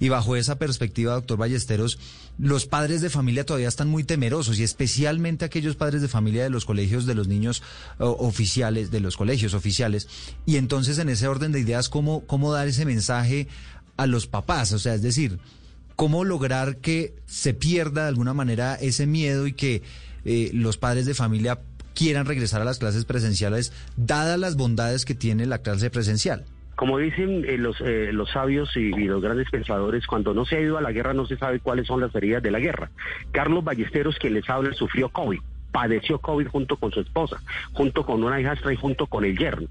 Y 0.00 0.08
bajo 0.08 0.34
esa 0.34 0.58
perspectiva, 0.58 1.14
doctor 1.14 1.38
Ballesteros, 1.38 2.00
los 2.36 2.66
padres 2.66 3.00
de 3.00 3.08
familia 3.08 3.46
todavía 3.46 3.68
están 3.68 3.88
muy 3.88 4.02
temerosos 4.02 4.58
y 4.58 4.64
especialmente 4.64 5.44
aquellos 5.44 5.76
padres 5.76 6.02
de 6.02 6.08
familia 6.08 6.42
de 6.42 6.50
los 6.50 6.64
colegios 6.64 7.06
de 7.06 7.14
los 7.14 7.28
niños 7.28 7.62
oficiales, 7.98 8.90
de 8.90 8.98
los 8.98 9.16
colegios 9.16 9.54
oficiales. 9.54 10.08
Y 10.46 10.56
entonces, 10.56 10.98
en 10.98 11.08
ese 11.08 11.28
orden 11.28 11.52
de 11.52 11.60
ideas, 11.60 11.88
¿cómo, 11.88 12.24
cómo 12.26 12.52
dar 12.52 12.66
ese 12.66 12.84
mensaje 12.84 13.46
a 13.96 14.08
los 14.08 14.26
papás? 14.26 14.72
O 14.72 14.80
sea, 14.80 14.94
es 14.94 15.02
decir, 15.02 15.38
¿cómo 15.94 16.24
lograr 16.24 16.78
que 16.78 17.14
se 17.26 17.54
pierda 17.54 18.02
de 18.02 18.08
alguna 18.08 18.34
manera 18.34 18.74
ese 18.74 19.06
miedo 19.06 19.46
y 19.46 19.52
que 19.52 19.82
eh, 20.24 20.50
los 20.52 20.76
padres 20.76 21.06
de 21.06 21.14
familia 21.14 21.60
quieran 21.98 22.26
regresar 22.26 22.62
a 22.62 22.64
las 22.64 22.78
clases 22.78 23.04
presenciales, 23.04 23.72
dadas 23.96 24.38
las 24.38 24.56
bondades 24.56 25.04
que 25.04 25.16
tiene 25.16 25.46
la 25.46 25.58
clase 25.58 25.90
presencial? 25.90 26.44
Como 26.76 26.98
dicen 26.98 27.44
eh, 27.44 27.58
los, 27.58 27.80
eh, 27.80 28.12
los 28.12 28.30
sabios 28.30 28.76
y, 28.76 28.94
y, 28.94 29.04
los 29.06 29.20
grandes 29.20 29.50
pensadores, 29.50 30.06
cuando 30.06 30.32
no 30.32 30.44
se 30.44 30.56
ha 30.56 30.60
ido 30.60 30.78
a 30.78 30.80
la 30.80 30.92
guerra 30.92 31.12
no 31.12 31.26
se 31.26 31.36
sabe 31.36 31.58
cuáles 31.58 31.88
son 31.88 32.00
las 32.00 32.14
heridas 32.14 32.40
de 32.40 32.52
la 32.52 32.60
guerra. 32.60 32.92
Carlos 33.32 33.64
Ballesteros, 33.64 34.16
quien 34.20 34.34
les 34.34 34.48
habla, 34.48 34.72
sufrió 34.74 35.08
COVID 35.08 35.40
padeció 35.72 36.18
COVID 36.18 36.48
junto 36.48 36.76
con 36.76 36.92
su 36.92 37.00
esposa, 37.00 37.40
junto 37.72 38.04
con 38.04 38.24
una 38.24 38.40
hijastra 38.40 38.72
y 38.72 38.76
junto 38.76 39.06
con 39.06 39.24
el 39.24 39.36
yerno. 39.36 39.68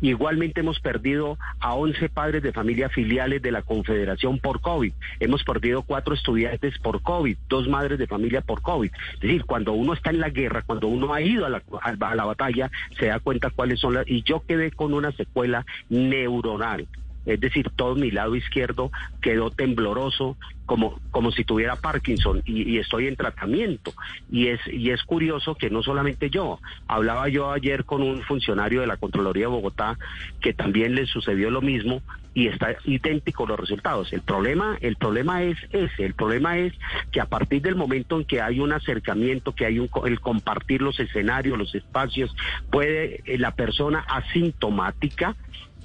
Igualmente 0.00 0.60
hemos 0.60 0.80
perdido 0.80 1.38
a 1.60 1.74
11 1.74 2.08
padres 2.08 2.42
de 2.42 2.52
familia 2.52 2.88
filiales 2.88 3.42
de 3.42 3.52
la 3.52 3.62
Confederación 3.62 4.38
por 4.38 4.60
COVID. 4.60 4.92
Hemos 5.20 5.44
perdido 5.44 5.82
cuatro 5.82 6.14
estudiantes 6.14 6.78
por 6.78 7.02
COVID, 7.02 7.36
dos 7.48 7.68
madres 7.68 7.98
de 7.98 8.06
familia 8.06 8.40
por 8.40 8.62
COVID. 8.62 8.90
Es 9.14 9.20
decir, 9.20 9.44
cuando 9.44 9.72
uno 9.72 9.92
está 9.92 10.10
en 10.10 10.20
la 10.20 10.30
guerra, 10.30 10.62
cuando 10.62 10.88
uno 10.88 11.12
ha 11.12 11.20
ido 11.20 11.46
a 11.46 11.50
la, 11.50 11.62
a 11.82 12.14
la 12.14 12.24
batalla, 12.24 12.70
se 12.98 13.06
da 13.06 13.20
cuenta 13.20 13.50
cuáles 13.50 13.80
son 13.80 13.94
las... 13.94 14.08
Y 14.08 14.22
yo 14.22 14.42
quedé 14.46 14.70
con 14.70 14.94
una 14.94 15.12
secuela 15.12 15.66
neuronal 15.88 16.86
es 17.26 17.40
decir, 17.40 17.70
todo 17.76 17.94
mi 17.94 18.10
lado 18.10 18.34
izquierdo 18.34 18.90
quedó 19.20 19.50
tembloroso, 19.50 20.36
como, 20.66 21.00
como 21.10 21.32
si 21.32 21.44
tuviera 21.44 21.76
Parkinson, 21.76 22.42
y, 22.44 22.74
y, 22.74 22.78
estoy 22.78 23.08
en 23.08 23.16
tratamiento. 23.16 23.92
Y 24.30 24.48
es, 24.48 24.60
y 24.66 24.90
es 24.90 25.02
curioso 25.02 25.54
que 25.54 25.70
no 25.70 25.82
solamente 25.82 26.30
yo, 26.30 26.60
hablaba 26.86 27.28
yo 27.28 27.50
ayer 27.50 27.84
con 27.84 28.02
un 28.02 28.22
funcionario 28.22 28.80
de 28.80 28.86
la 28.86 28.96
Contraloría 28.96 29.44
de 29.44 29.52
Bogotá 29.52 29.98
que 30.40 30.52
también 30.52 30.94
le 30.94 31.06
sucedió 31.06 31.50
lo 31.50 31.60
mismo 31.60 32.02
y 32.34 32.46
está 32.46 32.76
idéntico 32.84 33.46
los 33.46 33.58
resultados. 33.58 34.12
El 34.12 34.22
problema, 34.22 34.78
el 34.80 34.96
problema 34.96 35.42
es 35.42 35.56
ese, 35.72 36.04
el 36.04 36.14
problema 36.14 36.58
es 36.58 36.72
que 37.10 37.20
a 37.20 37.26
partir 37.26 37.62
del 37.62 37.74
momento 37.74 38.18
en 38.18 38.24
que 38.24 38.40
hay 38.40 38.60
un 38.60 38.72
acercamiento, 38.72 39.54
que 39.54 39.66
hay 39.66 39.78
un, 39.78 39.90
el 40.04 40.20
compartir 40.20 40.82
los 40.82 41.00
escenarios, 41.00 41.58
los 41.58 41.74
espacios, 41.74 42.34
puede 42.70 43.22
eh, 43.24 43.38
la 43.38 43.52
persona 43.52 44.00
asintomática 44.00 45.36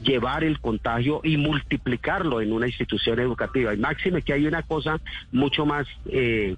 llevar 0.05 0.43
el 0.43 0.59
contagio 0.59 1.19
y 1.23 1.37
multiplicarlo 1.37 2.39
en 2.39 2.53
una 2.53 2.67
institución 2.67 3.19
educativa. 3.19 3.73
Y 3.73 3.77
máxime 3.77 4.21
que 4.21 4.33
hay 4.33 4.45
una 4.45 4.61
cosa 4.61 5.01
mucho 5.31 5.65
más, 5.65 5.87
eh, 6.05 6.55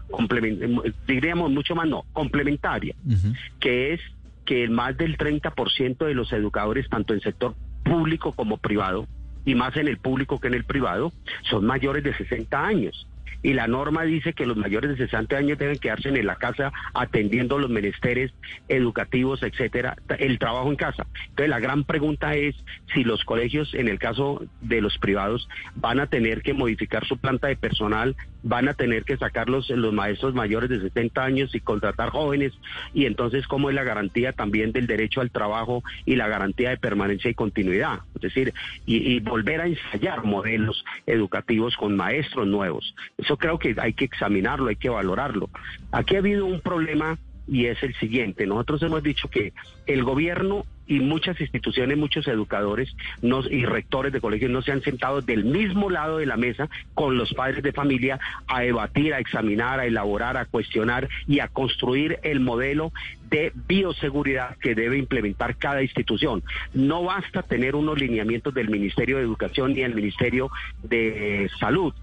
diríamos 1.07 1.51
mucho 1.51 1.73
más 1.73 1.87
no, 1.87 2.03
complementaria, 2.13 2.95
uh 3.05 3.09
-huh. 3.09 3.37
que 3.59 3.93
es 3.93 4.01
que 4.45 4.67
más 4.69 4.95
del 4.97 5.17
30% 5.17 6.05
de 6.05 6.13
los 6.13 6.31
educadores, 6.31 6.87
tanto 6.89 7.13
en 7.13 7.21
sector 7.21 7.55
público 7.83 8.31
como 8.33 8.57
privado, 8.57 9.07
y 9.45 9.55
más 9.55 9.75
en 9.77 9.87
el 9.87 9.97
público 9.97 10.39
que 10.39 10.47
en 10.47 10.53
el 10.53 10.65
privado, 10.65 11.11
son 11.49 11.65
mayores 11.65 12.03
de 12.03 12.13
60 12.15 12.65
años 12.65 13.07
y 13.47 13.53
la 13.53 13.65
norma 13.65 14.03
dice 14.03 14.33
que 14.33 14.45
los 14.45 14.57
mayores 14.57 14.89
de 14.89 15.05
60 15.05 15.37
años 15.37 15.57
deben 15.57 15.79
quedarse 15.79 16.09
en 16.09 16.25
la 16.25 16.35
casa 16.35 16.73
atendiendo 16.93 17.57
los 17.57 17.69
menesteres 17.69 18.33
educativos, 18.67 19.41
etcétera, 19.41 19.95
el 20.19 20.37
trabajo 20.37 20.69
en 20.69 20.75
casa. 20.75 21.07
Entonces 21.29 21.47
la 21.47 21.61
gran 21.61 21.85
pregunta 21.85 22.35
es 22.35 22.57
si 22.93 23.05
los 23.05 23.23
colegios, 23.23 23.73
en 23.73 23.87
el 23.87 23.99
caso 23.99 24.43
de 24.59 24.81
los 24.81 24.97
privados, 24.97 25.47
van 25.75 26.01
a 26.01 26.07
tener 26.07 26.41
que 26.41 26.53
modificar 26.53 27.07
su 27.07 27.17
planta 27.17 27.47
de 27.47 27.55
personal 27.55 28.17
van 28.47 28.67
a 28.69 28.73
tener 28.73 29.03
que 29.03 29.17
sacar 29.17 29.49
los, 29.49 29.69
los 29.69 29.93
maestros 29.93 30.33
mayores 30.33 30.69
de 30.69 30.81
70 30.81 31.23
años 31.23 31.55
y 31.55 31.59
contratar 31.59 32.09
jóvenes 32.09 32.53
y 32.93 33.05
entonces 33.05 33.47
cómo 33.47 33.69
es 33.69 33.75
la 33.75 33.83
garantía 33.83 34.33
también 34.33 34.71
del 34.71 34.87
derecho 34.87 35.21
al 35.21 35.31
trabajo 35.31 35.83
y 36.05 36.15
la 36.15 36.27
garantía 36.27 36.69
de 36.69 36.77
permanencia 36.77 37.29
y 37.29 37.33
continuidad, 37.33 37.99
es 38.15 38.21
decir, 38.21 38.53
y, 38.85 38.97
y 38.97 39.19
volver 39.19 39.61
a 39.61 39.67
ensayar 39.67 40.23
modelos 40.23 40.83
educativos 41.05 41.75
con 41.75 41.95
maestros 41.95 42.47
nuevos. 42.47 42.95
Eso 43.17 43.37
creo 43.37 43.59
que 43.59 43.75
hay 43.77 43.93
que 43.93 44.05
examinarlo, 44.05 44.69
hay 44.69 44.75
que 44.75 44.89
valorarlo. 44.89 45.49
Aquí 45.91 46.15
ha 46.15 46.19
habido 46.19 46.45
un 46.45 46.61
problema 46.61 47.17
y 47.47 47.65
es 47.65 47.81
el 47.83 47.95
siguiente. 47.95 48.45
Nosotros 48.45 48.81
hemos 48.83 49.03
dicho 49.03 49.29
que 49.29 49.53
el 49.85 50.03
gobierno 50.03 50.65
y 50.87 50.99
muchas 50.99 51.39
instituciones, 51.41 51.97
muchos 51.97 52.27
educadores 52.27 52.95
no- 53.21 53.47
y 53.49 53.65
rectores 53.65 54.13
de 54.13 54.21
colegios 54.21 54.51
no 54.51 54.61
se 54.61 54.71
han 54.71 54.81
sentado 54.81 55.21
del 55.21 55.45
mismo 55.45 55.89
lado 55.89 56.17
de 56.17 56.25
la 56.25 56.37
mesa 56.37 56.69
con 56.93 57.17
los 57.17 57.33
padres 57.33 57.63
de 57.63 57.73
familia 57.73 58.19
a 58.47 58.61
debatir, 58.61 59.13
a 59.13 59.19
examinar, 59.19 59.79
a 59.79 59.85
elaborar, 59.85 60.37
a 60.37 60.45
cuestionar 60.45 61.09
y 61.27 61.39
a 61.39 61.47
construir 61.47 62.19
el 62.23 62.39
modelo 62.39 62.91
de 63.29 63.51
bioseguridad 63.67 64.55
que 64.57 64.73
debe 64.75 64.97
implementar 64.97 65.57
cada 65.57 65.81
institución. 65.81 66.43
No 66.73 67.03
basta 67.03 67.43
tener 67.43 67.75
unos 67.75 67.99
lineamientos 67.99 68.53
del 68.53 68.69
Ministerio 68.69 69.17
de 69.17 69.23
Educación 69.23 69.73
ni 69.73 69.81
del 69.81 69.95
Ministerio 69.95 70.49
de 70.83 71.49
Salud, 71.59 71.93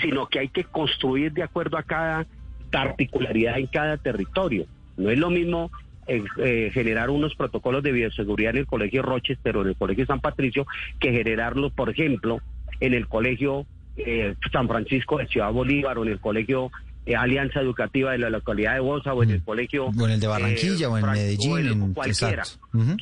sino 0.00 0.26
que 0.26 0.38
hay 0.38 0.48
que 0.48 0.64
construir 0.64 1.32
de 1.32 1.42
acuerdo 1.42 1.76
a 1.76 1.82
cada 1.82 2.26
particularidad 2.72 3.58
en 3.58 3.66
cada 3.66 3.96
territorio. 3.98 4.66
No 4.96 5.10
es 5.10 5.18
lo 5.18 5.30
mismo 5.30 5.70
eh, 6.10 6.24
eh, 6.38 6.70
generar 6.72 7.10
unos 7.10 7.34
protocolos 7.34 7.82
de 7.82 7.92
bioseguridad 7.92 8.52
en 8.54 8.58
el 8.62 8.66
Colegio 8.66 9.02
Rochester 9.02 9.56
o 9.56 9.62
en 9.62 9.68
el 9.68 9.76
Colegio 9.76 10.06
San 10.06 10.20
Patricio 10.20 10.66
que 10.98 11.12
generarlos, 11.12 11.72
por 11.72 11.90
ejemplo, 11.90 12.40
en 12.80 12.94
el 12.94 13.06
Colegio 13.06 13.66
eh, 13.96 14.34
San 14.52 14.66
Francisco 14.68 15.18
de 15.18 15.26
Ciudad 15.26 15.52
Bolívar 15.52 15.98
o 15.98 16.02
en 16.04 16.10
el 16.12 16.20
Colegio 16.20 16.70
eh, 17.06 17.16
Alianza 17.16 17.60
Educativa 17.60 18.12
de 18.12 18.18
la 18.18 18.30
localidad 18.30 18.74
de 18.74 18.80
Bosa 18.80 19.12
o 19.14 19.22
en 19.22 19.30
el 19.30 19.42
Colegio... 19.42 19.86
O 19.86 20.04
en 20.06 20.12
el 20.12 20.20
de 20.20 20.26
Barranquilla 20.26 20.88
o 20.88 20.98
en 20.98 21.06
Medellín, 21.06 21.52
o 21.52 21.58
en 21.58 21.66
en- 21.68 21.94
cualquiera. 21.94 22.44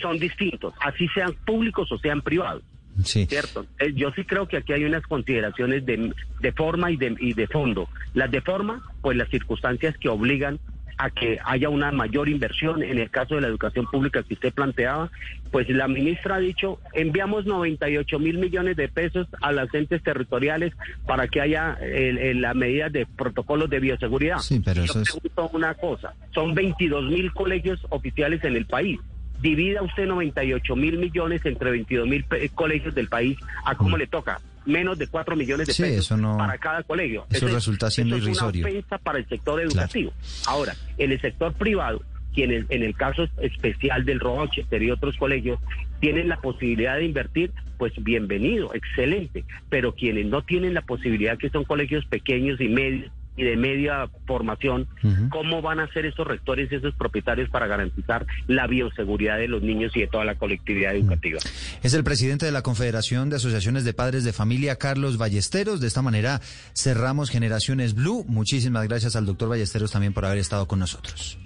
Son 0.01 0.19
distintos, 0.19 0.75
así 0.81 1.07
sean 1.15 1.33
públicos 1.47 1.91
o 1.93 1.99
sean 1.99 2.21
privados. 2.23 2.63
Sí. 3.05 3.27
¿Cierto? 3.27 3.65
Eh, 3.79 3.93
Yo 3.95 4.11
sí 4.17 4.25
creo 4.25 4.49
que 4.49 4.57
aquí 4.57 4.73
hay 4.73 4.83
unas 4.85 5.03
consideraciones 5.05 5.87
de, 5.87 6.13
de 6.41 6.53
forma 6.53 6.91
y 6.91 6.97
de, 6.97 7.15
y 7.21 7.33
de 7.33 7.47
fondo. 7.47 7.89
Las 8.15 8.29
de 8.31 8.41
forma, 8.41 8.83
pues 9.03 9.17
las 9.17 9.29
circunstancias 9.29 9.97
que 9.99 10.09
obligan 10.09 10.59
a 10.99 11.11
que 11.11 11.39
haya 11.45 11.69
una 11.69 11.93
mayor 11.93 12.29
inversión. 12.29 12.83
En 12.83 12.99
el 12.99 13.09
caso 13.11 13.37
de 13.37 13.41
la 13.41 13.47
educación 13.49 13.87
pública 13.87 14.23
que 14.23 14.35
usted 14.35 14.53
planteaba, 14.53 15.11
pues 15.53 15.69
la 15.69 15.87
ministra 15.89 16.35
ha 16.37 16.39
dicho, 16.41 16.81
enviamos 16.93 17.47
98 17.47 18.19
mil 18.19 18.39
millones 18.39 18.77
de 18.77 18.89
pesos 18.89 19.29
a 19.41 19.53
las 19.53 19.73
entes 19.73 20.03
territoriales 20.03 20.75
para 21.07 21.29
que 21.29 21.41
haya 21.41 21.79
el- 21.81 22.19
el- 22.19 22.41
la 22.41 22.53
medida 22.55 22.89
de 22.89 23.07
protocolos 23.07 23.71
de 23.71 23.79
bioseguridad. 23.81 24.39
Sí, 24.39 24.61
pero 24.65 24.85
Yo 24.85 24.85
eso 24.93 25.01
es- 25.01 25.13
pregunto 25.13 25.51
una 25.57 25.75
cosa, 25.75 26.15
son 26.35 26.55
22 26.55 27.05
mil 27.05 27.33
colegios 27.33 27.81
oficiales 27.91 28.43
en 28.45 28.57
el 28.57 28.67
país. 28.67 28.99
Divida 29.41 29.83
usted 29.83 30.07
98 30.07 30.75
mil 30.75 30.99
millones 30.99 31.47
entre 31.47 31.71
22 31.71 32.09
mil 32.09 32.25
colegios 32.57 32.93
del 32.95 33.07
país, 33.09 33.39
¿a 33.65 33.77
cómo 33.77 33.97
le 33.97 34.09
toca? 34.09 34.41
Menos 34.69 34.99
de 34.99 35.07
4 35.07 35.35
millones 35.35 35.67
de. 35.67 35.73
Sí, 35.73 35.83
pesos 35.83 36.05
eso 36.05 36.17
no- 36.19 36.37
para 36.37 36.59
cada 36.59 36.83
colegio. 36.83 37.27
eso 37.31 37.47
es- 37.49 37.55
resulta 37.55 37.91
siendo 37.91 38.17
eso 38.17 38.25
es 38.25 38.29
irrisorio. 38.29 38.61
una 38.67 38.71
ofensa 38.71 38.99
para 38.99 39.19
el 39.19 39.27
sector 39.29 39.61
educativo. 39.61 40.13
Ahora, 40.47 40.75
en 40.99 41.11
el 41.13 41.21
sector 41.21 41.55
privado, 41.55 42.03
quienes 42.35 42.67
en 42.69 42.83
el 42.83 42.95
caso 42.95 43.27
especial 43.41 44.05
del 44.05 44.21
Rochester 44.21 44.83
y 44.83 44.91
otros 44.91 45.17
colegios 45.17 45.59
tienen 46.01 46.29
la 46.29 46.37
posibilidad 46.41 46.97
de 46.97 47.07
invertir, 47.07 47.51
pues 47.79 47.93
bienvenido, 47.97 48.73
excelente. 48.75 49.45
Pero 49.71 49.95
quienes 49.95 50.27
no 50.27 50.43
tienen 50.43 50.75
la 50.75 50.83
posibilidad, 50.83 51.39
que 51.39 51.49
son 51.51 51.65
colegios 51.65 52.05
pequeños 52.05 52.61
y 52.61 52.69
medios 52.69 53.11
y 53.39 53.45
de 53.45 53.57
media 53.57 54.11
formación, 54.27 54.89
¿cómo 55.31 55.63
van 55.63 55.79
a 55.79 55.91
ser 55.93 56.05
esos 56.07 56.27
rectores 56.27 56.71
y 56.71 56.75
esos 56.75 56.93
propietarios 56.95 57.49
para 57.49 57.69
garantizar 57.69 58.27
la 58.49 58.67
bioseguridad 58.67 59.39
de 59.39 59.47
los 59.47 59.63
niños 59.63 59.93
y 59.95 60.01
de 60.01 60.09
toda 60.09 60.25
la 60.25 60.35
colectividad 60.35 60.95
educativa? 60.95 61.39
Es 61.83 61.95
el 61.95 62.03
presidente 62.03 62.45
de 62.47 62.53
la 62.53 62.63
Confederación 62.63 63.31
de 63.31 63.37
Asociaciones 63.37 63.85
de 63.85 63.95
Padres 63.95 64.25
de 64.25 64.33
Familia, 64.33 64.77
Carlos 64.77 65.19
Ballesteros. 65.19 65.81
De 65.81 65.87
esta 65.87 66.03
manera 66.03 66.41
cerramos 66.75 67.31
Generaciones 67.31 67.95
Blue. 67.95 68.25
Muchísimas 68.27 68.89
gracias 68.89 69.15
al 69.15 69.25
doctor 69.25 69.49
Ballesteros 69.49 69.93
también 69.93 70.13
por 70.13 70.25
haber 70.25 70.39
estado 70.39 70.67
con 70.67 70.81
nosotros. 70.81 71.39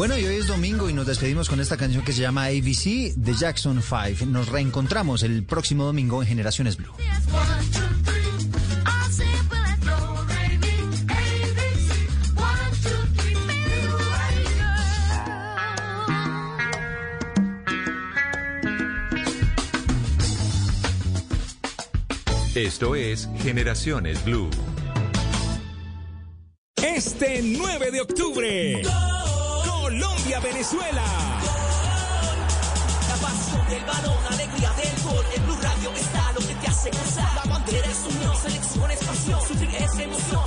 Bueno, 0.00 0.16
y 0.16 0.24
hoy 0.24 0.36
es 0.36 0.46
domingo 0.46 0.88
y 0.88 0.94
nos 0.94 1.06
despedimos 1.06 1.50
con 1.50 1.60
esta 1.60 1.76
canción 1.76 2.02
que 2.02 2.14
se 2.14 2.22
llama 2.22 2.46
ABC 2.46 3.12
de 3.16 3.34
Jackson 3.38 3.82
5. 3.82 4.24
Nos 4.24 4.48
reencontramos 4.48 5.22
el 5.22 5.44
próximo 5.44 5.84
domingo 5.84 6.22
en 6.22 6.28
Generaciones 6.28 6.78
Blue. 6.78 6.88
Esto 22.54 22.94
es 22.94 23.28
Generaciones 23.42 24.24
Blue. 24.24 24.48
Este 26.76 27.42
9 27.42 27.90
de 27.90 28.00
octubre, 28.00 28.82
Colombia-Venezuela. 29.90 31.02
La 33.08 33.16
pasión 33.16 33.66
del 33.68 33.84
balón, 33.84 34.24
alegría 34.30 34.70
del 34.74 35.02
gol. 35.02 35.24
En 35.34 35.44
Blue 35.44 35.58
Radio 35.60 35.90
está 35.96 36.32
lo 36.32 36.46
que 36.46 36.54
te 36.54 36.68
hace 36.68 36.90
gozar. 36.90 37.34
La 37.34 37.52
bandera 37.52 37.88
es 37.88 38.14
unión, 38.14 38.36
selección 38.36 38.90
es 38.92 38.98
pasión. 39.02 39.40
Sufrir 39.48 39.74
es 39.74 39.98
emoción, 39.98 40.44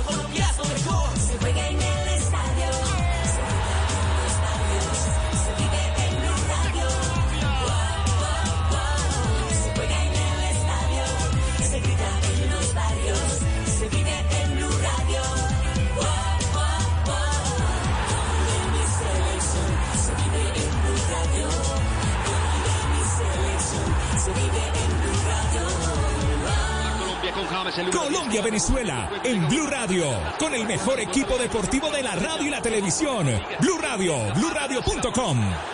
Colombia-Venezuela 27.90 29.10
en 29.24 29.48
Blue 29.48 29.66
Radio, 29.66 30.06
con 30.38 30.54
el 30.54 30.66
mejor 30.66 31.00
equipo 31.00 31.38
deportivo 31.38 31.90
de 31.90 32.02
la 32.02 32.14
radio 32.14 32.46
y 32.46 32.50
la 32.50 32.60
televisión. 32.60 33.26
Blue 33.60 33.78
Radio, 33.80 34.16
bluradio.com. 34.34 35.73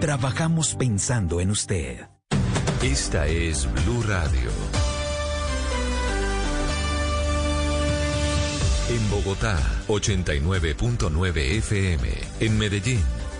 Trabajamos 0.00 0.74
pensando 0.74 1.38
en 1.38 1.50
usted. 1.50 2.08
Esta 2.82 3.26
es 3.26 3.68
Blue 3.84 4.02
Radio. 4.02 4.50
En 8.88 9.10
Bogotá, 9.10 9.58
89.9 9.88 11.36
FM. 11.58 12.08
En 12.40 12.58
Medellín, 12.58 13.02